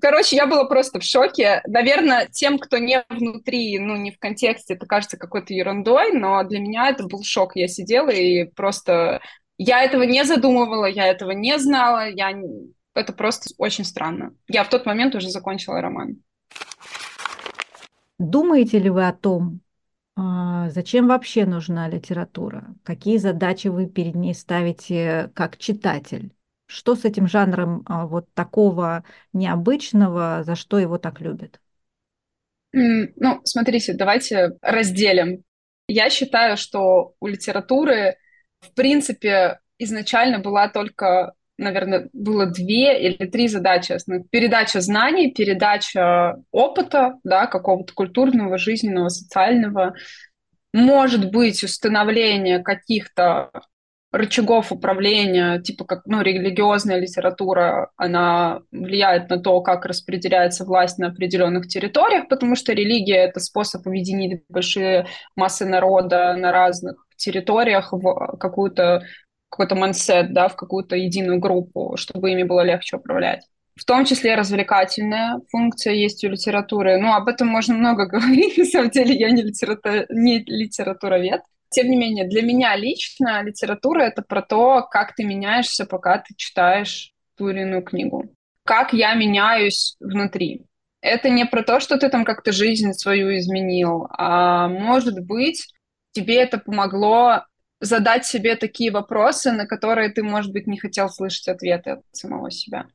Короче, 0.00 0.36
я 0.36 0.46
была 0.46 0.64
просто 0.64 1.00
в 1.00 1.04
шоке. 1.04 1.62
Наверное, 1.66 2.28
тем, 2.30 2.58
кто 2.58 2.78
не 2.78 3.04
внутри, 3.08 3.78
ну, 3.78 3.96
не 3.96 4.12
в 4.12 4.18
контексте, 4.18 4.74
это 4.74 4.86
кажется 4.86 5.16
какой-то 5.16 5.54
ерундой, 5.54 6.12
но 6.12 6.42
для 6.44 6.60
меня 6.60 6.88
это 6.88 7.04
был 7.04 7.22
шок. 7.22 7.52
Я 7.54 7.68
сидела 7.68 8.10
и 8.10 8.44
просто... 8.44 9.20
Я 9.56 9.82
этого 9.82 10.04
не 10.04 10.24
задумывала, 10.24 10.86
я 10.86 11.06
этого 11.06 11.32
не 11.32 11.58
знала, 11.58 12.08
я... 12.08 12.32
Это 12.94 13.12
просто 13.12 13.50
очень 13.58 13.84
странно. 13.84 14.32
Я 14.48 14.64
в 14.64 14.70
тот 14.70 14.86
момент 14.86 15.14
уже 15.14 15.30
закончила 15.30 15.80
роман. 15.80 16.16
Думаете 18.18 18.78
ли 18.78 18.90
вы 18.90 19.06
о 19.06 19.12
том, 19.12 19.60
а, 20.16 20.70
зачем 20.70 21.06
вообще 21.08 21.46
нужна 21.46 21.88
литература? 21.88 22.74
Какие 22.84 23.18
задачи 23.18 23.68
вы 23.68 23.86
перед 23.86 24.14
ней 24.16 24.34
ставите 24.34 25.30
как 25.34 25.58
читатель? 25.58 26.32
Что 26.66 26.96
с 26.96 27.04
этим 27.04 27.28
жанром 27.28 27.84
а, 27.86 28.06
вот 28.06 28.32
такого 28.34 29.04
необычного, 29.32 30.42
за 30.44 30.56
что 30.56 30.78
его 30.78 30.98
так 30.98 31.20
любят? 31.20 31.60
Ну, 32.72 33.40
смотрите, 33.44 33.94
давайте 33.94 34.58
разделим. 34.60 35.44
Я 35.86 36.10
считаю, 36.10 36.56
что 36.56 37.14
у 37.20 37.26
литературы, 37.26 38.18
в 38.60 38.74
принципе, 38.74 39.60
изначально 39.78 40.40
была 40.40 40.68
только 40.68 41.34
наверное, 41.58 42.08
было 42.12 42.46
две 42.46 42.98
или 43.00 43.26
три 43.26 43.48
задачи 43.48 43.92
основных. 43.92 44.30
Передача 44.30 44.80
знаний, 44.80 45.32
передача 45.32 46.36
опыта, 46.50 47.14
да, 47.24 47.46
какого-то 47.46 47.92
культурного, 47.92 48.56
жизненного, 48.56 49.08
социального. 49.08 49.94
Может 50.72 51.30
быть, 51.30 51.62
установление 51.64 52.60
каких-то 52.60 53.50
рычагов 54.10 54.72
управления, 54.72 55.60
типа 55.60 55.84
как 55.84 56.06
ну, 56.06 56.22
религиозная 56.22 56.98
литература, 56.98 57.90
она 57.96 58.62
влияет 58.72 59.28
на 59.28 59.38
то, 59.38 59.60
как 59.60 59.84
распределяется 59.84 60.64
власть 60.64 60.98
на 60.98 61.08
определенных 61.08 61.66
территориях, 61.68 62.28
потому 62.28 62.56
что 62.56 62.72
религия— 62.72 63.16
это 63.28 63.40
способ 63.40 63.86
объединить 63.86 64.44
большие 64.48 65.06
массы 65.36 65.66
народа 65.66 66.34
на 66.36 66.52
разных 66.52 67.04
территориях 67.16 67.92
в 67.92 68.36
какую-то 68.38 69.02
какой-то 69.48 69.74
мансет, 69.74 70.32
да, 70.32 70.48
в 70.48 70.56
какую-то 70.56 70.96
единую 70.96 71.38
группу, 71.38 71.96
чтобы 71.96 72.30
ими 72.30 72.42
было 72.42 72.60
легче 72.60 72.96
управлять. 72.96 73.44
В 73.76 73.84
том 73.84 74.04
числе 74.04 74.34
развлекательная 74.34 75.40
функция 75.50 75.92
есть 75.92 76.24
у 76.24 76.28
литературы. 76.28 76.98
Ну, 76.98 77.12
об 77.12 77.28
этом 77.28 77.46
можно 77.48 77.74
много 77.74 78.06
говорить, 78.10 78.58
на 78.58 78.64
самом 78.64 78.90
деле 78.90 79.14
я 79.14 79.30
не, 79.30 79.42
литература, 79.42 80.06
не 80.10 80.40
литературовед. 80.40 81.42
Тем 81.70 81.90
не 81.90 81.96
менее, 81.96 82.26
для 82.26 82.42
меня 82.42 82.74
лично 82.76 83.42
литература— 83.42 84.00
это 84.02 84.22
про 84.22 84.42
то, 84.42 84.82
как 84.90 85.14
ты 85.14 85.24
меняешься, 85.24 85.84
пока 85.84 86.18
ты 86.18 86.34
читаешь 86.36 87.12
ту 87.36 87.50
или 87.50 87.60
иную 87.60 87.82
книгу. 87.82 88.24
Как 88.64 88.92
я 88.92 89.14
меняюсь 89.14 89.96
внутри. 90.00 90.64
Это 91.00 91.28
не 91.28 91.46
про 91.46 91.62
то, 91.62 91.78
что 91.78 91.98
ты 91.98 92.08
там 92.08 92.24
как-то 92.24 92.52
жизнь 92.52 92.92
свою 92.92 93.36
изменил, 93.36 94.08
а 94.10 94.68
может 94.68 95.24
быть, 95.24 95.68
тебе 96.12 96.36
это 96.36 96.58
помогло 96.58 97.44
задать 97.80 98.26
себе 98.26 98.56
такие 98.56 98.90
вопросы, 98.90 99.52
на 99.52 99.66
которые 99.66 100.10
ты, 100.10 100.22
может 100.22 100.52
быть, 100.52 100.66
не 100.66 100.78
хотел 100.78 101.08
слышать 101.08 101.48
ответы 101.48 101.90
от 101.90 102.02
самого 102.12 102.50
себя. 102.50 102.86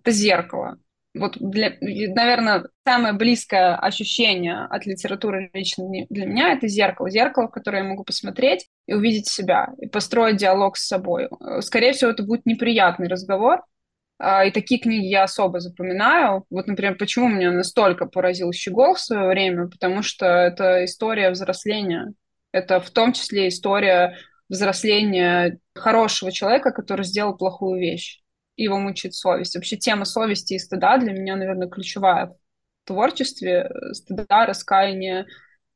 Это 0.00 0.10
зеркало. 0.10 0.78
Вот, 1.14 1.36
для, 1.38 1.76
наверное, 1.80 2.64
самое 2.84 3.14
близкое 3.14 3.76
ощущение 3.76 4.64
от 4.64 4.84
литературы 4.84 5.48
лично 5.52 5.84
для 6.10 6.26
меня— 6.26 6.52
это 6.54 6.66
зеркало. 6.66 7.08
Зеркало, 7.08 7.46
в 7.46 7.52
которое 7.52 7.84
я 7.84 7.88
могу 7.88 8.02
посмотреть 8.02 8.66
и 8.86 8.94
увидеть 8.94 9.28
себя, 9.28 9.68
и 9.78 9.86
построить 9.86 10.38
диалог 10.38 10.76
с 10.76 10.88
собой. 10.88 11.28
Скорее 11.60 11.92
всего, 11.92 12.10
это 12.10 12.24
будет 12.24 12.46
неприятный 12.46 13.06
разговор, 13.06 13.62
а, 14.18 14.44
и 14.44 14.50
такие 14.50 14.80
книги 14.80 15.06
я 15.06 15.24
особо 15.24 15.60
запоминаю. 15.60 16.44
Вот, 16.50 16.66
например, 16.66 16.96
почему 16.96 17.28
меня 17.28 17.52
настолько 17.52 18.06
поразил 18.06 18.52
Щегол 18.52 18.94
в 18.94 19.00
свое 19.00 19.28
время, 19.28 19.68
потому 19.68 20.02
что 20.02 20.26
это 20.26 20.84
история 20.84 21.30
взросления 21.30 22.12
это 22.54 22.80
в 22.80 22.88
том 22.90 23.12
числе 23.12 23.48
история 23.48 24.16
взросления 24.48 25.58
хорошего 25.74 26.30
человека, 26.30 26.70
который 26.70 27.04
сделал 27.04 27.36
плохую 27.36 27.80
вещь. 27.80 28.20
его 28.56 28.78
мучает 28.78 29.14
совесть. 29.14 29.56
Вообще 29.56 29.76
тема 29.76 30.04
совести 30.04 30.54
и 30.54 30.60
стыда 30.60 30.98
для 30.98 31.12
меня, 31.12 31.34
наверное, 31.34 31.68
ключевая 31.68 32.26
в 32.26 32.36
творчестве. 32.84 33.68
Стыда, 33.90 34.46
раскаяния, 34.46 35.26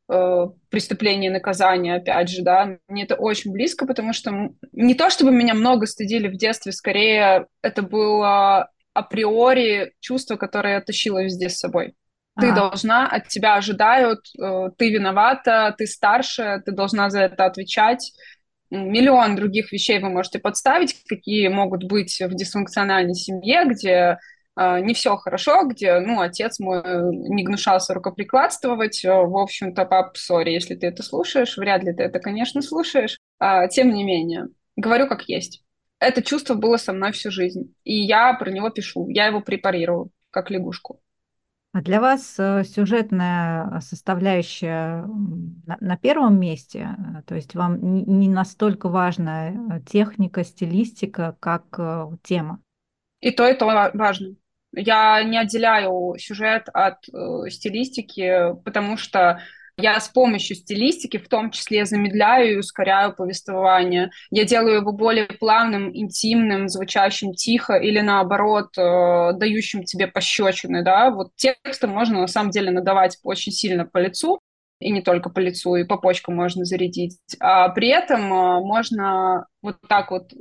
э, 0.08 0.46
преступление, 0.68 1.32
наказание, 1.32 1.96
опять 1.96 2.28
же, 2.28 2.42
да. 2.42 2.78
Мне 2.86 3.02
это 3.02 3.16
очень 3.16 3.50
близко, 3.50 3.84
потому 3.84 4.12
что 4.12 4.30
не 4.70 4.94
то, 4.94 5.10
чтобы 5.10 5.32
меня 5.32 5.54
много 5.54 5.86
стыдили 5.86 6.28
в 6.28 6.36
детстве, 6.36 6.70
скорее 6.70 7.48
это 7.60 7.82
было 7.82 8.70
априори 8.94 9.94
чувство, 9.98 10.36
которое 10.36 10.74
я 10.74 10.80
тащила 10.80 11.24
везде 11.24 11.48
с 11.48 11.58
собой. 11.58 11.94
Ты 12.40 12.50
а. 12.50 12.54
должна, 12.54 13.08
от 13.08 13.28
тебя 13.28 13.56
ожидают, 13.56 14.20
э, 14.40 14.70
ты 14.76 14.90
виновата, 14.90 15.74
ты 15.76 15.86
старше, 15.86 16.62
ты 16.64 16.72
должна 16.72 17.10
за 17.10 17.22
это 17.22 17.46
отвечать. 17.46 18.12
Миллион 18.70 19.34
других 19.34 19.72
вещей 19.72 19.98
вы 19.98 20.10
можете 20.10 20.38
подставить, 20.38 20.94
какие 21.08 21.48
могут 21.48 21.84
быть 21.84 22.20
в 22.20 22.34
дисфункциональной 22.34 23.14
семье, 23.14 23.64
где 23.64 24.18
э, 24.56 24.80
не 24.80 24.94
все 24.94 25.16
хорошо, 25.16 25.64
где, 25.64 25.98
ну, 25.98 26.20
отец 26.20 26.60
мой 26.60 26.82
не 27.12 27.42
гнушался 27.42 27.92
рукоприкладствовать. 27.94 29.04
Э, 29.04 29.22
в 29.24 29.36
общем-то, 29.36 29.84
пап, 29.84 30.16
сори, 30.16 30.50
если 30.50 30.76
ты 30.76 30.86
это 30.86 31.02
слушаешь, 31.02 31.56
вряд 31.56 31.82
ли 31.82 31.92
ты 31.92 32.04
это, 32.04 32.20
конечно, 32.20 32.62
слушаешь. 32.62 33.18
А, 33.40 33.66
тем 33.66 33.92
не 33.92 34.04
менее, 34.04 34.46
говорю 34.76 35.08
как 35.08 35.28
есть. 35.28 35.64
Это 35.98 36.22
чувство 36.22 36.54
было 36.54 36.76
со 36.76 36.92
мной 36.92 37.10
всю 37.10 37.32
жизнь, 37.32 37.74
и 37.82 37.94
я 37.94 38.32
про 38.34 38.50
него 38.50 38.70
пишу, 38.70 39.08
я 39.08 39.26
его 39.26 39.40
препарирую, 39.40 40.10
как 40.30 40.50
лягушку. 40.50 41.00
А 41.78 41.80
для 41.80 42.00
вас 42.00 42.34
э, 42.38 42.64
сюжетная 42.64 43.78
составляющая 43.80 45.04
на 45.78 45.96
первом 45.96 46.40
месте, 46.40 46.88
э, 46.98 47.22
то 47.24 47.36
есть 47.36 47.54
вам 47.54 47.78
не 48.04 48.28
настолько 48.28 48.88
важна 48.88 49.50
э, 49.50 49.54
техника, 49.86 50.42
стилистика, 50.42 51.36
как 51.38 51.78
тема? 52.24 52.60
И 53.20 53.30
то, 53.30 53.46
и 53.46 53.54
то 53.54 53.66
важно. 53.94 54.34
Я 54.72 55.22
не 55.22 55.38
отделяю 55.38 56.16
сюжет 56.18 56.68
от 56.74 57.04
стилистики, 57.48 58.54
потому 58.64 58.96
что 58.96 59.40
я 59.78 60.00
с 60.00 60.08
помощью 60.08 60.56
стилистики 60.56 61.18
в 61.18 61.28
том 61.28 61.50
числе 61.50 61.84
замедляю 61.84 62.52
и 62.52 62.56
ускоряю 62.56 63.14
повествование. 63.14 64.10
Я 64.30 64.44
делаю 64.44 64.80
его 64.80 64.92
более 64.92 65.26
плавным, 65.26 65.96
интимным, 65.96 66.68
звучащим 66.68 67.32
тихо 67.32 67.74
или 67.74 68.00
наоборот, 68.00 68.76
э, 68.76 69.32
дающим 69.34 69.84
тебе 69.84 70.08
пощечины. 70.08 70.82
Да? 70.82 71.10
Вот 71.10 71.30
текстом 71.36 71.90
можно 71.90 72.20
на 72.20 72.26
самом 72.26 72.50
деле 72.50 72.72
надавать 72.72 73.18
очень 73.22 73.52
сильно 73.52 73.86
по 73.86 73.98
лицу, 73.98 74.40
и 74.80 74.90
не 74.90 75.00
только 75.00 75.30
по 75.30 75.38
лицу, 75.38 75.76
и 75.76 75.84
по 75.84 75.96
почкам 75.96 76.34
можно 76.34 76.64
зарядить. 76.64 77.18
А 77.40 77.68
при 77.68 77.88
этом 77.88 78.32
э, 78.32 78.60
можно 78.60 79.46
вот 79.62 79.76
так 79.88 80.10
вот 80.10 80.32
э, 80.32 80.36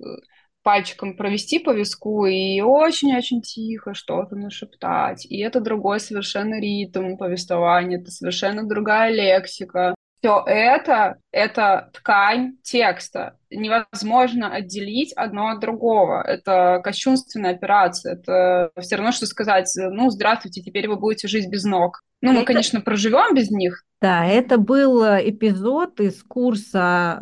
пальчиком 0.68 1.15
провести 1.15 1.59
по 1.59 1.72
виску 1.72 2.26
и 2.26 2.59
очень-очень 2.59 3.41
тихо 3.41 3.93
что-то 3.93 4.36
нашептать. 4.36 5.26
И 5.26 5.39
это 5.39 5.61
другой 5.61 6.01
совершенно 6.01 6.59
ритм 6.59 7.15
повествования, 7.15 8.01
это 8.01 8.11
совершенно 8.11 8.68
другая 8.68 9.09
лексика. 9.13 9.95
Все 10.20 10.43
это— 10.45 11.20
это 11.32 11.89
ткань 11.93 12.57
текста. 12.63 13.38
Невозможно 13.49 14.53
отделить 14.53 15.13
одно 15.13 15.51
от 15.51 15.61
другого. 15.61 16.22
Это 16.22 16.82
кощунственная 16.84 17.51
операция. 17.51 18.15
Это 18.15 18.72
все 18.82 18.97
равно, 18.97 19.13
что 19.13 19.26
сказать, 19.26 19.72
ну, 19.78 20.09
здравствуйте, 20.09 20.61
теперь 20.61 20.89
вы 20.89 20.97
будете 20.97 21.30
жить 21.30 21.49
без 21.49 21.63
ног. 21.63 22.01
Ну, 22.22 22.32
мы, 22.32 22.38
это... 22.39 22.45
конечно, 22.47 22.82
проживем 22.82 23.36
без 23.36 23.51
них, 23.51 23.84
да, 23.99 24.28
это 24.28 24.59
был 24.59 25.03
э, 25.03 25.28
эпизод 25.28 25.99
из 25.99 26.22
курса, 26.22 27.18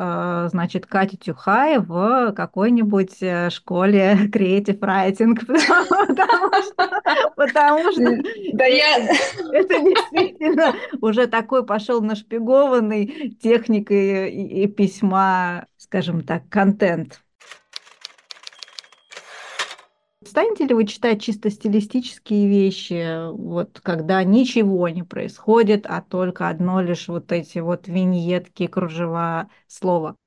э, 0.46 0.50
значит, 0.50 0.86
Кати 0.86 1.16
Тюхай 1.16 1.78
в 1.80 2.34
какой-нибудь 2.34 3.16
э, 3.22 3.50
школе 3.50 4.18
Creative 4.34 4.78
Writing, 4.80 5.36
потому 7.38 7.92
что, 7.94 8.18
да 8.54 8.66
я... 8.66 8.98
это 9.54 9.80
действительно 9.80 10.76
уже 11.00 11.28
такой 11.28 11.66
пошел 11.66 12.02
нашпигованный 12.02 13.38
техникой 13.42 14.32
и 14.32 14.68
письма, 14.68 15.68
скажем 15.78 16.24
так, 16.24 16.50
контент. 16.50 17.22
Станете 20.36 20.66
ли 20.66 20.74
вы 20.74 20.86
читать 20.86 21.22
чисто 21.22 21.50
стилистические 21.50 22.50
вещи, 22.50 23.32
вот 23.32 23.80
когда 23.80 24.22
ничего 24.22 24.90
не 24.90 25.02
происходит, 25.02 25.86
а 25.88 26.02
только 26.02 26.50
одно 26.50 26.82
лишь 26.82 27.08
вот 27.08 27.32
эти 27.32 27.60
вот 27.60 27.88
виньетки, 27.88 28.68
кружева, 28.68 29.50
слова? 29.68 30.18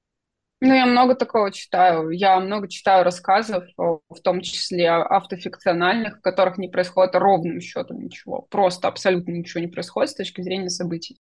Ну, 0.63 0.73
я 0.73 0.87
много 0.87 1.15
такого 1.15 1.53
читаю. 1.53 2.09
Я 2.09 2.41
много 2.41 2.69
читаю 2.69 3.05
рассказов, 3.05 3.65
в 3.77 4.21
том 4.23 4.41
числе 4.41 4.89
автофикциональных, 4.89 6.17
в 6.17 6.21
которых 6.23 6.57
не 6.57 6.69
происходит 6.69 7.15
ровным 7.15 7.61
счетом 7.61 8.01
ничего. 8.03 8.47
Просто 8.49 8.89
абсолютно 8.89 9.33
ничего 9.33 9.61
не 9.61 9.69
происходит 9.69 10.13
с 10.13 10.15
точки 10.15 10.41
зрения 10.41 10.71
событий. 10.71 11.19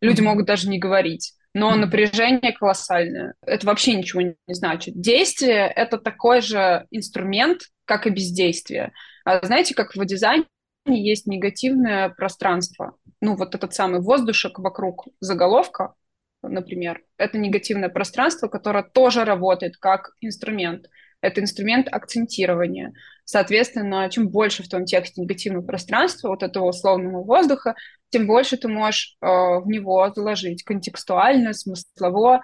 Люди 0.00 0.20
mm-hmm. 0.20 0.24
могут 0.24 0.46
даже 0.46 0.68
не 0.68 0.78
говорить 0.78 1.32
но 1.54 1.74
напряжение 1.74 2.52
колоссальное. 2.52 3.34
Это 3.44 3.66
вообще 3.66 3.94
ничего 3.94 4.22
не 4.22 4.34
значит. 4.48 5.00
Действие— 5.00 5.66
это 5.76 5.98
такой 5.98 6.40
же 6.40 6.86
инструмент, 6.90 7.62
как 7.84 8.06
и 8.06 8.10
бездействие. 8.10 8.92
А 9.24 9.44
знаете, 9.44 9.74
как 9.74 9.94
в 9.94 10.04
дизайне 10.04 10.46
есть 10.86 11.26
негативное 11.26 12.10
пространство. 12.10 12.96
Ну, 13.20 13.36
вот 13.36 13.54
этот 13.54 13.74
самый 13.74 14.00
воздушек 14.00 14.58
вокруг 14.58 15.06
заголовка, 15.20 15.94
например, 16.42 17.02
это 17.16 17.38
негативное 17.38 17.88
пространство, 17.88 18.48
которое 18.48 18.84
тоже 18.84 19.24
работает 19.24 19.76
как 19.76 20.12
инструмент. 20.20 20.86
Это 21.20 21.40
инструмент 21.40 21.88
акцентирования. 21.90 22.92
Соответственно, 23.24 24.08
чем 24.08 24.28
больше 24.28 24.62
в 24.62 24.68
том 24.68 24.84
тексте 24.84 25.20
негативного 25.20 25.62
пространства, 25.66 26.28
вот 26.28 26.42
этого 26.42 26.68
условного 26.68 27.24
воздуха, 27.24 27.74
тем 28.10 28.26
больше 28.26 28.56
ты 28.56 28.68
можешь 28.68 29.16
э, 29.20 29.26
в 29.26 29.66
него 29.66 30.10
заложить 30.14 30.64
контекстуально, 30.64 31.52
смыслово, 31.52 32.42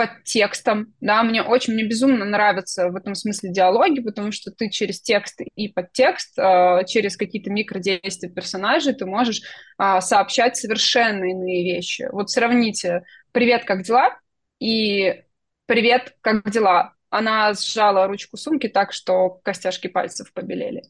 под 0.00 0.24
текстом, 0.24 0.94
да, 1.02 1.22
мне 1.22 1.42
очень, 1.42 1.74
мне 1.74 1.84
безумно 1.84 2.24
нравятся 2.24 2.88
в 2.88 2.96
этом 2.96 3.14
смысле 3.14 3.52
диалоги, 3.52 4.00
потому 4.00 4.32
что 4.32 4.50
ты 4.50 4.70
через 4.70 5.02
текст 5.02 5.42
и 5.54 5.68
подтекст, 5.68 6.38
э, 6.38 6.84
через 6.86 7.18
какие-то 7.18 7.50
микродействия 7.50 8.30
персонажей 8.30 8.94
ты 8.94 9.04
можешь 9.04 9.42
э, 9.78 10.00
сообщать 10.00 10.56
совершенно 10.56 11.24
иные 11.24 11.74
вещи. 11.74 12.08
Вот 12.12 12.30
сравните 12.30 13.02
«Привет, 13.32 13.64
как 13.66 13.82
дела?» 13.82 14.18
и 14.58 15.22
«Привет, 15.66 16.14
как 16.22 16.50
дела?» 16.50 16.94
Она 17.10 17.52
сжала 17.52 18.06
ручку 18.06 18.38
сумки 18.38 18.68
так, 18.68 18.94
что 18.94 19.40
костяшки 19.42 19.88
пальцев 19.88 20.32
побелели. 20.32 20.82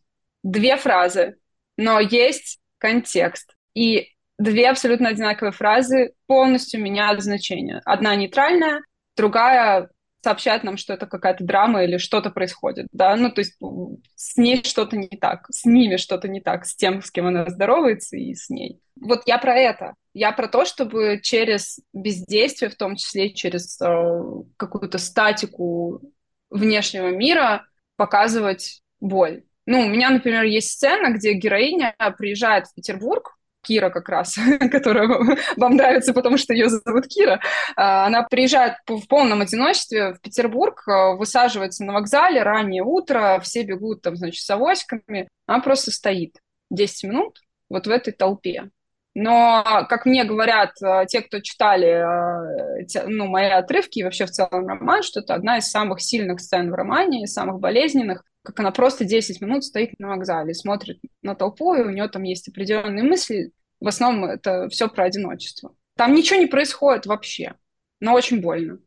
Две 0.44 0.76
фразы, 0.76 1.36
но 1.76 1.98
есть 1.98 2.60
контекст. 2.78 3.56
И 3.74 4.08
две 4.38 4.68
абсолютно 4.68 5.08
одинаковые 5.08 5.52
фразы 5.52 6.12
полностью 6.26 6.82
меняют 6.82 7.22
значение. 7.22 7.80
Одна 7.84 8.14
нейтральная, 8.14 8.82
другая 9.16 9.90
сообщает 10.22 10.64
нам, 10.64 10.76
что 10.76 10.92
это 10.92 11.06
какая-то 11.06 11.44
драма 11.44 11.84
или 11.84 11.96
что-то 11.96 12.30
происходит, 12.30 12.88
да, 12.92 13.16
ну, 13.16 13.30
то 13.30 13.40
есть 13.40 13.56
с 14.14 14.36
ней 14.36 14.62
что-то 14.64 14.96
не 14.96 15.08
так, 15.08 15.46
с 15.50 15.64
ними 15.64 15.96
что-то 15.96 16.28
не 16.28 16.40
так, 16.40 16.66
с 16.66 16.76
тем, 16.76 17.02
с 17.02 17.10
кем 17.10 17.26
она 17.26 17.48
здоровается 17.48 18.16
и 18.16 18.34
с 18.34 18.50
ней. 18.50 18.80
Вот 19.00 19.22
я 19.26 19.38
про 19.38 19.56
это. 19.56 19.94
Я 20.12 20.32
про 20.32 20.48
то, 20.48 20.64
чтобы 20.64 21.20
через 21.22 21.80
бездействие, 21.92 22.70
в 22.70 22.74
том 22.74 22.96
числе 22.96 23.32
через 23.32 23.80
э, 23.80 24.22
какую-то 24.56 24.98
статику 24.98 26.02
внешнего 26.50 27.08
мира, 27.08 27.64
показывать 27.96 28.82
боль. 28.98 29.44
Ну, 29.66 29.82
у 29.82 29.88
меня, 29.88 30.10
например, 30.10 30.44
есть 30.44 30.72
сцена, 30.72 31.14
где 31.14 31.32
героиня 31.32 31.94
приезжает 32.18 32.66
в 32.66 32.74
Петербург, 32.74 33.36
Кира 33.70 33.90
как 33.90 34.08
раз, 34.08 34.36
которая 34.72 35.08
вам 35.56 35.76
нравится, 35.76 36.12
потому 36.12 36.36
что 36.38 36.52
ее 36.52 36.68
зовут 36.68 37.06
Кира, 37.06 37.40
а, 37.76 38.06
она 38.06 38.24
приезжает 38.24 38.74
в 38.88 39.06
полном 39.06 39.42
одиночестве 39.42 40.14
в 40.14 40.20
Петербург, 40.20 40.82
а, 40.88 41.12
высаживается 41.12 41.84
на 41.84 41.92
вокзале, 41.92 42.42
раннее 42.42 42.82
утро, 42.82 43.38
все 43.44 43.62
бегут 43.62 44.02
там, 44.02 44.16
значит, 44.16 44.42
с 44.42 44.50
авоськами, 44.50 45.28
она 45.46 45.60
просто 45.60 45.92
стоит 45.92 46.34
10 46.70 47.04
минут 47.04 47.38
вот 47.68 47.86
в 47.86 47.90
этой 47.90 48.12
толпе. 48.12 48.70
Но, 49.14 49.62
как 49.88 50.04
мне 50.04 50.24
говорят 50.24 50.72
а, 50.82 51.06
те, 51.06 51.20
кто 51.20 51.38
читали 51.38 52.02
ну, 53.06 53.26
мои 53.28 53.50
отрывки 53.50 54.00
и 54.00 54.04
вообще 54.04 54.26
в 54.26 54.30
целом 54.30 54.66
роман, 54.66 55.04
что 55.04 55.20
это 55.20 55.34
одна 55.34 55.58
из 55.58 55.70
самых 55.70 56.00
сильных 56.00 56.40
сцен 56.40 56.72
в 56.72 56.74
романе, 56.74 57.28
самых 57.28 57.60
болезненных, 57.60 58.24
как 58.42 58.60
она 58.60 58.70
просто 58.70 59.04
10 59.04 59.40
минут 59.40 59.64
стоит 59.64 59.98
на 59.98 60.08
вокзале, 60.08 60.54
смотрит 60.54 60.98
на 61.22 61.34
толпу, 61.34 61.74
и 61.74 61.82
у 61.82 61.90
нее 61.90 62.08
там 62.08 62.22
есть 62.22 62.48
определенные 62.48 63.04
мысли. 63.04 63.52
В 63.81 63.89
основном 63.89 64.24
это 64.26 64.68
все 64.68 64.89
про 64.89 65.05
одиночество. 65.05 65.74
Там 65.97 66.14
ничего 66.14 66.39
не 66.39 66.47
происходит 66.47 67.07
вообще, 67.07 67.55
но 68.01 68.14
очень 68.14 68.41
больно. 68.41 68.78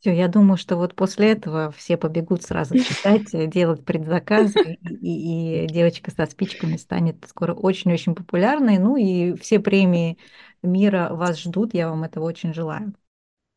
Все, 0.00 0.14
я 0.14 0.28
думаю, 0.28 0.56
что 0.56 0.76
вот 0.76 0.94
после 0.94 1.32
этого 1.32 1.72
все 1.72 1.96
побегут 1.96 2.44
сразу 2.44 2.76
читать, 2.78 3.30
делать 3.50 3.84
предзаказы, 3.84 4.78
и, 5.00 5.64
и 5.64 5.66
девочка 5.66 6.10
со 6.12 6.26
спичками 6.26 6.76
станет 6.76 7.24
скоро 7.28 7.52
очень-очень 7.52 8.14
популярной. 8.14 8.78
Ну 8.78 8.96
и 8.96 9.34
все 9.36 9.58
премии 9.58 10.18
мира 10.62 11.08
вас 11.12 11.40
ждут, 11.40 11.74
я 11.74 11.88
вам 11.90 12.04
этого 12.04 12.24
очень 12.24 12.54
желаю. 12.54 12.94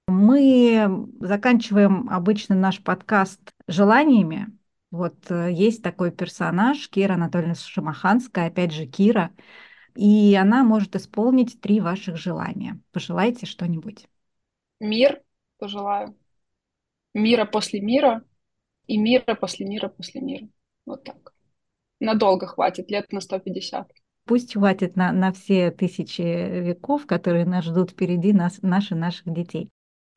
Мы 0.07 1.07
заканчиваем 1.21 2.09
обычно 2.09 2.55
наш 2.55 2.83
подкаст 2.83 3.39
желаниями, 3.67 4.47
Вот 4.91 5.15
э, 5.31 5.51
есть 5.53 5.81
такой 5.83 6.11
персонаж, 6.11 6.89
Кира 6.89 7.13
Анатольевна 7.13 7.55
Шамаханская, 7.55 8.47
опять 8.47 8.73
же, 8.73 8.87
Кира, 8.87 9.31
и 9.95 10.35
она 10.35 10.63
может 10.63 10.95
исполнить 10.95 11.59
три 11.59 11.79
ваших 11.79 12.17
желания. 12.17 12.79
Пожелайте 12.91 13.45
что-нибудь. 13.45 14.07
Мир 14.79 15.21
пожелаю. 15.57 16.17
Мира 17.13 17.45
после 17.45 17.81
мира 17.81 18.23
и 18.87 18.97
мира 18.97 19.35
после 19.35 19.65
мира 19.65 19.89
после 19.89 20.21
мира. 20.21 20.47
Вот 20.85 21.03
так. 21.03 21.33
Надолго 21.99 22.47
хватит, 22.47 22.89
лет 22.89 23.11
на 23.11 23.21
150. 23.21 23.91
Пусть 24.25 24.53
хватит 24.53 24.95
на, 24.95 25.11
на 25.11 25.31
все 25.31 25.71
тысячи 25.71 26.21
веков, 26.21 27.05
которые 27.05 27.45
нас 27.45 27.65
ждут 27.65 27.91
впереди, 27.91 28.33
нас, 28.33 28.59
наши, 28.61 28.95
наших 28.95 29.31
детей. 29.33 29.69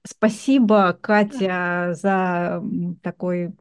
Спасибо, 0.07 0.93
Катя, 0.93 1.95
за 1.95 2.63
такой 3.03 3.55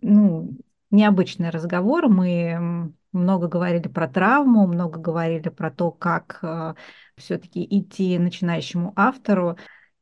ну, 0.00 0.56
необычный 0.90 1.50
разговор. 1.50 2.08
Мы 2.08 2.92
много 3.12 3.48
говорили 3.48 3.88
про 3.88 4.08
травму, 4.08 4.66
много 4.66 4.98
говорили 4.98 5.48
про 5.48 5.70
то, 5.70 5.90
как 5.90 6.38
э, 6.42 6.74
все-таки 7.16 7.66
идти 7.68 8.18
начинающему 8.18 8.92
автору. 8.96 9.56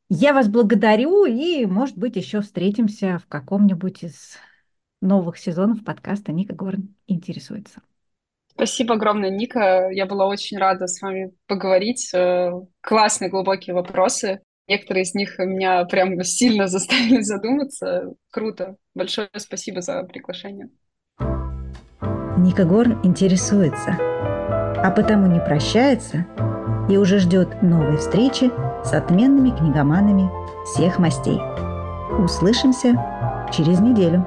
Я 0.09 0.33
вас 0.33 0.49
благодарю 0.49 1.27
и, 1.27 1.67
может 1.67 1.97
быть, 1.97 2.17
еще 2.17 2.41
встретимся 2.41 3.19
в 3.19 3.27
каком-нибудь 3.27 4.05
из 4.05 4.37
новых 5.01 5.39
сезонов 5.39 5.85
подкаста 5.85 6.33
Ника 6.33 6.55
Горн 6.55 6.95
интересуется. 7.07 7.83
Спасибо 8.59 8.95
огромное, 8.95 9.31
Ника. 9.31 9.89
Я 9.93 10.07
была 10.07 10.27
очень 10.27 10.59
рада 10.59 10.87
с 10.89 11.01
вами 11.01 11.33
поговорить. 11.47 12.13
Э, 12.13 12.51
классные 12.81 13.31
глубокие 13.31 13.75
вопросы. 13.75 14.41
Некоторые 14.67 15.05
из 15.05 15.15
них 15.15 15.39
меня 15.39 15.85
прям 15.85 16.23
сильно 16.25 16.67
заставили 16.69 17.23
задуматься. 17.23 18.15
Круто. 18.31 18.77
Большое 18.95 19.29
спасибо 19.37 19.81
за 19.81 20.03
приглашение. 20.03 20.71
Ника 22.39 22.65
Горн 22.65 22.99
интересуется, 23.03 23.97
а 23.99 24.93
потому 24.95 25.27
не 25.27 25.41
прощается 25.41 26.25
и 26.89 26.97
уже 26.97 27.19
ждет 27.19 27.63
новой 27.63 27.97
встречи 27.97 28.51
с 28.85 28.93
отменными 28.93 29.51
книгоманами 29.51 30.31
всех 30.65 31.01
мастей. 31.01 31.41
Услышимся 32.17 32.95
через 33.53 33.81
неделю. 33.81 34.25